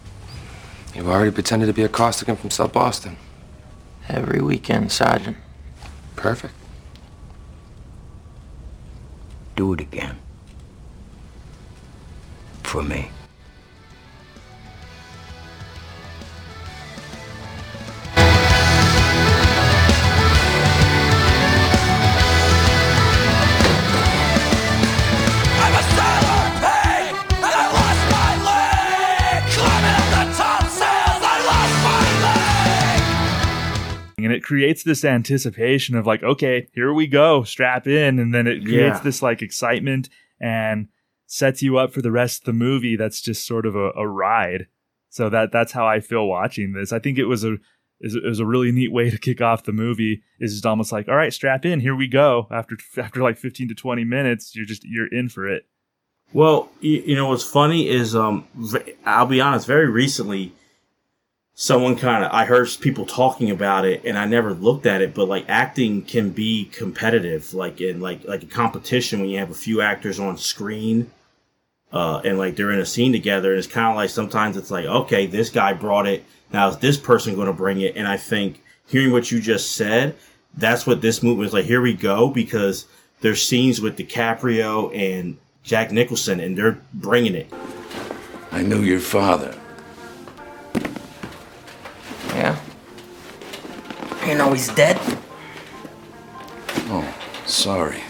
[0.95, 3.17] You've already pretended to be a Costigan from South Boston.
[4.09, 5.37] Every weekend, Sergeant.
[6.17, 6.60] Perfect
[9.61, 10.17] do it again.
[12.63, 13.11] For me.
[34.25, 38.19] And it creates this anticipation of like okay here we go strap in.
[38.19, 39.03] And then it creates yeah.
[39.03, 40.09] this like excitement
[40.41, 40.89] and
[41.27, 44.07] sets you up for the rest of the movie that's just sort of a, a
[44.07, 44.67] ride.
[45.11, 46.93] So that that's how i feel watching this.
[46.93, 47.57] I think it was a
[48.01, 51.09] it was a really neat way to kick off the movie is just almost like
[51.09, 52.47] all right strap in here we go.
[52.51, 55.67] After after like 15 to 20 minutes you're just you're in for it.
[56.33, 58.47] Well you, you know what's funny is um
[59.05, 60.53] i'll be honest very recently
[61.61, 65.13] someone kind of I heard people talking about it and I never looked at it,
[65.13, 69.51] but like acting can be competitive, like in like like a competition when you have
[69.51, 71.11] a few actors on screen.
[71.93, 74.71] Uh, and like they're in a scene together, and it's kind of like sometimes it's
[74.71, 76.25] like, okay, this guy brought it.
[76.51, 77.95] Now is this person going to bring it?
[77.95, 80.17] And I think hearing what you just said,
[80.57, 81.67] that's what this movie is like.
[81.67, 82.87] Here we go, because
[83.21, 87.53] there's scenes with DiCaprio and Jack Nicholson, and they're bringing it.
[88.51, 89.60] I knew your father.
[94.31, 94.97] You know he's dead?
[96.87, 97.15] Oh,
[97.47, 98.01] sorry.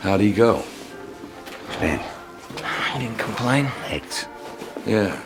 [0.00, 0.64] How'd he go?
[1.78, 2.00] Ben.
[2.92, 3.70] He didn't complain.
[3.82, 4.26] Legs.
[4.84, 5.22] Yeah.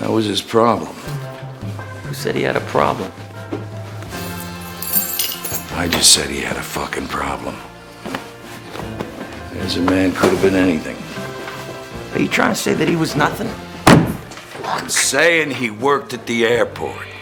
[0.00, 0.94] That was his problem.
[2.04, 3.10] Who said he had a problem?
[5.72, 7.56] I just said he had a fucking problem.
[9.60, 10.98] As a man could have been anything.
[12.12, 13.48] Are you trying to say that he was nothing?
[14.66, 17.13] I'm saying he worked at the airport.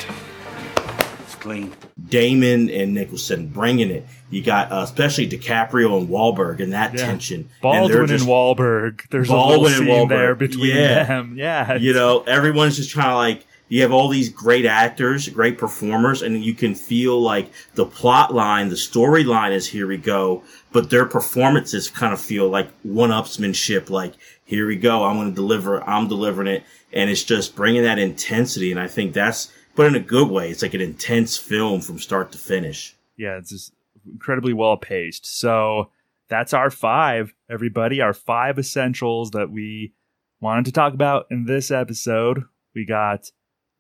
[1.43, 1.73] It's clean.
[2.09, 4.07] Damon and Nicholson bringing it.
[4.31, 7.07] You got uh, especially DiCaprio and Wahlberg and that Yeah.
[7.07, 7.41] tension.
[7.41, 9.01] And Baldwin they're and, just- Wahlberg.
[9.11, 10.09] There's a Baldwin little and scene Wahlberg.
[10.09, 11.05] there between Yeah.
[11.05, 11.35] them.
[11.43, 15.57] Yeah, you know, everyone's just trying to like you have all these great actors, great
[15.59, 20.43] performers, and you can feel like the plot line, the storyline is here we go,
[20.73, 24.13] but their performances kind of feel like one-upsmanship, like
[24.45, 27.99] here we go, I'm going to deliver, I'm delivering it, and it's just bringing that
[27.99, 31.81] intensity, and I think that's, but in a good way, it's like an intense film
[31.81, 32.95] from start to finish.
[33.17, 33.73] yeah, it's just
[34.07, 35.27] incredibly well paced.
[35.27, 35.91] So
[36.29, 38.01] that's our five, everybody.
[38.01, 39.95] Our five essentials that we
[40.41, 42.45] wanted to talk about in this episode.
[42.75, 43.31] We got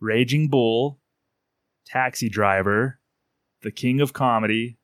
[0.01, 1.01] Raging Bull,
[1.86, 3.01] Taxi Driver,
[3.62, 4.78] The King of Comedy,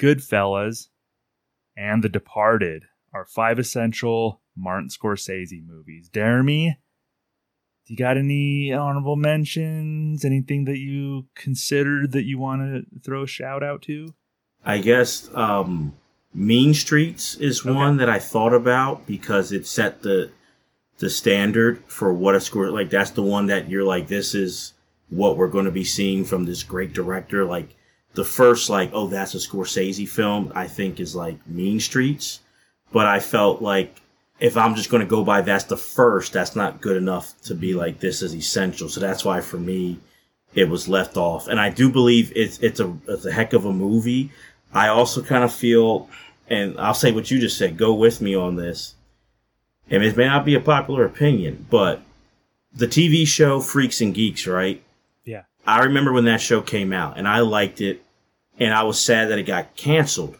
[0.00, 0.88] Goodfellas,
[1.76, 2.84] and The Departed.
[3.14, 6.10] Our five essential Martin Scorsese movies.
[6.12, 6.78] Jeremy,
[7.88, 10.24] you got any honorable mentions?
[10.24, 14.14] Anything that you considered that you want to throw a shout out to?
[14.64, 15.94] I guess um,
[16.34, 20.30] Mean Streets is one that I thought about because it set the
[20.98, 24.72] the standard for what a score like that's the one that you're like this is
[25.10, 27.76] what we're going to be seeing from this great director like
[28.14, 32.40] the first like oh that's a Scorsese film I think is like Mean Streets
[32.92, 34.02] but I felt like
[34.40, 37.54] if I'm just going to go by that's the first that's not good enough to
[37.54, 39.98] be like this is essential so that's why for me
[40.54, 43.64] it was left off and I do believe it's it's a it's a heck of
[43.64, 44.30] a movie
[44.72, 46.08] I also kind of feel
[46.48, 48.94] and I'll say what you just said go with me on this
[49.90, 52.02] and it may not be a popular opinion, but
[52.72, 54.82] the TV show Freaks and Geeks, right?
[55.24, 55.44] Yeah.
[55.66, 58.02] I remember when that show came out and I liked it
[58.58, 60.36] and I was sad that it got canceled.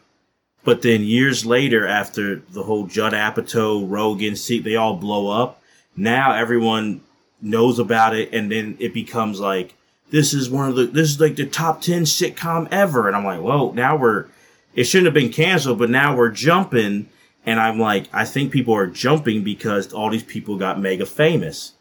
[0.65, 5.63] But then years later, after the whole Judd Apatow, Rogan, see, they all blow up.
[5.97, 7.01] Now everyone
[7.41, 9.75] knows about it and then it becomes like,
[10.11, 13.07] this is one of the, this is like the top 10 sitcom ever.
[13.07, 14.27] And I'm like, whoa, now we're,
[14.75, 17.09] it shouldn't have been canceled, but now we're jumping.
[17.45, 21.75] And I'm like, I think people are jumping because all these people got mega famous.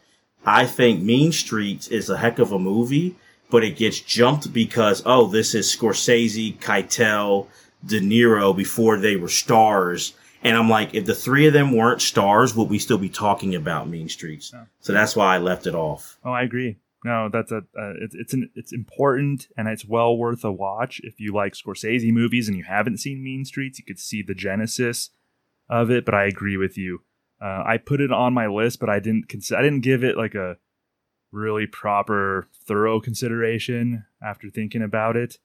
[0.44, 3.16] I think Mean Streets is a heck of a movie,
[3.50, 7.46] but it gets jumped because, oh, this is Scorsese, Keitel,
[7.84, 10.14] De Niro before they were stars.
[10.42, 13.54] And I'm like, if the three of them weren't stars, would we still be talking
[13.54, 14.54] about Mean Streets?
[14.80, 16.18] So that's why I left it off.
[16.24, 16.76] Oh, I agree.
[17.04, 21.00] No, that's a uh, it's it's an, it's important and it's well worth a watch
[21.04, 23.78] if you like Scorsese movies and you haven't seen Mean Streets.
[23.78, 25.10] You could see the genesis
[25.68, 27.02] of it, but I agree with you.
[27.40, 29.60] Uh, I put it on my list, but I didn't consider.
[29.60, 30.56] I didn't give it like a
[31.30, 35.38] really proper, thorough consideration after thinking about it.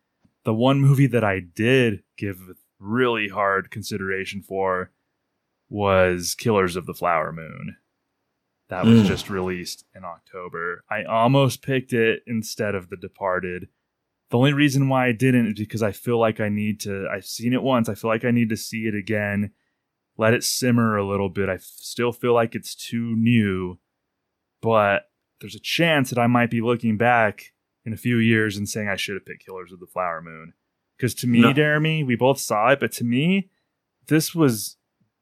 [0.45, 2.37] The one movie that I did give
[2.79, 4.91] really hard consideration for
[5.69, 7.77] was Killers of the Flower Moon.
[8.69, 9.07] That was Mm.
[9.07, 10.83] just released in October.
[10.89, 13.69] I almost picked it instead of The Departed.
[14.29, 17.07] The only reason why I didn't is because I feel like I need to.
[17.07, 17.87] I've seen it once.
[17.87, 19.51] I feel like I need to see it again,
[20.17, 21.49] let it simmer a little bit.
[21.49, 23.79] I f- still feel like it's too new,
[24.61, 27.52] but there's a chance that I might be looking back
[27.85, 30.53] in a few years and saying I should have picked Killers of the Flower Moon.
[30.97, 31.53] Because to me, No.
[31.53, 33.49] Jeremy, we both saw it, but to me,
[34.07, 34.77] this was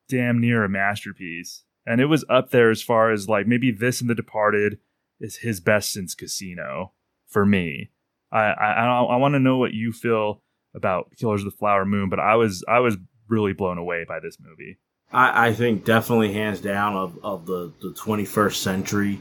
[0.08, 1.64] damn near a masterpiece.
[1.86, 4.80] And it was up there as far as like maybe this and The Departed
[5.20, 6.92] is his best since Casino
[7.28, 7.90] for me.
[8.32, 10.42] I I, I, I want to know what you feel
[10.76, 12.98] about Killers of the Flower Moon, but I was I was
[13.28, 14.78] really blown away by this movie.
[15.12, 19.20] I, I think definitely hands down of, of the, the 21st century,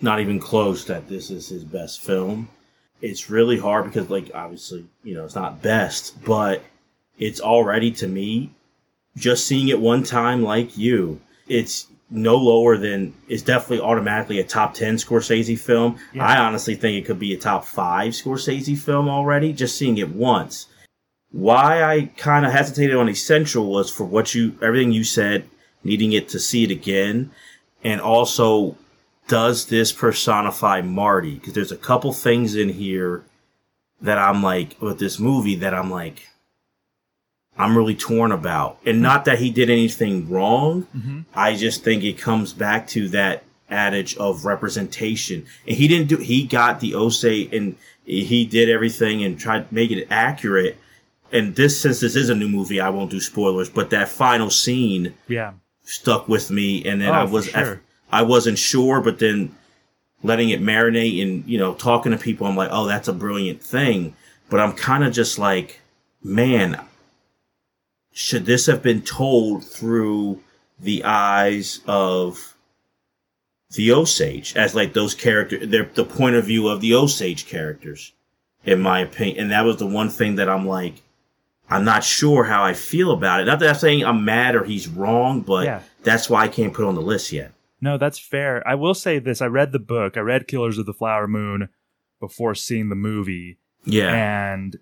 [0.00, 2.48] not even close that this is his best film.
[3.00, 6.62] It's really hard because, like, obviously, you know, it's not best, but
[7.18, 8.50] it's already to me,
[9.16, 14.44] just seeing it one time like you, it's no lower than, it's definitely automatically a
[14.44, 15.98] top 10 Scorsese film.
[16.12, 16.26] Yeah.
[16.26, 20.10] I honestly think it could be a top five Scorsese film already, just seeing it
[20.10, 20.66] once
[21.30, 25.44] why I kind of hesitated on essential was for what you everything you said,
[25.84, 27.30] needing it to see it again,
[27.84, 28.76] and also
[29.28, 31.34] does this personify Marty?
[31.34, 33.24] Because there's a couple things in here
[34.00, 36.28] that I'm like with this movie that I'm like
[37.56, 40.86] I'm really torn about, and not that he did anything wrong.
[40.96, 41.24] Mhm.
[41.34, 45.44] I just think it comes back to that adage of representation.
[45.66, 47.74] And he didn't do, he got the Osage and
[48.04, 50.76] he did everything and tried to make it accurate.
[51.32, 54.50] And this, since this is a new movie, I won't do spoilers, but that final
[54.50, 55.54] scene Yeah.
[55.82, 56.84] stuck with me.
[56.84, 57.82] And then Oh, I was, sure.
[58.10, 59.54] I wasn't sure, but then
[60.22, 63.62] letting it marinate and, you know, talking to people, I'm like, oh, that's a brilliant
[63.62, 64.14] thing.
[64.50, 65.80] But I'm kind of just like,
[66.22, 66.80] man,
[68.12, 70.40] should this have been told through
[70.80, 72.54] the eyes of
[73.72, 78.12] the Osage as like those characters, they're the point of view of the Osage characters,
[78.64, 79.38] in my opinion.
[79.38, 80.94] And that was the one thing that I'm like,
[81.70, 83.44] I'm not sure how I feel about it.
[83.44, 85.80] Not that I'm saying I'm mad or he's wrong, but Yeah.
[86.02, 87.52] that's why I can't put on the list yet.
[87.80, 88.66] No, that's fair.
[88.66, 90.16] I will say this: I read the book.
[90.16, 91.68] I read Killers of the Flower Moon
[92.20, 93.58] before seeing the movie.
[93.84, 94.12] Yeah.
[94.12, 94.76] and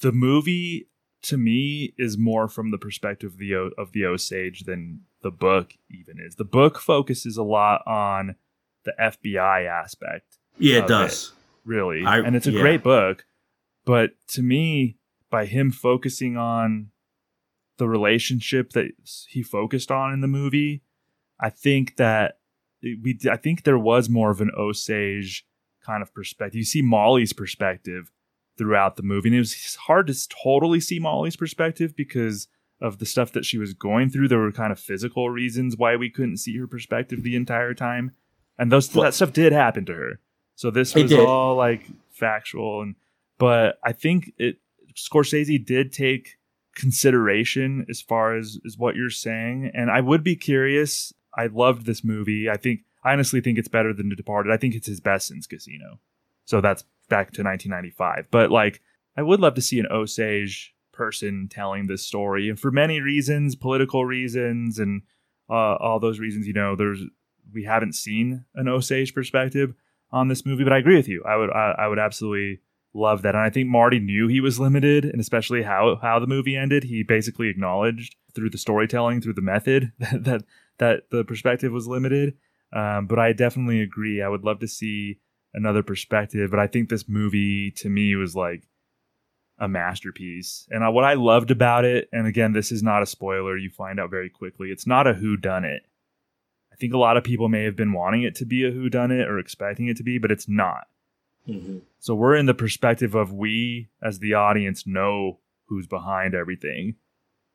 [0.00, 0.88] the movie
[1.22, 5.30] to me is more from the perspective of the O- of the Osage than the
[5.30, 6.36] book even is.
[6.36, 8.36] The book focuses a lot on
[8.84, 10.38] the FBI aspect.
[10.58, 11.32] Yeah, it does.
[11.66, 12.62] really, I- and it's a yeah.
[12.62, 13.26] great book.
[13.84, 14.96] But to me,
[15.28, 16.90] by him focusing on
[17.76, 18.92] the relationship that
[19.28, 20.82] he focused on in the movie,
[21.40, 22.38] I think that
[22.82, 25.46] we I think there was more of an Osage
[25.84, 26.58] kind of perspective.
[26.58, 28.10] You see Molly's perspective
[28.58, 32.48] throughout the movie, and it was hard to totally see Molly's perspective because
[32.80, 34.28] of the stuff that she was going through.
[34.28, 38.12] There were kind of physical reasons why we couldn't see her perspective the entire time,
[38.58, 40.20] and those that stuff did happen to her.
[40.56, 42.94] So this was all like factual, and
[43.38, 44.58] but I think it
[44.94, 46.36] Scorsese did take
[46.74, 51.12] consideration as far as is what you're saying, and I would be curious.
[51.36, 52.48] I loved this movie.
[52.50, 54.52] I think I honestly think it's better than The Departed.
[54.52, 56.00] I think it's his best since Casino.
[56.44, 58.26] So that's back to 1995.
[58.30, 58.80] But like,
[59.16, 63.56] I would love to see an Osage person telling this story, and for many reasons,
[63.56, 65.02] political reasons, and
[65.50, 66.46] uh, all those reasons.
[66.46, 67.02] You know, there's
[67.52, 69.74] we haven't seen an Osage perspective
[70.12, 71.22] on this movie, but I agree with you.
[71.26, 72.60] I would I, I would absolutely
[72.94, 76.26] love that, and I think Marty knew he was limited, and especially how how the
[76.26, 76.84] movie ended.
[76.84, 80.42] He basically acknowledged through the storytelling, through the method, that that,
[80.80, 82.34] that the perspective was limited.
[82.72, 84.22] Um, but I definitely agree.
[84.22, 85.18] I would love to see
[85.54, 88.64] another perspective, but I think this movie to me was like
[89.58, 90.66] a masterpiece.
[90.70, 93.70] And uh, what I loved about it, and again, this is not a spoiler, you
[93.70, 94.68] find out very quickly.
[94.70, 95.82] It's not a who done it.
[96.72, 98.88] I think a lot of people may have been wanting it to be a who
[98.88, 100.86] done it or expecting it to be, but it's not.
[101.48, 101.78] Mm-hmm.
[101.98, 106.94] So we're in the perspective of we as the audience know who's behind everything.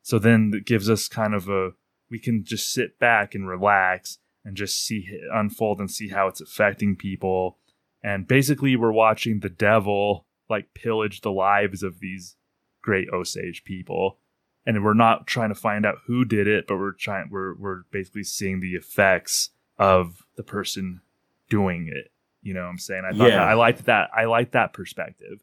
[0.02, 1.72] So then it gives us kind of a
[2.10, 6.28] we can just sit back and relax and just see it unfold and see how
[6.28, 7.58] it's affecting people.
[8.04, 12.36] And basically we're watching the devil like pillage the lives of these
[12.82, 14.20] great Osage people.
[14.68, 17.84] And we're not trying to find out who did it, but we're trying we're we're
[17.92, 21.02] basically seeing the effects of the person
[21.50, 22.12] doing it.
[22.42, 23.04] You know what I'm saying?
[23.06, 23.38] I thought Yeah.
[23.38, 25.42] that, I liked that I liked that perspective.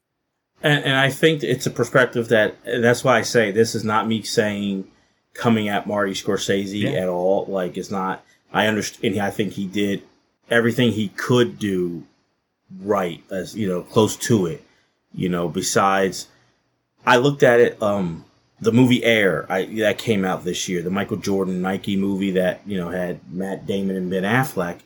[0.63, 4.07] And, and I think it's a perspective that, that's why I say this is not
[4.07, 4.89] me saying
[5.35, 7.47] coming at Marty Scorsese at all.
[7.47, 10.03] Like, it's not, I understand, and I think he did
[10.51, 12.05] everything he could do
[12.83, 14.65] right, as, you know, close to it.
[15.15, 16.29] You know, besides,
[17.05, 18.25] I looked at it, um,
[18.61, 22.61] the movie Air, I, that came out this year, the Michael Jordan Nike movie that,
[22.65, 24.81] you know, had Matt Damon and Ben Affleck.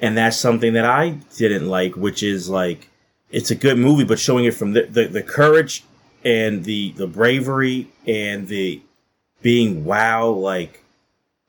[0.00, 2.88] And that's something that I didn't like, which is like,
[3.30, 5.84] it's a good movie, but showing it from the, the, the courage
[6.24, 8.82] and the, the bravery and the
[9.42, 10.82] being wow, like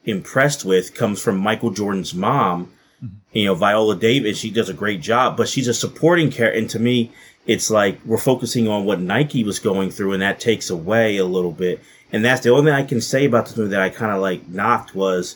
[0.06, 2.72] impressed with comes from Michael Jordan's mom,
[3.04, 3.16] mm-hmm.
[3.32, 4.38] you know, Viola Davis.
[4.38, 6.60] She does a great job, but she's a supporting character.
[6.60, 7.12] And to me,
[7.46, 11.26] it's like we're focusing on what Nike was going through and that takes away a
[11.26, 11.82] little bit.
[12.12, 14.22] And that's the only thing I can say about this movie that I kind of
[14.22, 15.36] like knocked was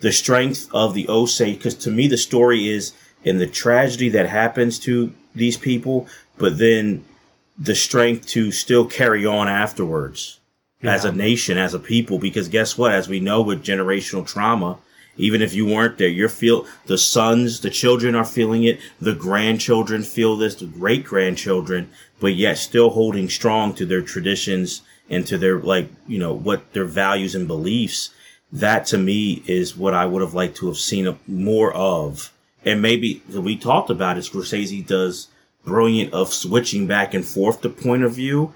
[0.00, 1.62] the strength of the Osage.
[1.62, 2.92] Cause to me, the story is
[3.24, 6.06] in the tragedy that happens to these people,
[6.36, 7.04] but then
[7.58, 10.37] the strength to still carry on afterwards
[10.82, 12.18] as a nation, as a people.
[12.18, 12.92] Because guess what?
[12.92, 14.78] As we know with generational trauma,
[15.16, 19.14] even if you weren't there, you're feel the sons, the children are feeling it, the
[19.14, 21.90] grandchildren feel this, the great grandchildren,
[22.20, 26.72] but yet still holding strong to their traditions and to their like, you know, what
[26.72, 28.10] their values and beliefs.
[28.52, 32.32] That to me is what I would have liked to have seen more of.
[32.64, 35.28] And maybe we talked about it, Scorsese does
[35.64, 38.52] brilliant of switching back and forth the point of view.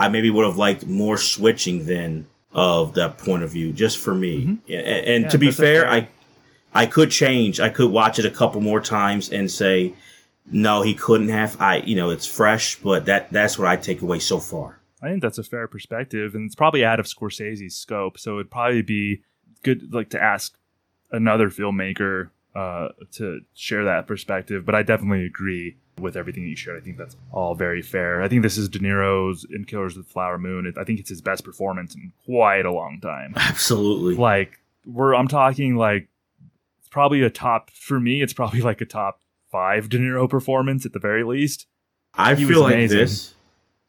[0.00, 4.14] I maybe would have liked more switching than of that point of view, just for
[4.14, 4.58] me.
[4.68, 6.08] A- And, and Yeah, to be fair, fair- I
[6.72, 7.60] I could change.
[7.60, 9.92] I could watch it a couple more times and say,
[10.50, 11.60] no, he couldn't have.
[11.60, 14.80] I, you know, it's fresh, but that that's what I take away so far.
[15.02, 18.18] I think that's a fair perspective, and it's probably out of Scorsese's scope.
[18.18, 19.22] So it'd probably be
[19.62, 20.56] good, like, to ask
[21.10, 24.64] another filmmaker uh, to share that perspective.
[24.66, 26.80] But I definitely agree with everything that you shared.
[26.80, 28.22] I think that's all very fair.
[28.22, 30.72] I think this is De Niro's in Killers of the Flower Moon.
[30.78, 33.34] I think it's his best performance in quite a long time.
[33.36, 34.14] Absolutely.
[34.14, 36.08] Like we're, I'm talking like
[36.80, 38.22] it's probably a top for me.
[38.22, 39.20] It's probably like a top
[39.50, 41.66] five De Niro performance at the very least.
[42.14, 43.34] I He feel like this.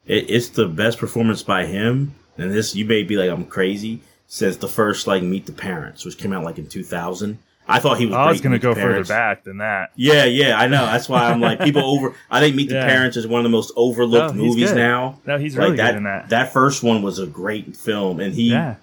[0.06, 4.00] It, it's the best performance by him, and this you may be like I'm crazy
[4.26, 7.38] since the first like Meet the Parents, which came out like in 2000.
[7.68, 8.14] I thought he was.
[8.16, 9.92] I was going to go the further back than that.
[9.94, 10.84] Yeah, yeah, I know.
[10.86, 12.14] That's why I'm like people over.
[12.30, 14.76] I think Meet the Parents is one of the most overlooked No, movies good.
[14.78, 15.20] now.
[15.26, 16.28] No, he's Like really that, good in that.
[16.30, 18.76] That first one was a great film, and he Yeah.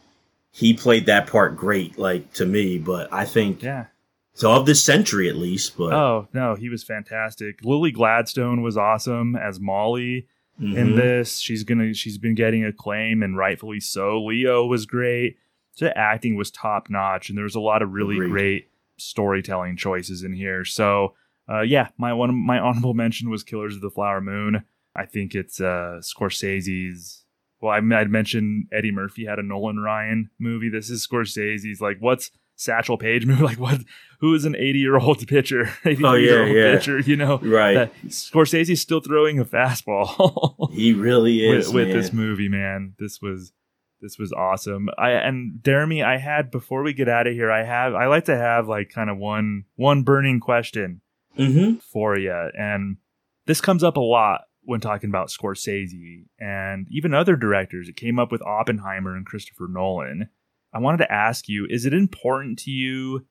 [0.51, 2.77] he played that part great, like to me.
[2.77, 3.85] But I think Yeah.
[4.33, 5.77] so of this century at least.
[5.77, 7.59] But Oh no, he was fantastic.
[7.63, 10.25] Lily Gladstone was awesome as Molly
[10.59, 10.95] in Mhm.
[10.95, 11.39] this.
[11.39, 14.23] She's gonna she's been getting acclaim and rightfully so.
[14.23, 15.37] Leo was great.
[15.77, 18.29] The acting was top notch, and there was a lot of really Agreed.
[18.31, 20.65] great storytelling choices in here.
[20.65, 21.13] So
[21.49, 24.63] uh, yeah, my one my honorable mention was Killers of the Flower Moon.
[24.95, 27.23] I think it's uh, Scorsese's.
[27.61, 30.69] Well, I, I'd mentioned Eddie Murphy had a Nolan Ryan movie.
[30.69, 31.81] This is Scorsese's.
[31.81, 33.43] Like, what's Satchel Paige movie?
[33.49, 33.81] Like, what?
[34.21, 35.69] Who is an eighty-year-old pitcher?
[35.85, 36.75] Oh, yeah, yeah.
[36.75, 36.99] pitcher.
[36.99, 37.73] You know, Right.
[37.75, 40.71] That Scorsese's still throwing a fastball.
[40.73, 42.95] he really is with, with this movie, man.
[42.99, 43.53] This was
[44.01, 44.89] this was awesome.
[44.97, 48.25] I and Jeremy, I had before we get out of here, I have I like
[48.25, 51.01] to have like kind of one one burning question
[51.37, 51.75] Mm-hmm.
[51.77, 52.97] for you, and
[53.45, 57.87] this comes up a lot when talking about Scorsese and even other directors.
[57.87, 60.29] It came up with Oppenheimer and Christopher Nolan.
[60.73, 63.25] I wanted to ask you: Is it important to you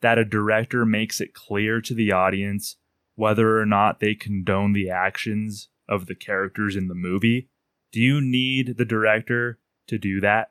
[0.00, 2.76] that a director makes it clear to the audience
[3.14, 7.48] whether or not they condone the actions of the characters in the movie?
[7.92, 9.59] Do you need the director
[9.90, 10.50] to do that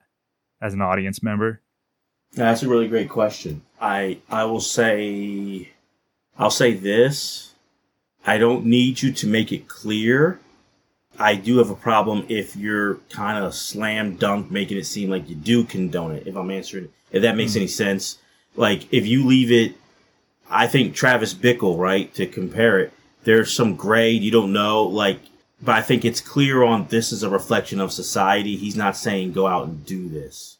[0.61, 1.61] as an audience member?
[2.33, 3.63] That's a really great question.
[3.81, 5.69] I I will say
[6.37, 7.53] I'll say this.
[8.25, 10.39] I don't need you to make it clear.
[11.17, 15.27] I do have a problem if you're kind of slam dunk making it seem like
[15.27, 16.27] you do condone it.
[16.27, 17.59] If I'm answering, if that makes hmm.
[17.59, 18.19] any sense.
[18.55, 19.75] Like if you leave it,
[20.49, 22.93] I think Travis Bickle, right, to compare it.
[23.23, 25.19] There's some gray you don't know, like,
[25.61, 28.55] but I think it's clear on this is a reflection of society.
[28.55, 30.57] He's not saying go out and do this.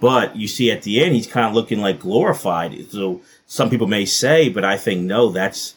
[0.00, 2.90] But you see at the end, he's kind of looking like glorified.
[2.90, 5.74] So some people may say, but I think no, that's,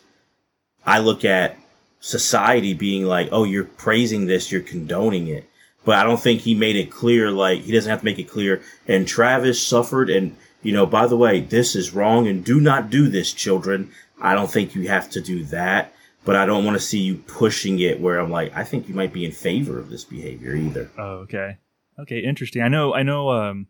[0.85, 1.57] I look at
[1.99, 5.45] society being like, oh, you're praising this, you're condoning it.
[5.83, 8.29] But I don't think he made it clear, like, he doesn't have to make it
[8.29, 8.61] clear.
[8.87, 12.91] And Travis suffered, and, you know, by the way, this is wrong, and do not
[12.91, 13.91] do this, children.
[14.21, 15.95] I don't think you have to do that.
[16.23, 18.93] But I don't want to see you pushing it where I'm like, I think you
[18.93, 20.91] might be in favor of this behavior either.
[20.97, 21.57] Oh, okay.
[21.99, 22.61] Okay, interesting.
[22.61, 23.67] I know I know um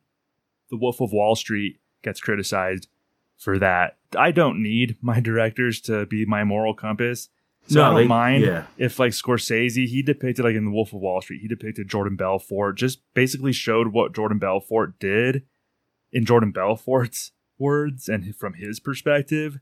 [0.70, 2.88] The Wolf of Wall Street gets criticized
[3.38, 3.98] for that.
[4.18, 7.30] I don't need my directors to be my moral compass.
[7.68, 8.66] So No, I don't they- mind yeah.
[8.78, 12.16] if like Scorsese, he depicted like in The Wolf of Wall Street, he depicted Jordan
[12.18, 15.44] Belfort, just basically showed what Jordan Belfort did
[16.12, 19.60] in Jordan Belfort's words and from his perspective.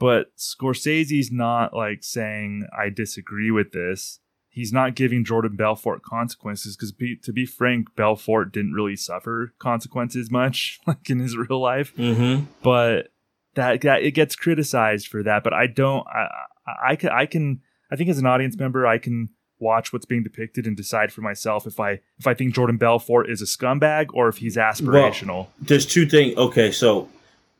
[0.00, 4.18] But Scorsese's not like saying I disagree with this.
[4.48, 9.52] He's not giving Jordan Belfort consequences because, be, to be frank, Belfort didn't really suffer
[9.60, 11.94] consequences much, like in his real life.
[11.96, 12.46] Mm-hmm.
[12.62, 13.12] But
[13.54, 15.44] that, that it gets criticized for that.
[15.44, 16.04] But I don't.
[16.08, 16.28] I,
[16.66, 17.10] I, I can.
[17.10, 17.60] I can.
[17.92, 19.28] I think as an audience member, I can
[19.58, 23.28] watch what's being depicted and decide for myself if I if I think Jordan Belfort
[23.28, 25.48] is a scumbag or if he's aspirational.
[25.60, 26.36] There's two things.
[26.38, 27.10] Okay, so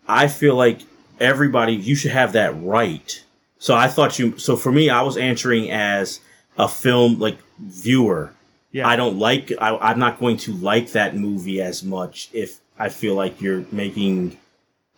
[0.08, 0.80] I feel like
[1.20, 3.22] everybody, you should have that right.
[3.58, 6.20] So I thought you, so for me, I was answering as
[6.58, 8.32] a film, like, viewer.
[8.72, 8.88] Yeah.
[8.88, 12.88] I don't like, I, I'm not going to like that movie as much if I
[12.88, 14.38] feel like you're making,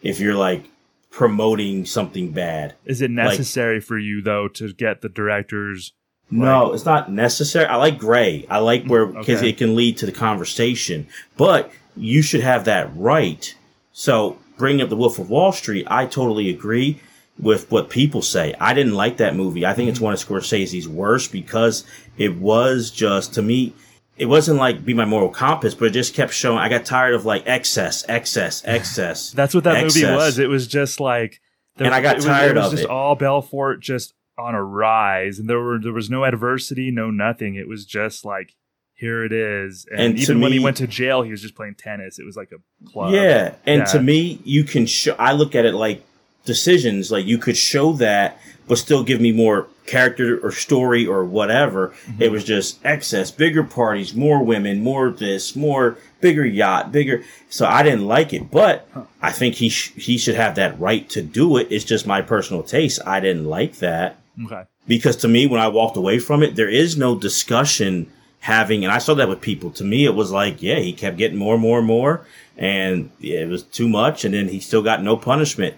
[0.03, 0.65] if you're like
[1.11, 2.75] promoting something bad.
[2.85, 5.93] Is it Like- necessary for you though to get the directors?
[6.31, 7.67] No, it's not necessary.
[7.67, 8.47] I like gray.
[8.49, 9.51] I like where mm, because Okay.
[9.51, 11.07] it can lead to the conversation.
[11.37, 13.55] But you should have that right.
[13.93, 17.01] So bringing up the Wolf of Wall Street, I totally agree
[17.37, 18.55] with what people say.
[18.61, 19.67] I didn't like that movie.
[19.67, 20.05] I think it's mm-hmm.
[20.05, 21.85] one of Scorsese's worst because
[22.17, 23.75] it was just to me.
[24.17, 26.59] It wasn't like be my moral compass, but it just kept showing.
[26.59, 29.33] I got tired of like excess, excess, excess.
[29.33, 30.39] That's what that movie was.
[30.39, 31.41] It was just like,
[31.75, 32.89] And I got it was, tired it was of just it.
[32.91, 37.57] all Belfort just on a rise, and there were there was no adversity, no nothing.
[37.57, 38.55] It was just like
[39.03, 39.85] here it is.
[39.91, 42.19] And, And even when he went to jail, he was just playing tennis.
[42.21, 43.13] It was like a club.
[43.13, 43.85] Yeah, and Yeah.
[43.87, 45.15] to me, you can show.
[45.19, 46.05] I look at it like
[46.45, 47.11] decisions.
[47.11, 48.39] Like you could show that,
[48.69, 51.89] but still give me more character or story or whatever.
[52.07, 52.23] Mm-hmm.
[52.23, 57.23] It was just excess, bigger parties, more women, more this, more bigger yacht, bigger.
[57.51, 58.89] So I didn't like it, but
[59.21, 61.67] I think he sh- he should have that right to do it.
[61.71, 63.01] It's just my personal taste.
[63.05, 64.63] I didn't like that Okay.
[64.89, 68.07] because to me when i walked away from it there is no discussion
[68.43, 71.17] having and i saw that with people to me it was like yeah he kept
[71.17, 72.27] getting more and more and more
[72.59, 75.75] and yeah, it was too much and then he still got no punishment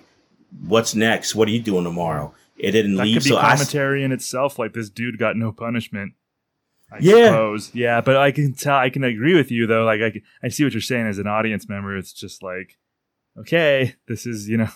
[0.69, 1.35] what's next?
[1.35, 2.33] What are you doing tomorrow?
[2.57, 3.17] It didn't That leave.
[3.17, 4.57] could be so I, commentary in itself.
[4.57, 6.13] Like this dude got no punishment.
[6.93, 7.27] I Yeah.
[7.31, 7.71] suppose.
[7.75, 8.77] Yeah, but I can tell.
[8.77, 9.85] I can agree with you though.
[9.85, 11.97] Like I, can- I see what you're saying as an audience member.
[11.97, 12.79] It's just like,
[13.37, 14.69] okay, this is you know,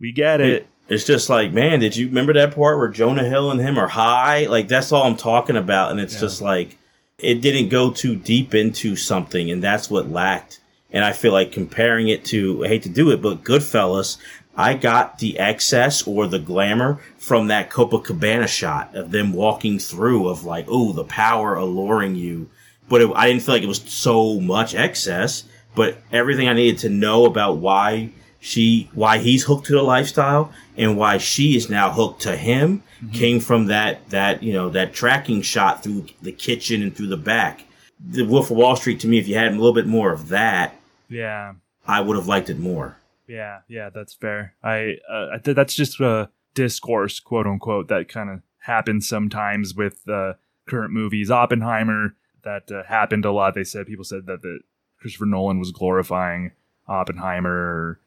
[0.00, 0.66] we get it.
[0.88, 3.88] It's just like, man, did you remember that part where Jonah Hill and him are
[3.88, 4.46] high?
[4.46, 6.76] Like that's all I'm talking about, and it's just like
[7.18, 10.60] it didn't go too deep into something, and that's what lacked.
[10.90, 14.18] And I feel like comparing it to, I hate to do it, but Goodfellas,
[14.54, 20.28] I got the excess or the glamour from that Copacabana shot of them walking through,
[20.28, 22.50] of like, oh, the power alluring you.
[22.88, 25.44] But it, I didn't feel like it was so much excess.
[25.74, 28.10] But everything I needed to know about why
[28.44, 32.82] she, why he's hooked to the lifestyle and why she is now hooked to him
[33.12, 37.16] came from that, that, you know, that tracking shot through the kitchen and through the
[37.16, 37.64] back.
[38.04, 40.28] The Wolf of Wall Street to me, if you had a little bit more of
[40.28, 40.74] that,
[41.08, 41.54] Yeah,
[41.86, 42.96] I would have liked it more.
[43.28, 43.90] yeah, yeah.
[43.90, 44.54] That's fair.
[44.62, 49.74] I, uh, I th- that's just a discourse, quote unquote, that kind of happens sometimes
[49.74, 50.32] with uh,
[50.68, 51.30] current movies.
[51.30, 53.54] Oppenheimer, that uh, happened a lot.
[53.54, 54.60] They said people said that the
[55.00, 56.52] Christopher Nolan was glorifying
[56.88, 58.00] Oppenheimer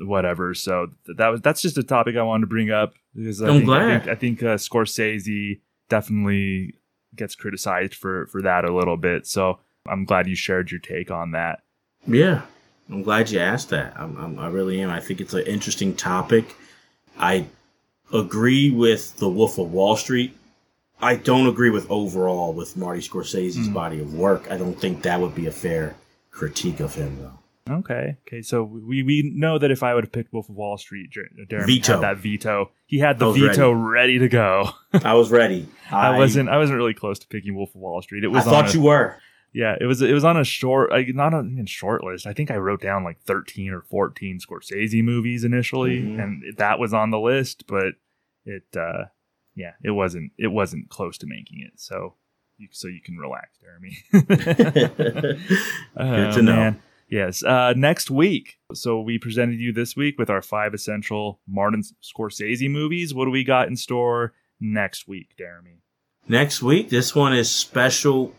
[0.00, 0.54] whatever.
[0.54, 3.46] So th- that was that's just a topic I wanted to bring up because I
[3.48, 3.82] I'm think, glad.
[3.82, 6.74] I think, I think uh, Scorsese definitely
[7.16, 9.26] gets criticized for for that a little bit.
[9.26, 11.60] So I'm glad you shared your take on that.
[12.06, 12.42] Yeah,
[12.90, 13.98] I'm glad you asked that.
[13.98, 14.90] I'm, I'm, I really am.
[14.90, 16.54] I think it's an interesting topic.
[17.18, 17.46] I
[18.12, 20.34] agree with The Wolf of Wall Street.
[21.00, 23.74] I don't agree with overall with Marty Scorsese's Mm.
[23.74, 24.50] body of work.
[24.50, 25.94] I don't think that would be a fair
[26.30, 27.38] critique of him, though.
[27.70, 28.16] Okay.
[28.26, 28.42] Okay.
[28.42, 31.46] So we we know that if I would have picked Wolf of Wall Street, Jeremy
[31.48, 31.92] Veto.
[31.94, 32.70] had that veto.
[32.86, 34.18] He had the veto ready.
[34.18, 34.70] to go.
[34.92, 35.68] I was ready.
[35.90, 36.48] I, wasn't.
[36.48, 38.24] I wasn't really close to picking Wolf of Wall Street.
[38.24, 38.46] It was.
[38.46, 39.16] I thought a- you were.
[39.52, 40.02] Yeah, it was.
[40.02, 42.26] It was on a short, not on even short list.
[42.26, 46.22] I think I wrote down like thirteen or fourteen Scorsese movies initially, Mhm.
[46.22, 47.64] and that was on the list.
[47.66, 47.94] But
[48.44, 49.04] it, uh
[49.54, 50.32] yeah, it wasn't.
[50.38, 51.72] It wasn't close to making it.
[51.80, 52.14] So,
[52.58, 53.96] you, so you can relax, Jeremy.
[55.96, 56.74] Good to know.
[57.08, 57.42] Yes.
[57.42, 58.58] Uh, next week.
[58.74, 63.14] So we presented you this week with our five essential Martin Scorsese movies.
[63.14, 65.80] What do we got in store next week, Jeremy?
[66.28, 68.34] Next week, this one is special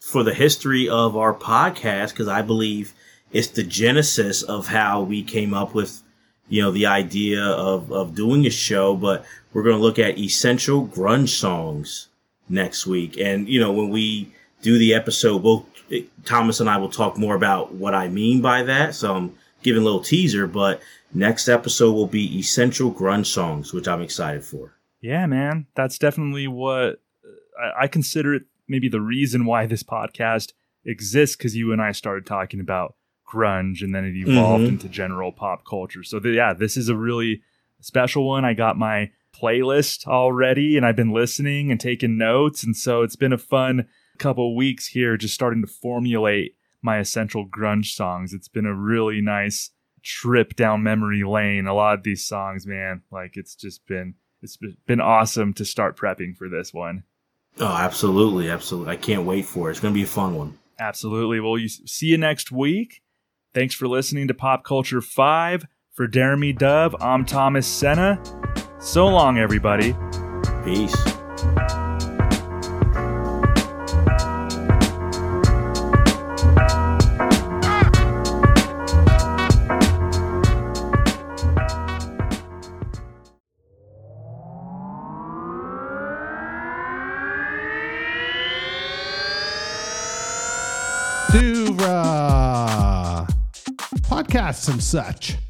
[0.00, 2.92] for the history of our podcast because I believe
[3.32, 6.02] it's the genesis of how we came up with,
[6.48, 8.96] you know, the idea of, of doing a show.
[8.96, 12.08] But we're going to look at essential grunge songs
[12.48, 13.16] next week.
[13.18, 14.34] And, you know, when we
[14.64, 15.66] do the episode, we'll,
[16.24, 18.94] Thomas and I will talk more about what I mean by that.
[18.94, 20.80] So I'm giving a little teaser, but
[21.12, 24.72] next episode will be essential grunge songs, which I'm excited for.
[25.00, 27.00] Yeah, man, that's definitely what
[27.60, 28.44] I, I consider it.
[28.66, 30.54] Maybe the reason why this podcast
[30.86, 32.94] exists because you and I started talking about
[33.30, 34.68] grunge, and then it evolved Mhm.
[34.68, 36.02] into general pop culture.
[36.02, 37.42] So th- yeah, this is a really
[37.80, 38.44] special one.
[38.46, 43.16] I got my playlist already, and I've been listening and taking notes, and so it's
[43.16, 43.86] been a fun
[44.18, 48.32] couple weeks here, just starting to formulate my essential grunge songs.
[48.32, 49.70] It's been a really nice
[50.02, 51.66] trip down memory lane.
[51.66, 55.96] A lot of these songs, man, like it's just been it's been awesome to start
[55.96, 57.04] prepping for this one.
[57.58, 58.50] Oh, absolutely.
[58.50, 58.92] Absolutely.
[58.92, 59.72] I can't wait for it.
[59.72, 60.58] It's going to be a fun one.
[60.78, 61.40] Absolutely.
[61.40, 63.02] Well, you see you next week.
[63.54, 65.66] Thanks for listening to Pop Culture 5.
[65.92, 68.20] For Jeremy Dove, I'm Thomas Senna.
[68.80, 69.94] So long, everybody.
[70.64, 71.23] Peace.
[94.54, 95.43] Podcasts and such.